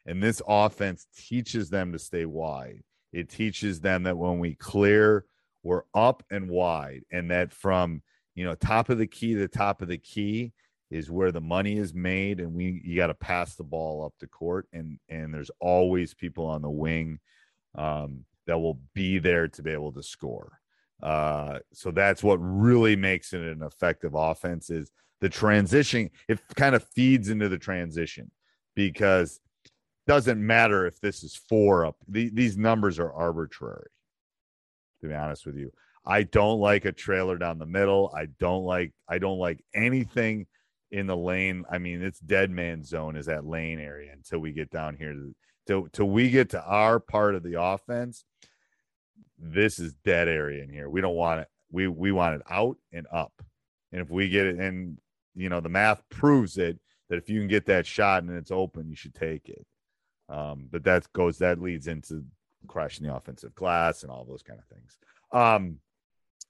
And 0.05 0.23
this 0.23 0.41
offense 0.47 1.05
teaches 1.15 1.69
them 1.69 1.91
to 1.91 1.99
stay 1.99 2.25
wide. 2.25 2.81
It 3.11 3.29
teaches 3.29 3.81
them 3.81 4.03
that 4.03 4.17
when 4.17 4.39
we 4.39 4.55
clear, 4.55 5.25
we're 5.63 5.83
up 5.93 6.23
and 6.31 6.49
wide, 6.49 7.03
and 7.11 7.31
that 7.31 7.53
from 7.53 8.01
you 8.35 8.45
know 8.45 8.55
top 8.55 8.89
of 8.89 8.97
the 8.97 9.07
key 9.07 9.33
to 9.35 9.47
top 9.47 9.81
of 9.81 9.89
the 9.89 9.97
key, 9.97 10.53
is 10.89 11.11
where 11.11 11.31
the 11.31 11.41
money 11.41 11.77
is 11.77 11.93
made 11.93 12.39
and 12.39 12.53
we 12.53 12.81
you 12.83 12.95
got 12.95 13.07
to 13.07 13.13
pass 13.13 13.55
the 13.55 13.63
ball 13.63 14.05
up 14.05 14.13
the 14.19 14.27
court 14.27 14.67
and 14.71 14.99
and 15.09 15.33
there's 15.33 15.51
always 15.59 16.13
people 16.13 16.45
on 16.45 16.61
the 16.61 16.69
wing 16.69 17.19
um, 17.75 18.23
that 18.45 18.57
will 18.57 18.79
be 18.93 19.19
there 19.19 19.47
to 19.47 19.61
be 19.61 19.71
able 19.71 19.91
to 19.91 20.03
score 20.03 20.59
uh, 21.03 21.59
so 21.73 21.91
that's 21.91 22.23
what 22.23 22.37
really 22.37 22.95
makes 22.95 23.33
it 23.33 23.41
an 23.41 23.61
effective 23.61 24.13
offense 24.15 24.69
is 24.69 24.91
the 25.21 25.29
transition 25.29 26.09
it 26.27 26.39
kind 26.55 26.75
of 26.75 26.83
feeds 26.95 27.29
into 27.29 27.49
the 27.49 27.57
transition 27.57 28.29
because 28.75 29.39
doesn't 30.05 30.45
matter 30.45 30.85
if 30.85 30.99
this 31.01 31.23
is 31.23 31.35
four 31.35 31.85
up 31.85 31.95
the, 32.07 32.29
these 32.29 32.57
numbers 32.57 32.99
are 32.99 33.11
arbitrary 33.11 33.89
to 35.01 35.07
be 35.07 35.13
honest 35.13 35.45
with 35.45 35.55
you 35.55 35.71
i 36.05 36.23
don't 36.23 36.59
like 36.59 36.85
a 36.85 36.91
trailer 36.91 37.37
down 37.37 37.57
the 37.57 37.65
middle 37.65 38.13
i 38.15 38.27
don't 38.39 38.63
like 38.63 38.93
i 39.09 39.17
don't 39.17 39.39
like 39.39 39.63
anything 39.73 40.45
in 40.91 41.07
the 41.07 41.17
lane. 41.17 41.65
I 41.69 41.77
mean, 41.77 42.01
it's 42.01 42.19
dead 42.19 42.51
man 42.51 42.83
zone 42.83 43.15
is 43.15 43.25
that 43.25 43.45
lane 43.45 43.79
area 43.79 44.11
until 44.13 44.39
we 44.39 44.51
get 44.51 44.71
down 44.71 44.95
here 44.95 45.13
to 45.13 45.35
till, 45.65 45.87
till 45.89 46.09
we 46.09 46.29
get 46.29 46.49
to 46.51 46.63
our 46.63 46.99
part 46.99 47.35
of 47.35 47.43
the 47.43 47.61
offense. 47.61 48.23
This 49.37 49.79
is 49.79 49.93
dead 50.03 50.27
area 50.27 50.63
in 50.63 50.69
here. 50.69 50.89
We 50.89 51.01
don't 51.01 51.15
want 51.15 51.41
it. 51.41 51.47
We 51.71 51.87
we 51.87 52.11
want 52.11 52.35
it 52.35 52.41
out 52.49 52.77
and 52.91 53.05
up. 53.11 53.33
And 53.91 54.01
if 54.01 54.09
we 54.09 54.29
get 54.29 54.45
it, 54.45 54.57
and 54.57 54.97
you 55.35 55.49
know, 55.49 55.59
the 55.59 55.69
math 55.69 56.01
proves 56.09 56.57
it 56.57 56.79
that 57.09 57.17
if 57.17 57.29
you 57.29 57.39
can 57.39 57.47
get 57.47 57.65
that 57.67 57.85
shot 57.85 58.23
and 58.23 58.35
it's 58.35 58.51
open, 58.51 58.89
you 58.89 58.95
should 58.95 59.15
take 59.15 59.49
it. 59.49 59.65
Um, 60.29 60.67
but 60.71 60.83
that 60.83 61.11
goes 61.13 61.37
that 61.37 61.61
leads 61.61 61.87
into 61.87 62.25
crashing 62.67 63.07
the 63.07 63.15
offensive 63.15 63.55
glass 63.55 64.03
and 64.03 64.11
all 64.11 64.25
those 64.25 64.43
kind 64.43 64.59
of 64.59 64.65
things. 64.65 64.97
Um, 65.31 65.77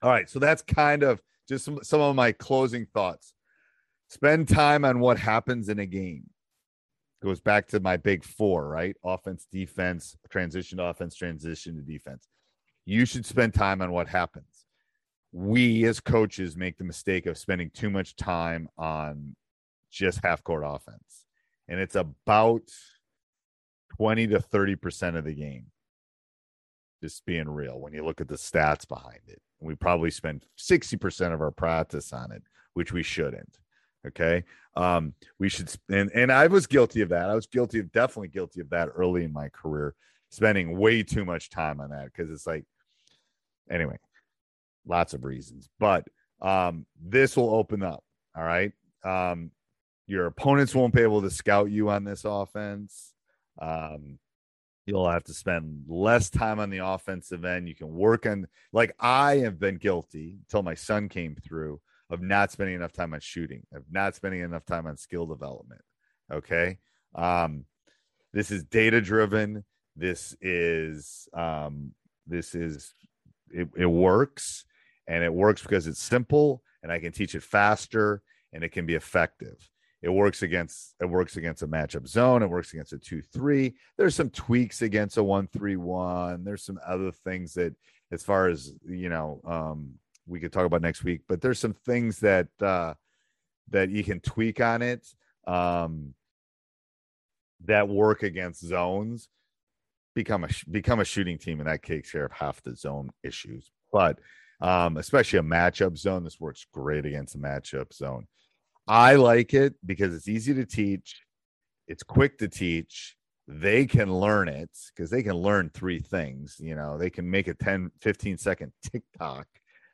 all 0.02 0.10
right, 0.10 0.28
so 0.28 0.38
that's 0.38 0.62
kind 0.62 1.02
of 1.02 1.20
just 1.48 1.64
some, 1.64 1.78
some 1.82 2.00
of 2.00 2.16
my 2.16 2.32
closing 2.32 2.86
thoughts 2.86 3.34
Spend 4.10 4.48
time 4.48 4.86
on 4.86 5.00
what 5.00 5.18
happens 5.18 5.68
in 5.68 5.78
a 5.78 5.86
game. 5.86 6.30
Goes 7.22 7.40
back 7.40 7.66
to 7.68 7.80
my 7.80 7.98
big 7.98 8.24
four, 8.24 8.66
right? 8.66 8.96
Offense, 9.04 9.46
defense, 9.52 10.16
transition 10.30 10.78
to 10.78 10.84
offense, 10.84 11.14
transition 11.14 11.76
to 11.76 11.82
defense. 11.82 12.26
You 12.88 13.04
should 13.04 13.26
spend 13.26 13.52
time 13.52 13.82
on 13.82 13.92
what 13.92 14.08
happens. 14.08 14.64
We 15.30 15.84
as 15.84 16.00
coaches 16.00 16.56
make 16.56 16.78
the 16.78 16.84
mistake 16.84 17.26
of 17.26 17.36
spending 17.36 17.68
too 17.68 17.90
much 17.90 18.16
time 18.16 18.66
on 18.78 19.36
just 19.90 20.24
half 20.24 20.42
court 20.42 20.62
offense. 20.64 21.26
And 21.68 21.80
it's 21.80 21.96
about 21.96 22.62
20 23.98 24.28
to 24.28 24.38
30% 24.38 25.18
of 25.18 25.26
the 25.26 25.34
game. 25.34 25.66
Just 27.02 27.26
being 27.26 27.50
real 27.50 27.78
when 27.78 27.92
you 27.92 28.02
look 28.02 28.22
at 28.22 28.28
the 28.28 28.36
stats 28.36 28.88
behind 28.88 29.20
it. 29.26 29.42
We 29.60 29.74
probably 29.74 30.10
spend 30.10 30.46
60% 30.58 31.34
of 31.34 31.42
our 31.42 31.50
practice 31.50 32.14
on 32.14 32.32
it, 32.32 32.42
which 32.72 32.90
we 32.90 33.02
shouldn't. 33.02 33.58
Okay. 34.06 34.44
Um, 34.76 35.12
we 35.38 35.50
should, 35.50 35.70
and, 35.90 36.10
and 36.14 36.32
I 36.32 36.46
was 36.46 36.66
guilty 36.66 37.02
of 37.02 37.10
that. 37.10 37.28
I 37.28 37.34
was 37.34 37.46
guilty 37.46 37.80
of 37.80 37.92
definitely 37.92 38.28
guilty 38.28 38.62
of 38.62 38.70
that 38.70 38.88
early 38.96 39.24
in 39.24 39.32
my 39.34 39.50
career, 39.50 39.94
spending 40.30 40.78
way 40.78 41.02
too 41.02 41.26
much 41.26 41.50
time 41.50 41.82
on 41.82 41.90
that 41.90 42.06
because 42.06 42.30
it's 42.30 42.46
like, 42.46 42.64
anyway, 43.70 43.98
lots 44.86 45.14
of 45.14 45.24
reasons. 45.24 45.68
But 45.78 46.06
um, 46.40 46.86
this 47.00 47.36
will 47.36 47.54
open 47.54 47.82
up. 47.82 48.02
All 48.36 48.44
right. 48.44 48.72
Um, 49.04 49.50
your 50.06 50.26
opponents 50.26 50.74
won't 50.74 50.94
be 50.94 51.02
able 51.02 51.22
to 51.22 51.30
scout 51.30 51.70
you 51.70 51.90
on 51.90 52.04
this 52.04 52.24
offense. 52.24 53.12
Um, 53.60 54.18
you'll 54.86 55.10
have 55.10 55.24
to 55.24 55.34
spend 55.34 55.84
less 55.86 56.30
time 56.30 56.58
on 56.58 56.70
the 56.70 56.78
offensive 56.78 57.44
end. 57.44 57.68
You 57.68 57.74
can 57.74 57.92
work 57.92 58.24
on, 58.24 58.46
like, 58.72 58.94
I 58.98 59.38
have 59.38 59.58
been 59.58 59.76
guilty 59.76 60.38
until 60.40 60.62
my 60.62 60.74
son 60.74 61.08
came 61.08 61.36
through 61.36 61.80
of 62.08 62.22
not 62.22 62.50
spending 62.50 62.76
enough 62.76 62.92
time 62.92 63.12
on 63.12 63.20
shooting, 63.20 63.66
of 63.74 63.82
not 63.90 64.14
spending 64.14 64.40
enough 64.40 64.64
time 64.64 64.86
on 64.86 64.96
skill 64.96 65.26
development. 65.26 65.82
Okay. 66.32 66.78
Um, 67.14 67.66
this 68.32 68.50
is 68.50 68.64
data 68.64 69.02
driven. 69.02 69.64
This 69.94 70.34
is, 70.40 71.28
um, 71.34 71.92
this 72.26 72.54
is, 72.54 72.94
it, 73.52 73.68
it 73.76 73.86
works 73.86 74.64
and 75.06 75.24
it 75.24 75.32
works 75.32 75.62
because 75.62 75.86
it's 75.86 76.02
simple 76.02 76.62
and 76.82 76.92
I 76.92 76.98
can 76.98 77.12
teach 77.12 77.34
it 77.34 77.42
faster 77.42 78.22
and 78.52 78.62
it 78.64 78.70
can 78.70 78.86
be 78.86 78.94
effective. 78.94 79.70
It 80.00 80.10
works 80.10 80.42
against 80.42 80.94
it 81.00 81.06
works 81.06 81.36
against 81.36 81.62
a 81.62 81.68
matchup 81.68 82.06
zone. 82.06 82.42
It 82.42 82.50
works 82.50 82.72
against 82.72 82.92
a 82.92 82.98
two 82.98 83.20
three. 83.20 83.74
There's 83.96 84.14
some 84.14 84.30
tweaks 84.30 84.82
against 84.82 85.16
a 85.16 85.24
one 85.24 85.48
three 85.48 85.76
one. 85.76 86.44
There's 86.44 86.64
some 86.64 86.78
other 86.86 87.10
things 87.10 87.54
that, 87.54 87.74
as 88.12 88.22
far 88.22 88.48
as 88.48 88.72
you 88.86 89.08
know, 89.08 89.40
um, 89.44 89.94
we 90.26 90.38
could 90.38 90.52
talk 90.52 90.66
about 90.66 90.82
next 90.82 91.02
week. 91.02 91.22
But 91.28 91.40
there's 91.40 91.58
some 91.58 91.72
things 91.72 92.20
that 92.20 92.46
uh, 92.60 92.94
that 93.70 93.90
you 93.90 94.04
can 94.04 94.20
tweak 94.20 94.60
on 94.60 94.82
it 94.82 95.04
um, 95.48 96.14
that 97.64 97.88
work 97.88 98.22
against 98.22 98.64
zones. 98.64 99.28
Become 100.18 100.42
a 100.42 100.48
become 100.68 100.98
a 100.98 101.04
shooting 101.04 101.38
team, 101.38 101.60
and 101.60 101.68
that 101.68 101.80
takes 101.80 102.10
care 102.10 102.24
of 102.24 102.32
half 102.32 102.60
the 102.62 102.74
zone 102.74 103.10
issues. 103.22 103.70
But 103.92 104.18
um, 104.60 104.96
especially 104.96 105.38
a 105.38 105.42
matchup 105.42 105.96
zone, 105.96 106.24
this 106.24 106.40
works 106.40 106.66
great 106.72 107.06
against 107.06 107.36
a 107.36 107.38
matchup 107.38 107.94
zone. 107.94 108.26
I 108.88 109.14
like 109.14 109.54
it 109.54 109.74
because 109.86 110.12
it's 110.12 110.26
easy 110.26 110.54
to 110.54 110.66
teach, 110.66 111.22
it's 111.86 112.02
quick 112.02 112.38
to 112.38 112.48
teach. 112.48 113.14
They 113.46 113.86
can 113.86 114.12
learn 114.12 114.48
it 114.48 114.70
because 114.88 115.08
they 115.08 115.22
can 115.22 115.36
learn 115.36 115.70
three 115.72 116.00
things. 116.00 116.56
You 116.58 116.74
know, 116.74 116.98
they 116.98 117.10
can 117.10 117.30
make 117.30 117.46
a 117.46 117.54
10, 117.54 117.92
15 118.00 118.38
second 118.38 118.72
TikTok. 118.82 119.46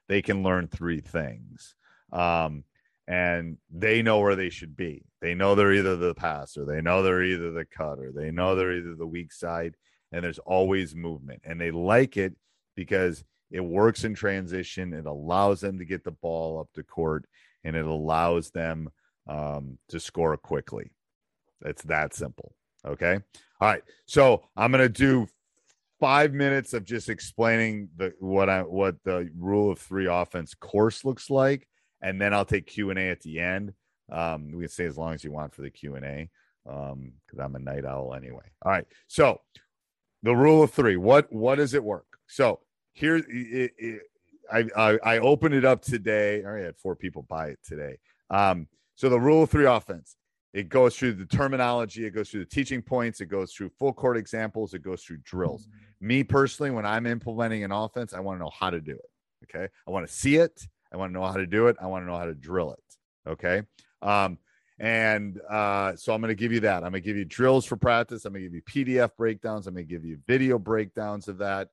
They 0.09 0.23
can 0.23 0.43
learn 0.43 0.69
three 0.69 1.01
things. 1.01 1.75
Um, 2.15 2.65
and 3.07 3.59
they 3.71 4.01
know 4.01 4.21
where 4.21 4.37
they 4.37 4.49
should 4.49 4.75
be. 4.75 5.05
They 5.21 5.35
know 5.35 5.55
they're 5.55 5.75
either 5.75 5.97
the 5.97 6.15
passer, 6.15 6.65
they 6.65 6.81
know 6.81 7.03
they're 7.03 7.23
either 7.23 7.51
the 7.51 7.67
cutter, 7.67 8.11
they 8.15 8.31
know 8.31 8.55
they're 8.55 8.73
either 8.73 8.95
the 8.95 9.07
weak 9.07 9.33
side, 9.33 9.75
and 10.14 10.22
there's 10.22 10.38
always 10.38 10.94
movement. 10.94 11.42
And 11.44 11.61
they 11.61 11.72
like 11.72 12.16
it 12.16 12.35
because 12.77 13.24
it 13.50 13.61
works 13.61 14.05
in 14.05 14.14
transition. 14.14 14.94
It 14.94 15.07
allows 15.07 15.61
them 15.61 15.79
to 15.79 15.85
get 15.85 16.05
the 16.05 16.12
ball 16.12 16.61
up 16.61 16.68
the 16.72 16.85
court 16.85 17.27
and 17.64 17.74
it 17.74 17.85
allows 17.85 18.50
them 18.50 18.90
um, 19.29 19.77
to 19.88 19.98
score 19.98 20.37
quickly. 20.37 20.92
It's 21.64 21.83
that 21.85 22.14
simple. 22.14 22.55
Okay. 22.87 23.18
All 23.61 23.68
right. 23.68 23.83
So 24.07 24.44
I'm 24.57 24.70
going 24.70 24.85
to 24.85 24.88
do 24.88 25.27
five 25.98 26.33
minutes 26.33 26.74
of 26.74 26.85
just 26.85 27.09
explaining 27.09 27.88
the 27.96 28.14
what 28.20 28.48
I 28.48 28.62
what 28.62 29.03
the 29.05 29.31
rule 29.37 29.72
of 29.72 29.81
three 29.81 30.07
offense 30.07 30.55
course 30.55 31.05
looks 31.05 31.29
like, 31.29 31.66
and 32.03 32.20
then 32.20 32.33
I'll 32.33 32.44
take 32.44 32.66
Q 32.66 32.90
and 32.90 32.98
A 33.00 33.11
at 33.11 33.22
the 33.22 33.40
end. 33.40 33.72
Um, 34.12 34.53
we 34.53 34.61
can 34.61 34.68
stay 34.68 34.85
as 34.85 34.98
long 34.98 35.14
as 35.14 35.24
you 35.24 35.33
want 35.33 35.55
for 35.55 35.62
the 35.62 35.70
Q 35.70 35.96
and 35.96 36.05
A 36.05 36.31
um, 36.70 37.14
because 37.27 37.38
I'm 37.38 37.57
a 37.57 37.59
night 37.59 37.85
owl 37.85 38.14
anyway. 38.14 38.44
All 38.62 38.72
right. 38.72 38.87
So 39.09 39.40
the 40.25 40.35
rule 40.35 40.63
of 40.63 40.73
three. 40.73 40.97
What 40.97 41.33
what 41.33 41.57
does 41.57 41.75
it 41.75 41.85
work? 41.85 42.07
So 42.27 42.61
here 42.93 43.17
it, 43.17 43.73
it, 43.79 44.01
I, 44.53 44.65
I, 44.77 44.99
I 45.05 45.19
opened 45.19 45.55
it 45.55 45.65
up 45.65 45.83
today. 45.83 46.43
I 46.43 46.47
already 46.47 46.65
had 46.65 46.77
four 46.77 46.97
people 46.97 47.23
buy 47.29 47.49
it 47.49 47.59
today. 47.65 47.99
Um, 48.31 48.67
so 48.97 49.09
the 49.09 49.21
rule 49.21 49.43
of 49.43 49.51
three 49.51 49.67
offense, 49.67 50.17
it 50.53 50.69
goes 50.69 50.97
through 50.97 51.15
the 51.15 51.27
terminology, 51.27 52.07
it 52.07 52.11
goes 52.11 52.31
through 52.31 52.41
the 52.41 52.51
teaching 52.51 52.81
points, 52.81 53.21
it 53.21 53.27
goes 53.27 53.53
through 53.53 53.71
full 53.79 53.93
court 53.93 54.17
examples, 54.17 54.75
it 54.75 54.83
goes 54.83 55.03
through 55.03 55.19
drills. 55.25 55.67
Mm-hmm. 55.67 56.09
Me 56.09 56.25
personally, 56.25 56.71
when 56.71 56.87
I'm 56.87 57.07
implementing 57.07 57.65
an 57.65 57.73
offense, 57.73 58.15
I 58.15 58.21
want 58.21 58.39
to 58.39 58.45
know 58.45 58.53
how 58.59 58.71
to 58.71 58.81
do 58.81 58.93
it. 58.93 59.11
Okay. 59.45 59.69
I 59.87 59.91
want 59.91 60.07
to 60.07 60.13
see 60.13 60.37
it. 60.37 60.67
I 60.93 60.97
want 60.97 61.11
to 61.11 61.19
know 61.19 61.27
how 61.27 61.37
to 61.37 61.47
do 61.47 61.67
it. 61.67 61.77
I 61.81 61.87
want 61.87 62.03
to 62.03 62.07
know 62.07 62.17
how 62.17 62.27
to 62.27 62.35
drill 62.35 62.73
it. 62.73 63.31
Okay. 63.31 63.63
Um, 64.01 64.39
and 64.79 65.41
uh, 65.49 65.95
so 65.97 66.13
I'm 66.13 66.21
going 66.21 66.29
to 66.29 66.35
give 66.35 66.53
you 66.53 66.61
that. 66.61 66.77
I'm 66.77 66.91
going 66.91 66.95
to 66.95 67.01
give 67.01 67.17
you 67.17 67.25
drills 67.25 67.65
for 67.65 67.77
practice. 67.77 68.25
I'm 68.25 68.33
going 68.33 68.45
to 68.45 68.51
give 68.51 68.55
you 68.55 68.87
PDF 68.87 69.11
breakdowns. 69.17 69.67
I'm 69.67 69.75
going 69.75 69.87
to 69.87 69.93
give 69.93 70.05
you 70.05 70.19
video 70.27 70.59
breakdowns 70.59 71.29
of 71.29 71.39
that. 71.39 71.69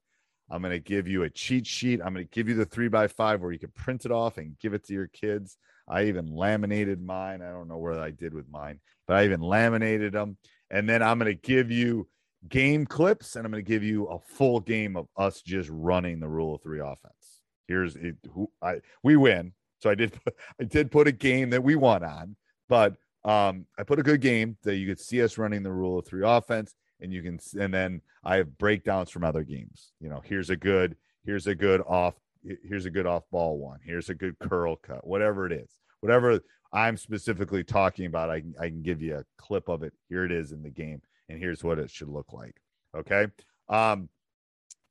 I'm 0.50 0.62
going 0.62 0.74
to 0.74 0.80
give 0.80 1.08
you 1.08 1.24
a 1.24 1.30
cheat 1.30 1.66
sheet. 1.66 2.02
I'm 2.04 2.14
going 2.14 2.26
to 2.26 2.32
give 2.32 2.50
you 2.50 2.56
the 2.56 2.66
three 2.66 2.90
by 2.90 3.08
five 3.08 3.42
where 3.42 3.52
you 3.52 3.60
can 3.60 3.72
print 3.72 4.06
it 4.06 4.12
off 4.12 4.38
and 4.38 4.60
give 4.60 4.74
it 4.74 4.86
to 4.88 4.94
your 4.94 5.08
kids. 5.08 5.58
I 5.88 6.06
even 6.06 6.28
laminated 6.28 7.02
mine. 7.02 7.42
I 7.42 7.52
don't 7.52 7.68
know 7.68 7.78
where 7.78 8.00
I 8.00 8.12
did 8.12 8.34
with 8.34 8.50
mine, 8.50 8.80
but 9.08 9.18
I 9.18 9.26
even 9.26 9.42
laminated 9.42 10.14
them. 10.14 10.38
And 10.70 10.88
then 10.88 11.02
I'm 11.02 11.20
going 11.20 11.32
to 11.32 11.42
give 11.42 11.72
you 11.72 12.08
game 12.48 12.86
clips 12.86 13.36
and 13.36 13.46
I'm 13.46 13.52
going 13.52 13.64
to 13.64 13.70
give 13.70 13.84
you 13.84 14.06
a 14.08 14.20
full 14.20 14.60
game 14.60 14.96
of 14.96 15.08
us 15.18 15.42
just 15.42 15.70
running 15.72 16.20
the 16.20 16.28
rule 16.28 16.56
of 16.56 16.62
three 16.62 16.80
offense. 16.80 17.42
Here's 17.68 17.96
it. 17.96 18.16
Who 18.34 18.52
I 18.62 18.82
we 19.04 19.16
win. 19.16 19.54
So 19.80 19.90
I 19.90 19.96
did 19.96 20.20
I 20.60 20.64
did 20.64 20.92
put 20.92 21.08
a 21.08 21.12
game 21.12 21.52
that 21.52 21.64
we 21.64 21.76
won 21.76 22.04
on, 22.04 22.36
but 22.72 22.96
um, 23.26 23.66
I 23.78 23.84
put 23.84 24.00
a 24.00 24.04
good 24.04 24.22
game 24.22 24.56
that 24.64 24.78
you 24.78 24.88
could 24.88 25.00
see 25.00 25.22
us 25.22 25.38
running 25.38 25.62
the 25.62 25.74
rule 25.74 26.00
of 26.00 26.08
three 26.08 26.24
offense 26.26 26.74
and 27.02 27.12
you 27.12 27.22
can 27.22 27.38
and 27.60 27.74
then 27.74 28.02
I 28.24 28.38
have 28.38 28.58
breakdowns 28.58 29.10
from 29.10 29.26
other 29.26 29.44
games. 29.44 29.92
You 30.00 30.08
know, 30.08 30.22
here's 30.24 30.50
a 30.50 30.56
good 30.56 30.96
here's 31.26 31.48
a 31.48 31.54
good 31.54 31.82
off 31.86 32.16
here's 32.64 32.86
a 32.86 32.90
good 32.90 33.06
off 33.06 33.24
ball 33.30 33.58
one. 33.58 33.80
Here's 33.84 34.08
a 34.08 34.16
good 34.16 34.40
curl 34.40 34.78
cut. 34.78 35.06
Whatever 35.06 35.46
it 35.46 35.52
is. 35.52 35.70
Whatever 36.00 36.40
I'm 36.72 36.96
specifically 36.96 37.66
talking 37.66 38.06
about, 38.06 38.30
I 38.30 38.40
can 38.40 38.56
I 38.58 38.70
can 38.70 38.82
give 38.84 39.02
you 39.02 39.18
a 39.18 39.26
clip 39.38 39.68
of 39.68 39.84
it. 39.84 39.92
Here 40.08 40.24
it 40.24 40.32
is 40.32 40.54
in 40.54 40.64
the 40.64 40.70
game 40.70 41.02
and 41.28 41.38
here's 41.38 41.66
what 41.66 41.78
it 41.78 41.92
should 41.92 42.08
look 42.08 42.32
like. 42.32 42.56
Okay? 42.96 43.28
Um 43.68 44.08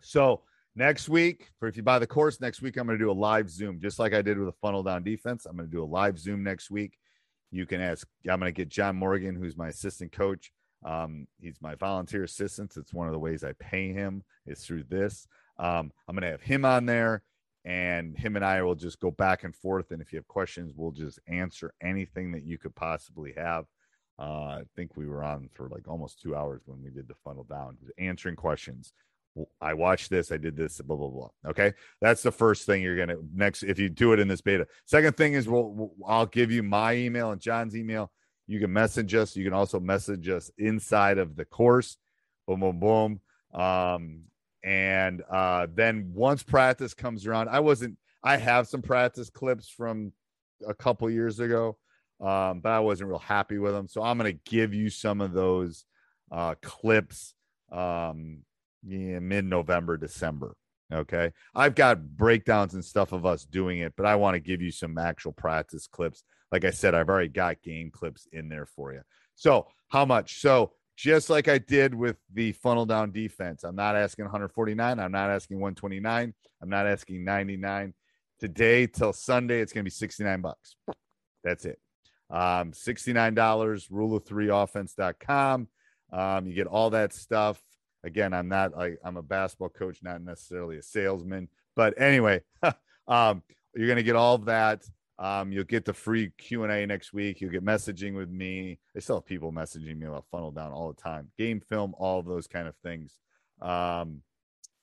so 0.03 0.43
next 0.77 1.09
week 1.09 1.49
for 1.59 1.67
if 1.67 1.79
you 1.79 1.83
buy 1.83 1.99
the 1.99 2.07
course 2.07 2.41
next 2.41 2.63
week 2.63 2.77
i'm 2.77 2.87
going 2.87 2.97
to 2.97 3.05
do 3.05 3.11
a 3.11 3.13
live 3.13 3.51
zoom 3.51 3.81
just 3.81 3.99
like 3.99 4.15
i 4.15 4.23
did 4.23 4.39
with 4.39 4.49
a 4.49 4.55
funnel 4.63 4.85
down 4.85 5.03
defense 5.03 5.45
i'm 5.45 5.57
going 5.57 5.69
to 5.69 5.71
do 5.71 5.83
a 5.83 5.85
live 5.85 6.17
zoom 6.17 6.45
next 6.45 6.71
week 6.71 6.97
you 7.51 7.67
can 7.67 7.81
ask 7.81 8.07
i'm 8.29 8.41
going 8.41 8.53
to 8.53 8.57
get 8.57 8.69
john 8.69 8.97
morgan 8.97 9.35
who's 9.35 9.57
my 9.57 9.69
assistant 9.69 10.13
coach 10.13 10.53
um, 10.85 11.27
he's 11.41 11.61
my 11.61 11.75
volunteer 11.75 12.25
assistant. 12.25 12.77
It's 12.77 12.95
one 12.95 13.07
of 13.07 13.13
the 13.13 13.19
ways 13.19 13.45
I 13.45 13.53
pay 13.59 13.93
him 13.93 14.23
is 14.47 14.65
through 14.65 14.85
this. 14.85 15.27
Um, 15.59 15.93
I'm 16.09 16.15
going 16.15 16.23
to 16.23 16.31
have 16.31 16.43
him 16.43 16.65
on 16.65 16.87
there, 16.87 17.23
and 17.65 18.17
him 18.17 18.37
and 18.37 18.45
I 18.45 18.63
will 18.63 18.75
just 18.75 19.01
go 19.01 19.11
back 19.11 19.45
and 19.45 19.55
forth. 19.55 19.91
And 19.91 20.01
if 20.01 20.13
you 20.13 20.19
have 20.19 20.29
questions, 20.29 20.73
we'll 20.75 20.93
just 20.93 21.19
answer 21.27 21.75
anything 21.83 22.33
that 22.33 22.45
you 22.45 22.57
could 22.57 22.75
possibly 22.75 23.35
have. 23.37 23.67
Uh, 24.19 24.23
I 24.23 24.63
think 24.77 24.97
we 24.97 25.07
were 25.07 25.23
on 25.25 25.49
for 25.53 25.69
like 25.69 25.89
almost 25.89 26.21
two 26.21 26.37
hours 26.37 26.63
when 26.67 26.83
we 26.83 26.91
did 26.91 27.09
the 27.09 27.15
funnel 27.25 27.45
down, 27.45 27.77
answering 27.99 28.37
questions. 28.37 28.93
I 29.61 29.75
watched 29.75 30.11
this, 30.11 30.33
I 30.33 30.37
did 30.37 30.57
this, 30.57 30.81
blah 30.81 30.97
blah 30.97 31.09
blah. 31.09 31.29
Okay, 31.47 31.73
that's 32.01 32.23
the 32.23 32.33
first 32.33 32.67
thing 32.67 32.83
you're 32.83 32.97
gonna 32.97 33.17
next 33.35 33.63
if 33.63 33.79
you 33.79 33.89
do 33.89 34.13
it 34.13 34.21
in 34.21 34.29
this 34.29 34.41
beta. 34.41 34.67
Second 34.87 35.17
thing 35.17 35.35
is, 35.35 35.49
we'll, 35.49 35.93
I'll 36.07 36.27
give 36.27 36.51
you 36.51 36.63
my 36.63 36.95
email 36.95 37.31
and 37.31 37.41
John's 37.41 37.77
email 37.77 38.11
you 38.51 38.59
can 38.59 38.73
message 38.73 39.15
us. 39.15 39.37
You 39.37 39.45
can 39.45 39.53
also 39.53 39.79
message 39.79 40.29
us 40.29 40.51
inside 40.59 41.19
of 41.19 41.37
the 41.37 41.45
course. 41.45 41.97
Boom, 42.49 42.59
boom, 42.59 42.81
boom. 42.81 43.21
Um, 43.55 44.23
and 44.65 45.23
uh, 45.31 45.69
then 45.73 46.11
once 46.13 46.43
practice 46.43 46.93
comes 46.93 47.29
around, 47.29 47.49
I 47.49 47.61
wasn't. 47.61 47.97
I 48.25 48.39
have 48.39 48.67
some 48.67 48.83
practice 48.83 49.31
clips 49.31 49.69
from 49.69 50.13
a 50.67 50.75
couple 50.75 51.09
years 51.09 51.39
ago, 51.39 51.79
um, 52.21 52.59
but 52.59 52.73
I 52.73 52.81
wasn't 52.81 53.11
real 53.11 53.21
happy 53.21 53.59
with 53.59 53.73
them. 53.73 53.87
So 53.87 54.03
I'm 54.03 54.19
to 54.19 54.33
give 54.33 54.75
you 54.75 54.91
some 54.91 55.21
of 55.21 55.33
those 55.33 55.85
uh, 56.33 56.57
clips 56.61 57.35
um, 57.71 58.39
yeah, 58.87 59.19
mid 59.19 59.45
November, 59.45 59.97
December. 59.97 60.55
Okay. 60.93 61.33
I've 61.55 61.77
got 61.77 62.17
breakdowns 62.17 62.75
and 62.75 62.85
stuff 62.85 63.13
of 63.13 63.25
us 63.25 63.45
doing 63.45 63.79
it, 63.79 63.95
but 63.97 64.07
I 64.07 64.17
want 64.17 64.35
to 64.35 64.41
give 64.41 64.61
you 64.61 64.73
some 64.73 64.99
actual 64.99 65.33
practice 65.33 65.87
clips 65.87 66.25
like 66.53 66.65
I 66.65 66.71
said, 66.71 66.95
I've 66.95 67.09
already 67.09 67.29
got 67.29 67.63
game 67.63 67.91
clips 67.91 68.27
in 68.33 68.49
there 68.49 68.67
for 68.67 68.93
you. 68.93 69.03
So, 69.37 69.69
how 69.89 70.05
much? 70.05 70.41
So, 70.41 70.73
just 70.97 71.31
like 71.31 71.49
I 71.49 71.59
did 71.59 71.95
with 71.95 72.17
the 72.33 72.53
funnel 72.53 72.87
down 72.87 73.13
defense, 73.13 73.65
I'm 73.65 73.77
not 73.77 73.97
asking 73.97 74.27
149. 74.27 74.99
I'm 74.99 75.13
not 75.13 75.31
asking 75.31 75.59
129. 75.59 76.35
I'm 76.63 76.69
not 76.69 76.87
asking 76.87 77.25
99. 77.25 77.95
Today 78.39 78.87
till 78.87 79.13
Sunday, 79.13 79.61
it's 79.61 79.73
going 79.73 79.83
to 79.83 79.89
be 79.89 79.91
69 79.91 80.41
bucks. 80.41 80.77
That's 81.45 81.65
it. 81.65 81.79
Um, 82.31 82.73
$69, 82.73 83.87
rule 83.91 84.17
of 84.17 84.25
three 84.25 84.49
offense.com. 84.51 85.69
Um, 86.13 86.47
you 86.47 86.55
get 86.55 86.67
all 86.67 86.91
that 86.91 87.13
stuff. 87.13 87.61
Again, 88.05 88.33
I'm 88.33 88.49
not 88.49 88.77
like 88.77 88.99
I'm 89.05 89.17
a 89.17 89.23
basketball 89.23 89.69
coach, 89.69 89.99
not 90.03 90.23
necessarily 90.23 90.79
a 90.79 90.83
salesman. 90.83 91.49
But 91.77 92.01
anyway, 92.01 92.43
um, 93.09 93.43
you're 93.75 93.87
going 93.87 93.97
to 93.97 94.03
get 94.03 94.17
all 94.17 94.35
of 94.35 94.47
that. 94.47 94.83
Um, 95.19 95.53
you'll 95.53 95.65
get 95.65 95.85
the 95.85 95.93
free 95.93 96.33
Q 96.39 96.65
and 96.65 96.73
A 96.73 96.87
next 96.87 97.13
week. 97.13 97.41
You'll 97.41 97.51
get 97.51 97.65
messaging 97.65 98.15
with 98.15 98.31
me. 98.31 98.79
I 98.97 99.01
still 99.01 99.17
have 99.17 99.27
people 99.27 99.53
messaging 99.53 99.99
me 99.99 100.07
about 100.07 100.25
funnel 100.31 100.51
down 100.51 100.73
all 100.73 100.93
the 100.93 101.01
time, 101.01 101.29
game 101.37 101.61
film, 101.61 101.95
all 101.99 102.19
of 102.19 102.27
those 102.27 102.47
kind 102.47 102.67
of 102.67 102.75
things. 102.77 103.19
Um, 103.61 104.23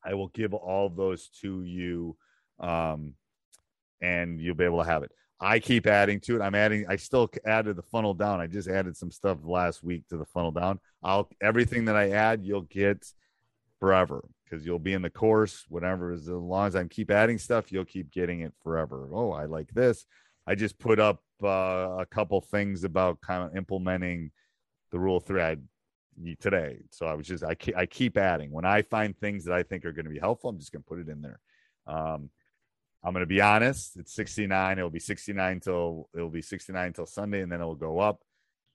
I 0.06 0.14
will 0.14 0.28
give 0.28 0.54
all 0.54 0.86
of 0.86 0.96
those 0.96 1.30
to 1.42 1.64
you, 1.64 2.16
um, 2.60 3.16
and 4.00 4.40
you'll 4.40 4.56
be 4.56 4.66
able 4.66 4.84
to 4.84 4.90
have 4.90 5.02
it. 5.02 5.12
I 5.40 5.60
keep 5.60 5.86
adding 5.86 6.20
to 6.22 6.38
it. 6.38 6.42
I'm 6.42 6.56
adding. 6.56 6.86
I 6.90 6.96
still 6.96 7.30
added 7.46 7.76
the 7.76 7.84
funnel 7.84 8.14
down. 8.14 8.42
I 8.42 8.48
just 8.48 8.68
added 8.68 8.98
some 8.98 9.12
stuff 9.12 9.38
last 9.44 9.84
week 9.84 10.08
to 10.08 10.18
the 10.18 10.26
funnel 10.26 10.52
down. 10.52 10.80
I'll 11.04 11.30
everything 11.42 11.86
that 11.86 11.96
I 11.96 12.10
add, 12.10 12.44
you'll 12.44 12.62
get 12.62 13.06
forever 13.80 14.24
because 14.44 14.66
you'll 14.66 14.80
be 14.80 14.94
in 14.94 15.02
the 15.04 15.10
course. 15.10 15.66
Whatever, 15.70 16.12
is 16.12 16.22
as 16.22 16.30
long 16.30 16.68
as 16.68 16.76
I 16.76 16.84
keep 16.86 17.12
adding 17.12 17.38
stuff, 17.38 17.72
you'll 17.72 17.86
keep 17.86 18.12
getting 18.12 18.42
it 18.42 18.54
forever. 18.64 19.10
Oh, 19.14 19.32
I 19.32 19.46
like 19.46 19.72
this. 19.74 20.06
I 20.48 20.56
just 20.56 20.80
put 20.80 21.00
up 21.00 21.22
uh, 21.44 21.98
a 22.00 22.06
couple 22.10 22.42
things 22.42 22.84
about 22.84 23.22
kind 23.22 23.44
of 23.44 23.56
implementing 23.56 24.32
the 24.92 25.00
rule 25.00 25.20
thread 25.20 25.62
today. 26.40 26.80
So 26.90 27.06
I 27.06 27.14
was 27.14 27.28
just 27.28 27.44
I 27.44 27.54
keep, 27.54 27.78
I 27.78 27.86
keep 27.86 28.18
adding 28.18 28.52
when 28.52 28.66
I 28.66 28.82
find 28.82 29.16
things 29.16 29.46
that 29.46 29.54
I 29.54 29.62
think 29.62 29.86
are 29.86 29.92
going 29.92 30.06
to 30.06 30.12
be 30.12 30.20
helpful. 30.20 30.50
I'm 30.50 30.58
just 30.58 30.72
going 30.72 30.82
to 30.82 30.88
put 30.88 31.00
it 31.00 31.10
in 31.10 31.22
there. 31.22 31.40
Um, 31.86 32.30
I'm 33.04 33.14
going 33.14 33.22
to 33.22 33.28
be 33.28 33.42
honest. 33.42 33.98
It's 33.98 34.14
69. 34.14 34.78
It'll 34.78 34.90
be 34.90 35.00
69 35.00 35.60
till 35.60 36.10
it'll 36.16 36.30
be 36.30 36.42
69 36.42 36.94
till 36.94 37.06
Sunday, 37.06 37.42
and 37.42 37.52
then 37.52 37.62
it'll 37.62 37.76
go 37.76 38.00
up. 38.00 38.22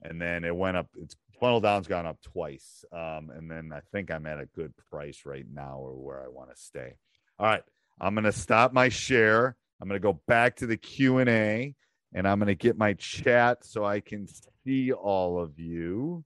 And 0.03 0.20
then 0.20 0.45
it 0.45 0.55
went 0.55 0.77
up. 0.77 0.89
It's 0.97 1.16
funnel 1.39 1.61
down's 1.61 1.89
gone 1.89 2.07
up 2.07 2.20
twice. 2.23 2.85
Um, 2.93 3.31
and 3.35 3.51
then 3.51 3.73
I 3.75 3.81
think 3.91 4.11
I'm 4.11 4.27
at 4.27 4.39
a 4.39 4.47
good 4.47 4.73
price 4.91 5.23
right 5.25 5.47
now, 5.53 5.79
or 5.79 5.95
where 5.95 6.23
I 6.23 6.29
want 6.29 6.51
to 6.51 6.57
stay. 6.57 6.95
All 7.39 7.47
right, 7.47 7.62
I'm 8.01 8.14
going 8.14 8.25
to 8.25 8.33
stop 8.33 8.73
my 8.73 8.89
share. 8.89 9.57
I'm 9.81 9.89
going 9.89 10.01
to 10.01 10.03
go 10.03 10.20
back 10.29 10.57
to 10.57 10.66
the 10.66 10.77
Q 10.77 11.18
and 11.18 11.29
A, 11.29 11.75
and 12.14 12.29
I'm 12.29 12.39
going 12.39 12.47
to 12.47 12.55
get 12.55 12.79
my 12.79 12.95
chat 12.95 13.64
so 13.64 13.85
I 13.85 14.01
can 14.01 14.29
see 14.64 14.93
all 14.93 15.41
of 15.41 15.59
you. 15.59 16.25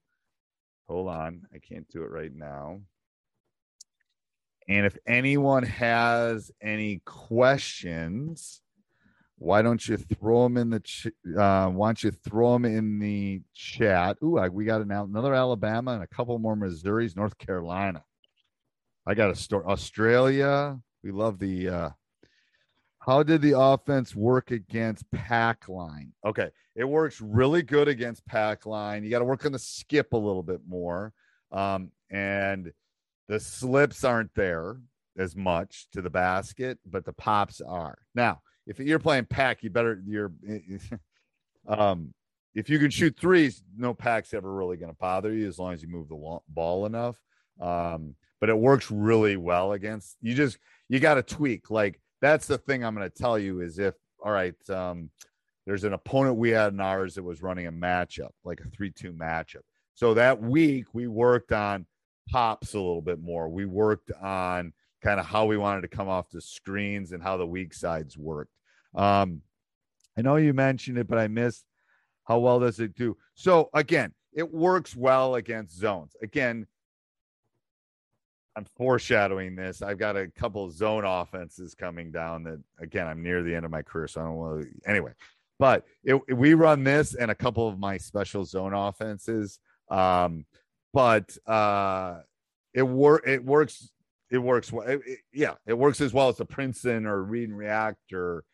Hold 0.88 1.08
on, 1.08 1.42
I 1.54 1.58
can't 1.58 1.88
do 1.88 2.02
it 2.02 2.10
right 2.10 2.34
now. 2.34 2.80
And 4.68 4.84
if 4.84 4.96
anyone 5.06 5.62
has 5.62 6.50
any 6.60 7.00
questions, 7.04 8.62
why 9.38 9.62
don't 9.62 9.86
you 9.86 9.96
throw 9.96 10.44
them 10.44 10.56
in 10.56 10.70
the 10.70 10.80
ch- 10.80 11.08
uh, 11.36 11.68
why 11.68 11.88
don't 11.88 12.02
you 12.02 12.10
throw 12.10 12.54
them 12.54 12.64
in 12.64 12.98
the 12.98 13.42
chat? 13.54 14.16
Ooh, 14.24 14.38
I, 14.38 14.48
we 14.48 14.64
got 14.64 14.80
an, 14.80 14.90
another 14.90 15.34
Alabama 15.34 15.92
and 15.92 16.02
a 16.02 16.06
couple 16.06 16.38
more 16.38 16.56
Missouris, 16.56 17.16
North 17.16 17.36
Carolina. 17.38 18.02
I 19.06 19.14
got 19.14 19.30
a 19.30 19.36
story. 19.36 19.64
Australia. 19.66 20.80
We 21.04 21.12
love 21.12 21.38
the. 21.38 21.68
Uh, 21.68 21.90
how 22.98 23.22
did 23.22 23.40
the 23.40 23.56
offense 23.56 24.16
work 24.16 24.50
against 24.50 25.08
pack 25.12 25.68
line? 25.68 26.12
Okay, 26.24 26.50
it 26.74 26.84
works 26.84 27.20
really 27.20 27.62
good 27.62 27.86
against 27.86 28.26
pack 28.26 28.66
line. 28.66 29.04
You 29.04 29.10
got 29.10 29.20
to 29.20 29.24
work 29.24 29.46
on 29.46 29.52
the 29.52 29.60
skip 29.60 30.12
a 30.12 30.16
little 30.16 30.42
bit 30.42 30.62
more, 30.66 31.12
um, 31.52 31.92
and 32.10 32.72
the 33.28 33.40
slips 33.40 34.04
aren't 34.04 34.34
there 34.34 34.76
as 35.18 35.34
much 35.34 35.86
to 35.92 36.02
the 36.02 36.10
basket, 36.10 36.78
but 36.86 37.04
the 37.04 37.12
pops 37.12 37.60
are. 37.60 37.98
Now, 38.14 38.40
if 38.66 38.78
you're 38.78 38.98
playing 38.98 39.26
pack, 39.26 39.62
you 39.62 39.70
better 39.70 40.02
you're 40.06 40.32
um 41.68 42.12
if 42.54 42.70
you 42.70 42.78
can 42.78 42.90
shoot 42.90 43.16
threes, 43.18 43.62
no 43.76 43.92
pack's 43.92 44.32
ever 44.32 44.50
really 44.50 44.78
going 44.78 44.90
to 44.90 44.96
bother 44.98 45.32
you 45.32 45.46
as 45.46 45.58
long 45.58 45.74
as 45.74 45.82
you 45.82 45.88
move 45.88 46.08
the 46.08 46.38
ball 46.48 46.86
enough. 46.86 47.20
Um, 47.60 48.14
but 48.40 48.48
it 48.48 48.56
works 48.56 48.90
really 48.90 49.36
well 49.36 49.72
against 49.72 50.16
you. 50.22 50.34
Just 50.34 50.58
you 50.88 50.98
got 50.98 51.14
to 51.14 51.22
tweak. 51.22 51.70
Like 51.70 52.00
that's 52.22 52.46
the 52.46 52.58
thing 52.58 52.82
I'm 52.82 52.94
going 52.94 53.08
to 53.08 53.14
tell 53.14 53.38
you 53.38 53.60
is 53.60 53.78
if 53.78 53.94
all 54.24 54.32
right, 54.32 54.54
um, 54.70 55.10
there's 55.66 55.84
an 55.84 55.92
opponent 55.92 56.36
we 56.36 56.50
had 56.50 56.72
in 56.72 56.80
ours 56.80 57.14
that 57.14 57.22
was 57.22 57.42
running 57.42 57.66
a 57.66 57.72
matchup, 57.72 58.30
like 58.44 58.60
a 58.60 58.70
three-two 58.70 59.12
matchup. 59.12 59.62
So 59.94 60.14
that 60.14 60.40
week 60.40 60.86
we 60.94 61.06
worked 61.06 61.52
on 61.52 61.86
pops 62.28 62.74
a 62.74 62.78
little 62.78 63.02
bit 63.02 63.20
more. 63.20 63.48
We 63.48 63.64
worked 63.64 64.10
on 64.12 64.72
kind 65.02 65.20
of 65.20 65.26
how 65.26 65.46
we 65.46 65.56
wanted 65.56 65.82
to 65.82 65.88
come 65.88 66.08
off 66.08 66.30
the 66.30 66.40
screens 66.40 67.12
and 67.12 67.22
how 67.22 67.36
the 67.36 67.46
weak 67.46 67.74
sides 67.74 68.16
worked. 68.16 68.52
Um, 68.94 69.42
I 70.16 70.22
know 70.22 70.36
you 70.36 70.52
mentioned 70.52 70.98
it, 70.98 71.06
but 71.06 71.18
I 71.18 71.28
missed 71.28 71.64
how 72.24 72.38
well 72.38 72.60
does 72.60 72.80
it 72.80 72.94
do? 72.94 73.16
So 73.34 73.70
again, 73.72 74.12
it 74.32 74.52
works 74.52 74.96
well 74.96 75.36
against 75.36 75.78
zones. 75.78 76.16
Again, 76.22 76.66
I'm 78.56 78.66
foreshadowing 78.76 79.54
this. 79.54 79.82
I've 79.82 79.98
got 79.98 80.16
a 80.16 80.28
couple 80.28 80.70
zone 80.70 81.04
offenses 81.04 81.74
coming 81.74 82.10
down 82.10 82.42
that 82.44 82.60
again, 82.80 83.06
I'm 83.06 83.22
near 83.22 83.42
the 83.42 83.54
end 83.54 83.64
of 83.64 83.70
my 83.70 83.82
career, 83.82 84.08
so 84.08 84.20
I 84.22 84.24
don't 84.24 84.34
want 84.34 84.62
to 84.62 84.90
anyway. 84.90 85.12
But 85.58 85.84
it, 86.04 86.20
we 86.34 86.54
run 86.54 86.82
this 86.82 87.14
and 87.14 87.30
a 87.30 87.34
couple 87.34 87.68
of 87.68 87.78
my 87.78 87.96
special 87.98 88.44
zone 88.44 88.74
offenses. 88.74 89.58
Um, 89.90 90.46
but 90.92 91.36
uh, 91.46 92.20
it 92.74 92.82
work 92.82 93.24
it 93.26 93.44
works 93.44 93.90
it 94.30 94.38
works 94.38 94.72
well. 94.72 94.86
It, 94.86 95.00
it, 95.06 95.18
yeah, 95.32 95.54
it 95.66 95.74
works 95.74 96.00
as 96.00 96.12
well 96.12 96.28
as 96.28 96.36
the 96.36 96.44
Princeton 96.44 97.06
or 97.06 97.22
Read 97.22 97.48
and 97.48 97.58
React 97.58 98.12
or 98.12 98.44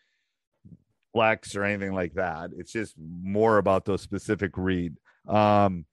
Flex 1.12 1.56
or 1.56 1.64
anything 1.64 1.92
like 1.92 2.14
that. 2.14 2.50
It's 2.56 2.72
just 2.72 2.94
more 2.98 3.58
about 3.58 3.84
those 3.84 4.02
specific 4.02 4.56
read. 4.56 4.96
Um, 5.28 5.86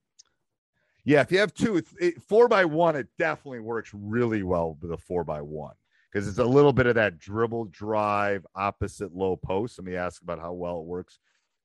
yeah, 1.04 1.20
if 1.22 1.32
you 1.32 1.38
have 1.38 1.54
two, 1.54 1.82
it, 1.98 2.22
four 2.22 2.48
by 2.48 2.64
one, 2.64 2.96
it 2.96 3.08
definitely 3.18 3.60
works 3.60 3.90
really 3.94 4.42
well 4.42 4.76
with 4.80 4.92
a 4.92 4.98
four 4.98 5.24
by 5.24 5.40
one 5.40 5.74
because 6.12 6.28
it's 6.28 6.38
a 6.38 6.44
little 6.44 6.72
bit 6.72 6.86
of 6.86 6.96
that 6.96 7.18
dribble 7.18 7.66
drive 7.66 8.46
opposite 8.54 9.14
low 9.14 9.36
post. 9.36 9.78
Let 9.78 9.86
me 9.86 9.96
ask 9.96 10.20
about 10.22 10.40
how 10.40 10.52
well 10.52 10.80
it 10.80 10.86
works. 10.86 11.18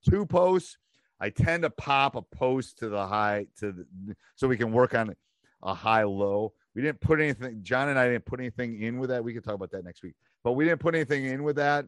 Two 0.08 0.24
posts, 0.24 0.78
I 1.20 1.30
tend 1.30 1.62
to 1.62 1.70
pop 1.70 2.14
a 2.14 2.22
post 2.22 2.78
to 2.78 2.88
the 2.88 3.06
high 3.06 3.46
to 3.58 3.72
the, 3.72 3.86
so 4.34 4.48
we 4.48 4.56
can 4.56 4.72
work 4.72 4.94
on 4.94 5.14
a 5.62 5.74
high 5.74 6.04
low. 6.04 6.52
We 6.74 6.82
didn't 6.82 7.00
put 7.00 7.20
anything. 7.20 7.60
John 7.62 7.88
and 7.88 7.98
I 7.98 8.08
didn't 8.08 8.26
put 8.26 8.38
anything 8.40 8.82
in 8.82 8.98
with 8.98 9.10
that. 9.10 9.24
We 9.24 9.32
can 9.32 9.42
talk 9.42 9.54
about 9.54 9.70
that 9.70 9.84
next 9.84 10.02
week. 10.02 10.14
But 10.44 10.52
we 10.52 10.64
didn't 10.64 10.80
put 10.80 10.94
anything 10.94 11.24
in 11.24 11.42
with 11.42 11.56
that. 11.56 11.86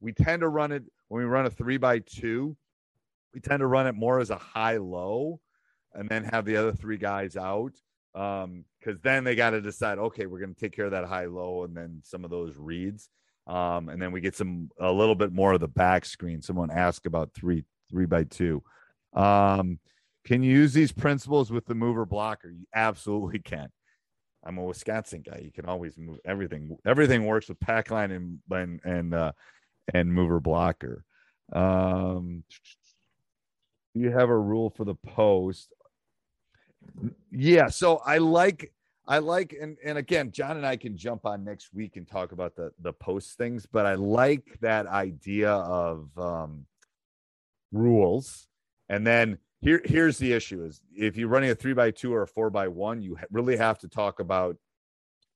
We 0.00 0.12
tend 0.12 0.40
to 0.40 0.48
run 0.48 0.72
it 0.72 0.84
when 1.08 1.22
we 1.22 1.28
run 1.28 1.44
a 1.46 1.50
three 1.50 1.76
by 1.76 1.98
two. 1.98 2.56
We 3.34 3.40
tend 3.40 3.60
to 3.60 3.66
run 3.66 3.86
it 3.86 3.94
more 3.94 4.18
as 4.18 4.30
a 4.30 4.36
high 4.36 4.78
low, 4.78 5.40
and 5.92 6.08
then 6.08 6.24
have 6.24 6.44
the 6.46 6.56
other 6.56 6.72
three 6.72 6.96
guys 6.96 7.36
out. 7.36 7.74
Um, 8.14 8.64
because 8.80 8.98
then 9.00 9.24
they 9.24 9.34
got 9.34 9.50
to 9.50 9.60
decide. 9.60 9.98
Okay, 9.98 10.26
we're 10.26 10.40
going 10.40 10.54
to 10.54 10.60
take 10.60 10.72
care 10.72 10.86
of 10.86 10.92
that 10.92 11.04
high 11.04 11.26
low, 11.26 11.64
and 11.64 11.76
then 11.76 12.00
some 12.02 12.24
of 12.24 12.30
those 12.30 12.56
reads. 12.56 13.10
Um, 13.46 13.88
and 13.88 14.00
then 14.00 14.10
we 14.10 14.20
get 14.20 14.34
some 14.34 14.70
a 14.80 14.90
little 14.90 15.14
bit 15.14 15.32
more 15.32 15.52
of 15.52 15.60
the 15.60 15.68
back 15.68 16.04
screen. 16.04 16.40
Someone 16.40 16.70
asked 16.70 17.06
about 17.06 17.34
three 17.34 17.64
three 17.90 18.06
by 18.06 18.24
two. 18.24 18.62
Um, 19.14 19.78
can 20.24 20.42
you 20.42 20.52
use 20.52 20.72
these 20.72 20.92
principles 20.92 21.50
with 21.50 21.66
the 21.66 21.74
mover 21.74 22.06
blocker? 22.06 22.50
You 22.50 22.66
absolutely 22.74 23.40
can. 23.40 23.68
I'm 24.44 24.58
a 24.58 24.64
Wisconsin 24.64 25.22
guy. 25.22 25.40
You 25.44 25.52
can 25.52 25.66
always 25.66 25.98
move 25.98 26.18
everything. 26.24 26.76
Everything 26.86 27.26
works 27.26 27.48
with 27.48 27.60
pack 27.60 27.90
line 27.90 28.10
and 28.10 28.38
and 28.50 28.80
and 28.84 29.14
uh, 29.14 29.32
and 29.92 30.12
mover 30.12 30.40
blocker. 30.40 31.04
Um, 31.52 32.44
do 33.94 34.00
you 34.00 34.10
have 34.10 34.30
a 34.30 34.38
rule 34.38 34.70
for 34.70 34.84
the 34.84 34.94
post? 34.94 35.72
Yeah. 37.30 37.68
So 37.68 37.98
I 37.98 38.18
like 38.18 38.72
I 39.06 39.18
like 39.18 39.54
and 39.60 39.76
and 39.84 39.98
again, 39.98 40.30
John 40.30 40.56
and 40.56 40.66
I 40.66 40.76
can 40.76 40.96
jump 40.96 41.26
on 41.26 41.44
next 41.44 41.74
week 41.74 41.96
and 41.96 42.06
talk 42.06 42.32
about 42.32 42.56
the 42.56 42.72
the 42.80 42.92
post 42.92 43.36
things, 43.36 43.66
but 43.66 43.84
I 43.84 43.94
like 43.94 44.58
that 44.60 44.86
idea 44.86 45.50
of 45.50 46.16
um 46.16 46.64
rules. 47.72 48.48
And 48.88 49.06
then 49.06 49.38
here, 49.60 49.80
here's 49.84 50.18
the 50.18 50.32
issue: 50.32 50.64
is 50.64 50.80
if 50.94 51.16
you're 51.16 51.28
running 51.28 51.50
a 51.50 51.54
three 51.54 51.74
by 51.74 51.90
two 51.90 52.12
or 52.14 52.22
a 52.22 52.26
four 52.26 52.50
by 52.50 52.68
one, 52.68 53.02
you 53.02 53.16
really 53.30 53.56
have 53.56 53.78
to 53.80 53.88
talk 53.88 54.20
about 54.20 54.56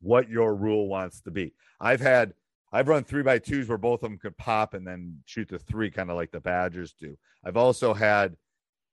what 0.00 0.28
your 0.28 0.54
rule 0.54 0.88
wants 0.88 1.20
to 1.22 1.30
be. 1.30 1.54
I've 1.80 2.00
had 2.00 2.34
I've 2.72 2.88
run 2.88 3.04
three 3.04 3.22
by 3.22 3.38
twos 3.38 3.68
where 3.68 3.78
both 3.78 4.02
of 4.02 4.10
them 4.10 4.18
could 4.18 4.36
pop 4.36 4.74
and 4.74 4.86
then 4.86 5.20
shoot 5.26 5.48
the 5.48 5.58
three, 5.58 5.90
kind 5.90 6.10
of 6.10 6.16
like 6.16 6.32
the 6.32 6.40
Badgers 6.40 6.92
do. 6.92 7.16
I've 7.44 7.56
also 7.56 7.94
had 7.94 8.36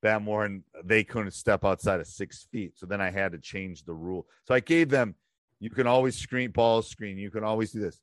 them 0.01 0.27
and 0.27 0.63
they 0.83 1.03
couldn't 1.03 1.31
step 1.31 1.63
outside 1.63 1.99
of 1.99 2.07
six 2.07 2.47
feet, 2.51 2.77
so 2.77 2.85
then 2.85 3.01
I 3.01 3.09
had 3.09 3.31
to 3.31 3.37
change 3.39 3.83
the 3.83 3.93
rule. 3.93 4.27
So 4.45 4.53
I 4.53 4.59
gave 4.59 4.89
them 4.89 5.15
you 5.59 5.69
can 5.69 5.87
always 5.87 6.17
screen 6.17 6.51
ball 6.51 6.81
screen, 6.81 7.17
you 7.17 7.31
can 7.31 7.43
always 7.43 7.71
do 7.71 7.79
this 7.79 7.99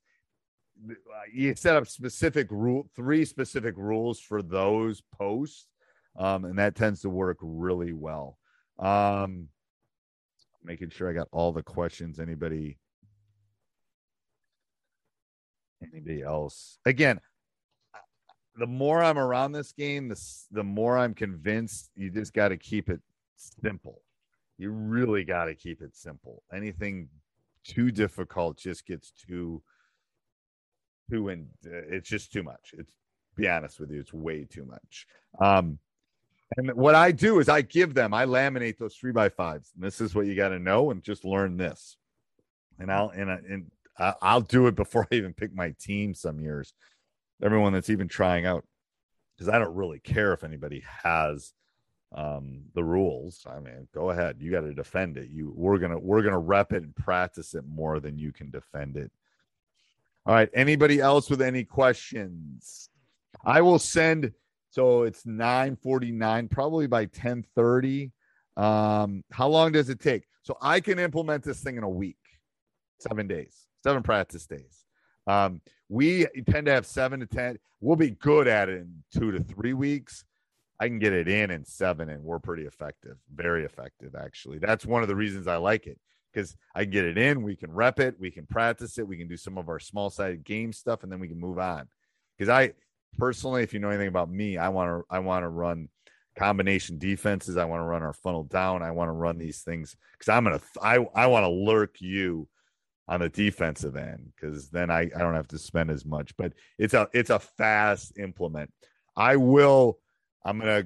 you 1.33 1.55
set 1.55 1.75
up 1.75 1.87
specific 1.87 2.47
rule 2.49 2.89
three 2.95 3.25
specific 3.25 3.75
rules 3.77 4.19
for 4.19 4.41
those 4.41 5.01
posts 5.17 5.67
um, 6.17 6.45
and 6.45 6.57
that 6.57 6.75
tends 6.75 7.01
to 7.01 7.09
work 7.09 7.37
really 7.41 7.93
well. 7.93 8.37
Um, 8.77 9.47
making 10.63 10.89
sure 10.89 11.09
i 11.09 11.13
got 11.13 11.27
all 11.31 11.51
the 11.51 11.63
questions. 11.63 12.19
Anybody? 12.19 12.77
Anybody 15.81 16.21
else? 16.21 16.77
Again 16.85 17.19
the 18.57 18.67
more 18.67 19.01
i'm 19.01 19.17
around 19.17 19.53
this 19.53 19.71
game 19.71 20.09
the, 20.09 20.21
the 20.51 20.63
more 20.63 20.97
i'm 20.97 21.13
convinced 21.13 21.89
you 21.95 22.09
just 22.09 22.33
got 22.33 22.49
to 22.49 22.57
keep 22.57 22.89
it 22.89 22.99
simple. 23.35 24.01
You 24.57 24.71
really 24.71 25.23
got 25.23 25.45
to 25.45 25.55
keep 25.55 25.81
it 25.81 25.95
simple. 25.95 26.43
Anything 26.53 27.07
too 27.63 27.91
difficult 27.91 28.57
just 28.57 28.85
gets 28.85 29.11
too 29.11 29.61
too 31.09 31.29
and 31.29 31.47
uh, 31.65 31.71
it's 31.89 32.09
just 32.09 32.31
too 32.31 32.43
much. 32.43 32.73
It's 32.77 32.93
be 33.35 33.47
honest 33.49 33.79
with 33.79 33.91
you, 33.91 33.99
it's 33.99 34.13
way 34.13 34.45
too 34.45 34.65
much. 34.65 35.07
Um, 35.39 35.79
and 36.57 36.73
what 36.73 36.95
I 36.95 37.11
do 37.11 37.39
is 37.39 37.49
I 37.49 37.61
give 37.61 37.93
them, 37.93 38.13
I 38.13 38.25
laminate 38.25 38.77
those 38.77 38.95
three 38.95 39.11
by 39.11 39.29
fives. 39.29 39.71
And 39.75 39.83
this 39.83 40.01
is 40.01 40.15
what 40.15 40.25
you 40.25 40.35
got 40.35 40.49
to 40.49 40.59
know 40.59 40.91
and 40.91 41.03
just 41.03 41.23
learn 41.25 41.57
this. 41.57 41.97
And 42.79 42.91
I'll 42.91 43.09
and, 43.09 43.29
and 43.29 43.71
I'll 44.21 44.41
do 44.41 44.67
it 44.67 44.75
before 44.75 45.07
I 45.11 45.15
even 45.15 45.33
pick 45.33 45.53
my 45.53 45.75
team 45.79 46.13
some 46.13 46.39
years. 46.39 46.73
Everyone 47.43 47.73
that's 47.73 47.89
even 47.89 48.07
trying 48.07 48.45
out. 48.45 48.65
because 49.37 49.49
I 49.49 49.59
don't 49.59 49.75
really 49.75 49.99
care 49.99 50.33
if 50.33 50.43
anybody 50.43 50.83
has 51.03 51.53
um 52.15 52.63
the 52.73 52.83
rules 52.83 53.45
i 53.47 53.59
mean 53.59 53.87
go 53.93 54.09
ahead 54.09 54.37
you 54.39 54.49
got 54.49 54.61
to 54.61 54.73
defend 54.73 55.15
it 55.15 55.29
you 55.29 55.53
we're 55.55 55.77
gonna 55.77 55.99
we're 55.99 56.23
gonna 56.23 56.39
rep 56.39 56.73
it 56.73 56.81
and 56.81 56.95
practice 56.95 57.53
it 57.53 57.63
more 57.67 57.99
than 57.99 58.17
you 58.17 58.31
can 58.31 58.49
defend 58.49 58.97
it 58.97 59.11
all 60.29 60.35
right 60.35 60.49
anybody 60.53 60.99
else 60.99 61.27
with 61.27 61.41
any 61.41 61.63
questions? 61.63 62.89
I 63.43 63.61
will 63.61 63.79
send 63.79 64.31
so 64.69 65.01
it's 65.01 65.25
949 65.25 66.47
probably 66.49 66.85
by 66.85 67.01
1030 67.01 68.11
um 68.55 69.23
how 69.31 69.47
long 69.47 69.71
does 69.71 69.89
it 69.89 69.99
take? 69.99 70.25
So 70.43 70.55
i 70.61 70.79
can 70.81 70.99
implement 70.99 71.43
this 71.43 71.61
thing 71.61 71.77
in 71.77 71.83
a 71.83 71.89
week 71.89 72.17
seven 72.99 73.25
days 73.27 73.65
seven 73.83 74.03
practice 74.03 74.45
days. 74.45 74.85
Um 75.25 75.61
we 75.89 76.27
tend 76.47 76.67
to 76.67 76.73
have 76.73 76.85
seven 76.85 77.21
to 77.21 77.25
ten. 77.25 77.57
We'll 77.81 77.95
be 77.95 78.11
good 78.11 78.47
at 78.47 78.69
it 78.69 78.81
in 78.81 79.03
two 79.11 79.31
to 79.31 79.43
three 79.43 79.73
weeks. 79.73 80.23
I 80.79 80.87
can 80.87 80.99
get 80.99 81.13
it 81.13 81.27
in 81.27 81.49
in 81.49 81.65
seven, 81.65 82.09
and 82.09 82.23
we're 82.23 82.37
pretty 82.39 82.65
effective, 82.65 83.17
very 83.33 83.65
effective, 83.65 84.13
actually. 84.15 84.59
That's 84.59 84.85
one 84.85 85.01
of 85.01 85.07
the 85.07 85.15
reasons 85.15 85.47
I 85.47 85.55
like 85.57 85.87
it 85.87 85.99
because 86.31 86.55
I 86.75 86.85
get 86.85 87.05
it 87.05 87.17
in, 87.17 87.43
we 87.43 87.55
can 87.55 87.71
rep 87.71 87.99
it, 87.99 88.15
we 88.19 88.31
can 88.31 88.45
practice 88.45 88.97
it, 88.97 89.07
we 89.07 89.17
can 89.17 89.27
do 89.27 89.37
some 89.37 89.57
of 89.57 89.69
our 89.69 89.79
small 89.79 90.09
sided 90.09 90.43
game 90.43 90.73
stuff, 90.73 91.03
and 91.03 91.11
then 91.11 91.19
we 91.19 91.27
can 91.27 91.39
move 91.39 91.59
on. 91.59 91.87
Because 92.37 92.49
I 92.49 92.73
personally, 93.17 93.63
if 93.63 93.73
you 93.73 93.79
know 93.79 93.89
anything 93.89 94.07
about 94.07 94.29
me, 94.29 94.57
I 94.57 94.69
want 94.69 94.89
to 94.89 95.05
I 95.09 95.19
want 95.19 95.43
to 95.43 95.49
run 95.49 95.89
combination 96.37 96.97
defenses. 96.97 97.57
I 97.57 97.65
want 97.65 97.81
to 97.81 97.85
run 97.85 98.03
our 98.03 98.13
funnel 98.13 98.43
down. 98.43 98.83
I 98.83 98.91
want 98.91 99.09
to 99.09 99.13
run 99.13 99.37
these 99.37 99.61
things 99.61 99.95
because 100.13 100.29
I'm 100.29 100.43
gonna 100.43 100.61
I 100.81 100.97
I 101.15 101.27
want 101.27 101.43
to 101.43 101.49
lurk 101.49 101.99
you 101.99 102.47
on 103.07 103.21
the 103.21 103.29
defensive 103.29 103.95
end 103.95 104.31
because 104.35 104.69
then 104.69 104.91
I, 104.91 105.01
I 105.01 105.19
don't 105.19 105.33
have 105.33 105.47
to 105.49 105.57
spend 105.57 105.89
as 105.89 106.05
much. 106.05 106.35
But 106.37 106.53
it's 106.77 106.93
a 106.93 107.09
it's 107.13 107.31
a 107.31 107.39
fast 107.39 108.17
implement. 108.17 108.71
I 109.15 109.35
will 109.35 109.99
I'm 110.45 110.59
gonna 110.59 110.85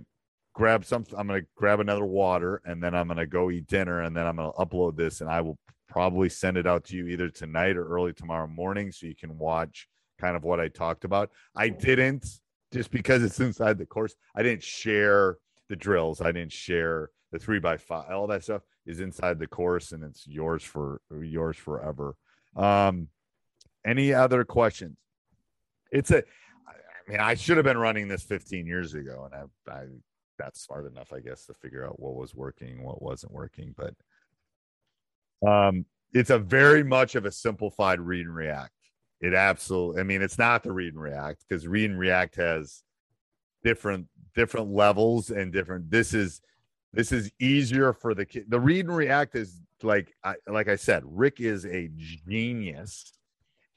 grab 0.53 0.85
something. 0.85 1.17
I'm 1.17 1.27
gonna 1.27 1.41
grab 1.55 1.79
another 1.79 2.05
water, 2.05 2.61
and 2.65 2.81
then 2.81 2.95
I'm 2.95 3.07
gonna 3.07 3.25
go 3.25 3.51
eat 3.51 3.67
dinner, 3.67 4.01
and 4.01 4.15
then 4.15 4.25
I'm 4.25 4.37
gonna 4.37 4.51
upload 4.53 4.95
this, 4.95 5.21
and 5.21 5.29
I 5.29 5.41
will 5.41 5.57
probably 5.87 6.29
send 6.29 6.57
it 6.57 6.67
out 6.67 6.85
to 6.85 6.95
you 6.95 7.07
either 7.07 7.29
tonight 7.29 7.77
or 7.77 7.87
early 7.87 8.13
tomorrow 8.13 8.47
morning, 8.47 8.91
so 8.91 9.07
you 9.07 9.15
can 9.15 9.37
watch 9.37 9.87
kind 10.19 10.35
of 10.35 10.43
what 10.43 10.59
I 10.59 10.67
talked 10.67 11.05
about. 11.05 11.31
I 11.55 11.69
didn't 11.69 12.25
just 12.71 12.91
because 12.91 13.23
it's 13.23 13.39
inside 13.39 13.77
the 13.77 13.85
course. 13.85 14.15
I 14.35 14.41
didn't 14.41 14.63
share 14.63 15.37
the 15.69 15.75
drills. 15.75 16.21
I 16.21 16.31
didn't 16.31 16.51
share 16.51 17.09
the 17.31 17.39
three 17.39 17.59
by 17.59 17.77
five. 17.77 18.09
All 18.11 18.27
that 18.27 18.43
stuff 18.43 18.63
is 18.85 18.99
inside 18.99 19.39
the 19.39 19.47
course, 19.47 19.91
and 19.91 20.03
it's 20.03 20.25
yours 20.27 20.63
for 20.63 21.01
yours 21.21 21.57
forever. 21.57 22.15
Um, 22.55 23.07
any 23.85 24.13
other 24.13 24.43
questions? 24.43 24.97
It's 25.91 26.11
a 26.11 26.23
I 26.67 27.11
mean, 27.11 27.19
I 27.19 27.35
should 27.35 27.57
have 27.57 27.65
been 27.65 27.77
running 27.77 28.07
this 28.07 28.23
15 28.23 28.65
years 28.65 28.93
ago, 28.93 29.29
and 29.31 29.49
I, 29.67 29.71
I 29.71 29.85
that's 30.37 30.61
smart 30.61 30.85
enough, 30.91 31.13
I 31.13 31.19
guess, 31.19 31.45
to 31.45 31.53
figure 31.53 31.85
out 31.85 31.99
what 31.99 32.15
was 32.15 32.35
working, 32.35 32.83
what 32.83 33.01
wasn't 33.01 33.33
working. 33.33 33.75
But 33.77 33.93
um, 35.47 35.85
it's 36.13 36.29
a 36.29 36.39
very 36.39 36.83
much 36.83 37.15
of 37.15 37.25
a 37.25 37.31
simplified 37.31 37.99
read 37.99 38.25
and 38.25 38.35
react. 38.35 38.71
It 39.21 39.33
absolutely, 39.33 40.01
I 40.01 40.03
mean, 40.03 40.21
it's 40.21 40.37
not 40.37 40.63
the 40.63 40.71
read 40.71 40.93
and 40.93 41.01
react 41.01 41.45
because 41.47 41.67
read 41.67 41.89
and 41.89 41.99
react 41.99 42.35
has 42.35 42.83
different 43.63 44.07
different 44.35 44.71
levels 44.71 45.29
and 45.29 45.53
different. 45.53 45.89
This 45.89 46.13
is 46.13 46.41
this 46.91 47.11
is 47.11 47.31
easier 47.39 47.93
for 47.93 48.13
the 48.13 48.25
kid. 48.25 48.45
The 48.49 48.59
read 48.59 48.85
and 48.85 48.95
react 48.95 49.35
is 49.35 49.61
like 49.81 50.13
I, 50.23 50.35
like 50.47 50.67
I 50.67 50.75
said, 50.75 51.03
Rick 51.05 51.39
is 51.39 51.65
a 51.65 51.89
genius 51.95 53.13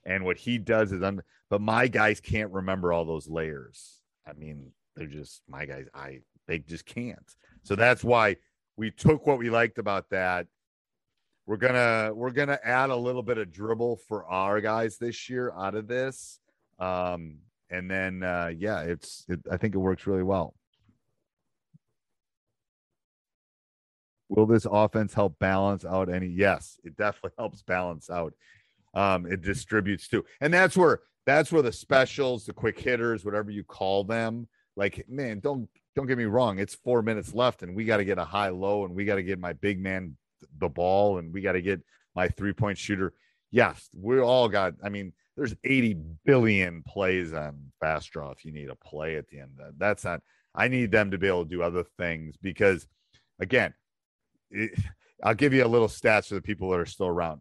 and 0.06 0.24
what 0.24 0.38
he 0.38 0.56
does 0.56 0.92
is 0.92 1.02
un- 1.02 1.22
but 1.50 1.60
my 1.60 1.88
guys 1.88 2.20
can't 2.20 2.52
remember 2.52 2.92
all 2.92 3.04
those 3.04 3.28
layers 3.28 4.00
i 4.26 4.32
mean 4.32 4.70
they're 4.94 5.06
just 5.06 5.42
my 5.48 5.66
guys 5.66 5.86
i 5.92 6.20
they 6.46 6.58
just 6.58 6.86
can't. 6.86 7.34
So 7.62 7.74
that's 7.74 8.04
why 8.04 8.36
we 8.76 8.90
took 8.90 9.26
what 9.26 9.38
we 9.38 9.50
liked 9.50 9.78
about 9.78 10.10
that. 10.10 10.46
We're 11.46 11.56
gonna 11.56 12.12
we're 12.14 12.30
gonna 12.30 12.58
add 12.64 12.90
a 12.90 12.96
little 12.96 13.22
bit 13.22 13.38
of 13.38 13.52
dribble 13.52 13.96
for 14.08 14.26
our 14.26 14.60
guys 14.60 14.98
this 14.98 15.28
year 15.28 15.52
out 15.56 15.74
of 15.74 15.86
this. 15.86 16.40
Um 16.78 17.38
and 17.70 17.90
then 17.90 18.22
uh 18.22 18.52
yeah 18.56 18.82
it's 18.82 19.24
it, 19.28 19.40
i 19.50 19.56
think 19.56 19.74
it 19.74 19.78
works 19.78 20.06
really 20.06 20.22
well. 20.22 20.54
Will 24.28 24.46
this 24.46 24.66
offense 24.70 25.14
help 25.14 25.38
balance 25.38 25.84
out 25.84 26.12
any? 26.12 26.26
Yes 26.26 26.80
it 26.84 26.96
definitely 26.96 27.32
helps 27.38 27.62
balance 27.62 28.10
out. 28.10 28.34
Um, 28.94 29.26
it 29.26 29.42
distributes 29.42 30.08
too, 30.08 30.24
and 30.40 30.52
that's 30.52 30.76
where 30.76 31.00
that's 31.26 31.52
where 31.52 31.62
the 31.62 31.72
specials, 31.72 32.46
the 32.46 32.54
quick 32.54 32.78
hitters, 32.78 33.24
whatever 33.24 33.50
you 33.50 33.62
call 33.62 34.04
them, 34.04 34.48
like 34.74 35.04
man, 35.08 35.40
don't 35.40 35.68
don't 35.96 36.06
get 36.06 36.18
me 36.18 36.24
wrong, 36.24 36.58
it's 36.58 36.74
four 36.74 37.02
minutes 37.02 37.34
left, 37.34 37.62
and 37.62 37.74
we 37.74 37.84
got 37.84 37.96
to 37.96 38.04
get 38.04 38.18
a 38.18 38.24
high 38.24 38.50
low, 38.50 38.84
and 38.84 38.94
we 38.94 39.06
got 39.06 39.16
to 39.16 39.22
get 39.22 39.40
my 39.40 39.54
big 39.54 39.80
man 39.80 40.16
the 40.58 40.68
ball, 40.68 41.18
and 41.18 41.32
we 41.32 41.40
got 41.40 41.52
to 41.52 41.62
get 41.62 41.80
my 42.14 42.28
three 42.28 42.52
point 42.52 42.76
shooter. 42.76 43.14
Yes, 43.50 43.88
we 43.98 44.20
all 44.20 44.48
got. 44.48 44.74
I 44.84 44.90
mean, 44.90 45.12
there's 45.36 45.54
80 45.64 45.96
billion 46.24 46.82
plays 46.82 47.32
on 47.32 47.72
FastDraw 47.82 48.32
if 48.32 48.44
you 48.44 48.52
need 48.52 48.68
a 48.68 48.74
play 48.74 49.16
at 49.16 49.28
the 49.28 49.40
end. 49.40 49.58
That's 49.78 50.04
not. 50.04 50.20
I 50.54 50.68
need 50.68 50.90
them 50.90 51.10
to 51.10 51.18
be 51.18 51.26
able 51.26 51.44
to 51.44 51.50
do 51.50 51.62
other 51.62 51.84
things 51.98 52.36
because, 52.40 52.86
again, 53.40 53.74
it, 54.50 54.78
I'll 55.22 55.34
give 55.34 55.52
you 55.52 55.64
a 55.64 55.68
little 55.68 55.88
stats 55.88 56.28
for 56.28 56.34
the 56.34 56.42
people 56.42 56.70
that 56.70 56.80
are 56.80 56.86
still 56.86 57.08
around. 57.08 57.40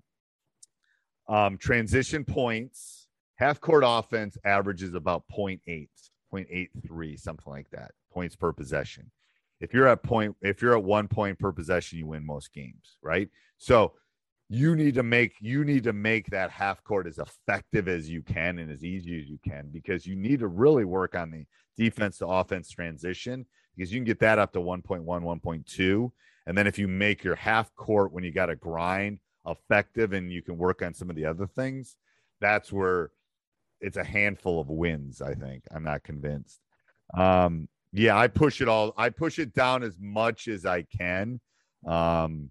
Um, 1.28 1.58
transition 1.58 2.24
points, 2.24 3.08
half 3.36 3.60
court 3.60 3.84
offense 3.86 4.38
averages 4.45 4.93
about 4.93 5.24
0.8, 5.36 5.88
0.83, 6.34 7.20
something 7.20 7.51
like 7.51 7.70
that, 7.72 7.91
points 8.16 8.36
per 8.36 8.51
possession. 8.51 9.11
If 9.61 9.74
you're 9.74 9.88
at 9.88 10.01
point, 10.01 10.36
if 10.41 10.61
you're 10.61 10.76
at 10.76 10.84
one 10.84 11.07
point 11.07 11.38
per 11.38 11.51
possession, 11.51 11.99
you 11.99 12.07
win 12.07 12.26
most 12.26 12.51
games, 12.53 12.97
right? 13.03 13.30
So 13.59 13.93
you 14.49 14.76
need 14.76 14.95
to 14.95 15.03
make 15.03 15.36
you 15.39 15.63
need 15.63 15.84
to 15.84 15.93
make 15.93 16.28
that 16.32 16.49
half 16.49 16.84
court 16.84 17.05
as 17.05 17.20
effective 17.20 17.88
as 17.88 18.09
you 18.09 18.24
can 18.24 18.57
and 18.59 18.72
as 18.72 18.84
easy 18.84 19.20
as 19.20 19.30
you 19.30 19.39
can 19.47 19.70
because 19.72 20.07
you 20.07 20.16
need 20.16 20.39
to 20.39 20.47
really 20.47 20.86
work 20.86 21.16
on 21.16 21.32
the 21.32 21.45
defense 21.78 22.18
to 22.20 22.28
offense 22.28 22.70
transition 22.70 23.45
because 23.76 23.91
you 23.91 23.99
can 23.99 24.05
get 24.05 24.20
that 24.20 24.39
up 24.39 24.53
to 24.53 24.59
1.1 24.59 25.03
1.2 25.03 26.11
and 26.45 26.57
then 26.57 26.68
if 26.68 26.78
you 26.78 26.88
make 26.88 27.24
your 27.24 27.36
half 27.36 27.74
court 27.76 28.11
when 28.11 28.24
you 28.24 28.32
got 28.32 28.47
to 28.47 28.55
grind 28.55 29.20
effective 29.47 30.13
and 30.13 30.32
you 30.32 30.41
can 30.41 30.57
work 30.57 30.82
on 30.82 30.93
some 30.93 31.09
of 31.09 31.16
the 31.16 31.26
other 31.26 31.47
things, 31.47 31.97
that's 32.41 32.72
where 32.72 33.11
it's 33.82 33.97
a 33.97 34.03
handful 34.03 34.59
of 34.59 34.70
wins, 34.70 35.22
I 35.22 35.34
think. 35.34 35.63
I'm 35.74 35.84
not 35.84 36.03
convinced. 36.03 36.59
Um, 37.16 37.68
yeah, 37.95 38.17
I 38.17 38.27
push 38.27 38.61
it 38.61 38.67
all. 38.67 38.93
I 38.97 39.09
push 39.09 39.39
it 39.39 39.53
down 39.53 39.81
as 39.83 39.97
much 39.99 40.47
as 40.47 40.65
I 40.65 40.83
can. 40.83 41.39
Um, 41.87 42.49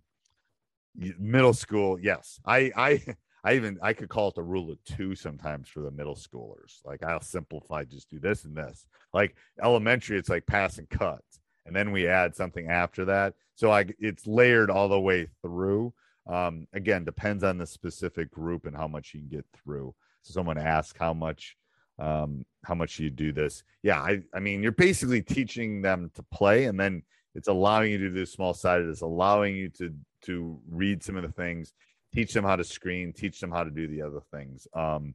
middle 1.19 1.53
school, 1.53 1.99
yes. 2.01 2.41
I 2.47 2.73
I 2.77 3.05
I 3.45 3.55
even 3.55 3.79
I 3.83 3.93
could 3.93 4.09
call 4.09 4.29
it 4.29 4.37
the 4.37 4.43
rule 4.43 4.71
of 4.71 4.83
two 4.85 5.15
sometimes 5.15 5.69
for 5.69 5.81
the 5.81 5.91
middle 5.91 6.17
schoolers. 6.17 6.81
Like 6.85 7.03
I'll 7.03 7.21
simplify, 7.21 7.85
just 7.85 8.09
do 8.09 8.19
this 8.19 8.45
and 8.45 8.57
this. 8.57 8.87
Like 9.13 9.37
elementary, 9.63 10.19
it's 10.19 10.31
like 10.31 10.47
pass 10.47 10.79
and 10.79 10.89
cut, 10.89 11.23
and 11.67 11.77
then 11.77 11.93
we 11.93 12.09
add 12.09 12.35
something 12.35 12.69
after 12.69 13.05
that. 13.07 13.35
So 13.55 13.71
I 13.71 13.85
it's 13.99 14.27
layered 14.27 14.71
all 14.71 14.89
the 14.89 15.01
way 15.01 15.29
through. 15.43 15.93
Um, 16.27 16.67
again, 16.73 17.05
depends 17.05 17.45
on 17.45 17.59
the 17.59 17.67
specific 17.67 18.31
group 18.31 18.65
and 18.65 18.75
how 18.75 18.89
much 18.89 19.13
you 19.13 19.21
can 19.21 19.29
get 19.29 19.45
through. 19.53 19.95
So 20.23 20.33
someone 20.33 20.57
asked 20.57 20.97
how 20.99 21.13
much 21.13 21.55
um, 21.99 22.45
how 22.65 22.75
much 22.75 22.99
you 22.99 23.11
do 23.11 23.33
this. 23.33 23.63
Yeah, 23.83 24.01
I, 24.01 24.23
I 24.35 24.41
mean, 24.41 24.63
you're 24.63 24.73
basically 24.73 25.23
teaching 25.23 25.83
them 25.83 26.11
to 26.15 26.23
play, 26.25 26.65
and 26.65 26.79
then 26.79 27.03
it's 27.35 27.49
allowing 27.49 27.93
you 27.93 27.99
to 27.99 28.11
do 28.11 28.27
small 28.27 28.55
sided. 28.55 28.89
It's 28.89 29.03
allowing 29.03 29.57
you 29.57 29.69
to 29.71 29.95
to 30.23 30.59
read 30.71 31.03
some 31.03 31.17
of 31.17 31.23
the 31.23 31.33
things, 31.33 31.75
teach 32.13 32.33
them 32.33 32.45
how 32.45 32.57
to 32.57 32.65
screen, 32.65 33.13
teach 33.13 33.41
them 33.41 33.51
how 33.51 33.63
to 33.63 33.71
do 33.71 33.87
the 33.87 34.03
other 34.03 34.21
things. 34.33 34.67
Um, 34.73 35.15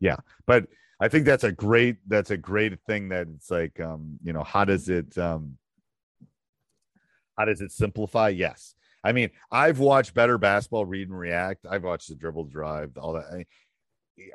yeah, 0.00 0.16
but 0.46 0.66
I 1.00 1.08
think 1.08 1.24
that's 1.24 1.44
a 1.44 1.52
great 1.52 1.96
that's 2.06 2.30
a 2.30 2.36
great 2.36 2.78
thing 2.86 3.08
that 3.10 3.28
it's 3.34 3.50
like 3.50 3.78
um, 3.80 4.18
you 4.22 4.32
know 4.32 4.42
how 4.42 4.64
does 4.64 4.88
it 4.88 5.16
um, 5.16 5.56
how 7.38 7.44
does 7.44 7.60
it 7.60 7.72
simplify? 7.72 8.28
Yes, 8.28 8.74
I 9.02 9.12
mean, 9.12 9.30
I've 9.50 9.78
watched 9.78 10.14
better 10.14 10.38
basketball 10.38 10.84
read 10.84 11.08
and 11.08 11.18
react. 11.18 11.66
I've 11.68 11.84
watched 11.84 12.08
the 12.08 12.14
dribble 12.14 12.44
drive, 12.44 12.96
all 12.98 13.14
that. 13.14 13.46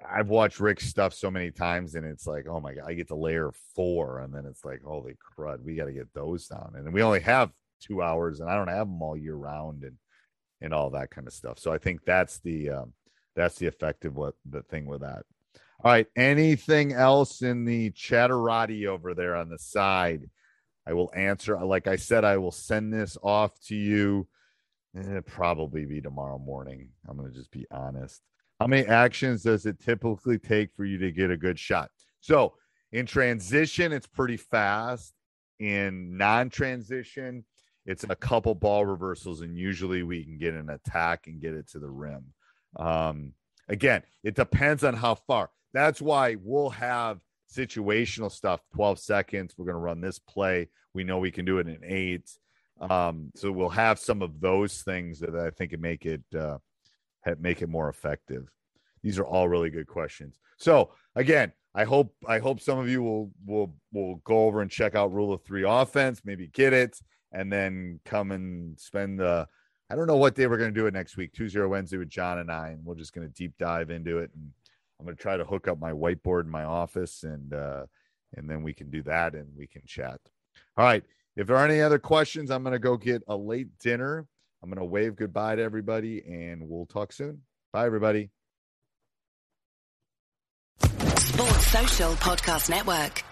I've 0.07 0.29
watched 0.29 0.59
Rick's 0.59 0.85
stuff 0.85 1.13
so 1.13 1.29
many 1.31 1.51
times, 1.51 1.95
and 1.95 2.05
it's 2.05 2.27
like, 2.27 2.47
oh 2.47 2.59
my 2.59 2.73
god, 2.73 2.85
I 2.87 2.93
get 2.93 3.07
to 3.09 3.15
layer 3.15 3.51
four, 3.75 4.19
and 4.19 4.33
then 4.33 4.45
it's 4.45 4.65
like, 4.65 4.81
holy 4.83 5.15
crud, 5.37 5.63
we 5.63 5.75
got 5.75 5.85
to 5.85 5.93
get 5.93 6.13
those 6.13 6.47
down, 6.47 6.73
and 6.75 6.93
we 6.93 7.01
only 7.01 7.19
have 7.21 7.51
two 7.81 8.01
hours, 8.01 8.39
and 8.39 8.49
I 8.49 8.55
don't 8.55 8.67
have 8.67 8.87
them 8.87 9.01
all 9.01 9.17
year 9.17 9.35
round, 9.35 9.83
and 9.83 9.97
and 10.61 10.73
all 10.73 10.89
that 10.91 11.11
kind 11.11 11.27
of 11.27 11.33
stuff. 11.33 11.59
So 11.59 11.71
I 11.71 11.77
think 11.77 12.05
that's 12.05 12.39
the 12.39 12.69
um, 12.71 12.93
that's 13.35 13.55
the 13.57 13.67
effective 13.67 14.15
what 14.15 14.35
the 14.49 14.63
thing 14.63 14.85
with 14.85 15.01
that. 15.01 15.23
All 15.83 15.91
right, 15.91 16.07
anything 16.15 16.93
else 16.93 17.41
in 17.41 17.65
the 17.65 17.91
chatterati 17.91 18.87
over 18.87 19.13
there 19.13 19.35
on 19.35 19.49
the 19.49 19.59
side? 19.59 20.29
I 20.87 20.93
will 20.93 21.11
answer. 21.15 21.57
Like 21.63 21.87
I 21.87 21.95
said, 21.95 22.23
I 22.23 22.37
will 22.37 22.51
send 22.51 22.93
this 22.93 23.17
off 23.21 23.59
to 23.67 23.75
you 23.75 24.27
It'll 24.97 25.21
probably 25.21 25.85
be 25.85 26.01
tomorrow 26.01 26.37
morning. 26.37 26.89
I'm 27.07 27.17
going 27.17 27.29
to 27.29 27.37
just 27.37 27.51
be 27.51 27.65
honest. 27.69 28.21
How 28.59 28.67
many 28.67 28.87
actions 28.87 29.43
does 29.43 29.65
it 29.65 29.79
typically 29.79 30.39
take 30.39 30.73
for 30.75 30.85
you 30.85 30.97
to 30.99 31.11
get 31.11 31.31
a 31.31 31.37
good 31.37 31.59
shot? 31.59 31.91
So, 32.21 32.53
In 32.91 33.05
transition, 33.05 33.91
it's 33.91 34.07
pretty 34.07 34.37
fast. 34.37 35.13
In 35.59 36.17
non-transition, 36.17 37.43
it's 37.85 38.05
a 38.07 38.15
couple 38.15 38.55
ball 38.55 38.85
reversals, 38.85 39.41
and 39.41 39.57
usually 39.57 40.03
we 40.03 40.23
can 40.23 40.37
get 40.37 40.53
an 40.53 40.69
attack 40.69 41.27
and 41.27 41.41
get 41.41 41.53
it 41.53 41.67
to 41.69 41.79
the 41.79 41.89
rim. 41.89 42.33
Um, 42.77 43.33
again, 43.67 44.03
it 44.23 44.35
depends 44.35 44.83
on 44.83 44.95
how 44.95 45.15
far. 45.15 45.49
That's 45.73 46.01
why 46.01 46.37
we'll 46.41 46.69
have 46.71 47.19
situational 47.53 48.31
stuff 48.31 48.61
12 48.73 48.99
seconds. 48.99 49.55
We're 49.57 49.65
going 49.65 49.75
to 49.75 49.79
run 49.79 50.01
this 50.01 50.19
play. 50.19 50.69
We 50.93 51.03
know 51.03 51.19
we 51.19 51.31
can 51.31 51.45
do 51.45 51.59
it 51.59 51.67
in 51.67 51.79
eight. 51.83 52.29
Um, 52.79 53.31
so 53.35 53.51
we'll 53.51 53.69
have 53.69 53.99
some 53.99 54.21
of 54.21 54.39
those 54.39 54.81
things 54.81 55.19
that 55.19 55.35
I 55.35 55.49
think 55.49 55.71
can 55.71 55.81
make 55.81 56.05
it 56.05 56.23
uh, 56.37 56.57
make 57.39 57.61
it 57.61 57.69
more 57.69 57.89
effective. 57.89 58.49
These 59.01 59.19
are 59.19 59.25
all 59.25 59.47
really 59.47 59.69
good 59.69 59.87
questions. 59.87 60.39
So 60.57 60.91
again, 61.15 61.51
I 61.73 61.83
hope 61.83 62.13
I 62.25 62.39
hope 62.39 62.61
some 62.61 62.79
of 62.79 62.89
you 62.89 63.03
will 63.03 63.31
will 63.45 63.75
will 63.91 64.15
go 64.23 64.45
over 64.45 64.61
and 64.61 64.71
check 64.71 64.95
out 64.95 65.13
Rule 65.13 65.33
of 65.33 65.43
Three 65.43 65.65
offense, 65.67 66.21
maybe 66.23 66.47
get 66.47 66.73
it, 66.73 66.97
and 67.31 67.51
then 67.51 67.99
come 68.05 68.31
and 68.31 68.79
spend 68.79 69.19
the. 69.19 69.47
I 69.89 69.95
don't 69.95 70.07
know 70.07 70.17
what 70.17 70.33
day 70.33 70.47
we're 70.47 70.57
going 70.57 70.73
to 70.73 70.79
do 70.79 70.87
it 70.87 70.95
next 70.95 71.15
week, 71.15 71.33
Tuesday 71.33 71.59
or 71.59 71.67
Wednesday 71.67 71.97
with 71.97 72.09
John 72.09 72.39
and 72.39 72.51
I, 72.51 72.69
and 72.69 72.83
we're 72.83 72.95
just 72.95 73.13
going 73.13 73.27
to 73.27 73.33
deep 73.33 73.53
dive 73.59 73.91
into 73.91 74.17
it. 74.17 74.31
And 74.33 74.49
I'm 74.99 75.05
going 75.05 75.15
to 75.15 75.21
try 75.21 75.37
to 75.37 75.45
hook 75.45 75.67
up 75.67 75.79
my 75.79 75.91
whiteboard 75.91 76.45
in 76.45 76.49
my 76.49 76.63
office, 76.63 77.23
and 77.23 77.53
uh, 77.53 77.85
and 78.35 78.49
then 78.49 78.63
we 78.63 78.73
can 78.73 78.89
do 78.89 79.03
that 79.03 79.35
and 79.35 79.47
we 79.57 79.67
can 79.67 79.81
chat. 79.85 80.19
All 80.77 80.85
right. 80.85 81.03
If 81.35 81.47
there 81.47 81.57
are 81.57 81.65
any 81.65 81.81
other 81.81 81.99
questions, 81.99 82.49
I'm 82.49 82.63
going 82.63 82.73
to 82.73 82.79
go 82.79 82.95
get 82.95 83.21
a 83.27 83.35
late 83.35 83.77
dinner. 83.79 84.25
I'm 84.65 84.71
going 84.71 84.79
to 84.79 84.85
wave 84.91 85.15
goodbye 85.15 85.57
to 85.57 85.61
everybody, 85.61 86.23
and 86.25 86.67
we'll 86.67 86.87
talk 86.87 87.13
soon. 87.13 87.43
Bye, 87.71 87.85
everybody. 87.85 88.31
Sports 90.79 91.67
Social 91.67 92.13
Podcast 92.13 92.71
Network. 92.71 93.23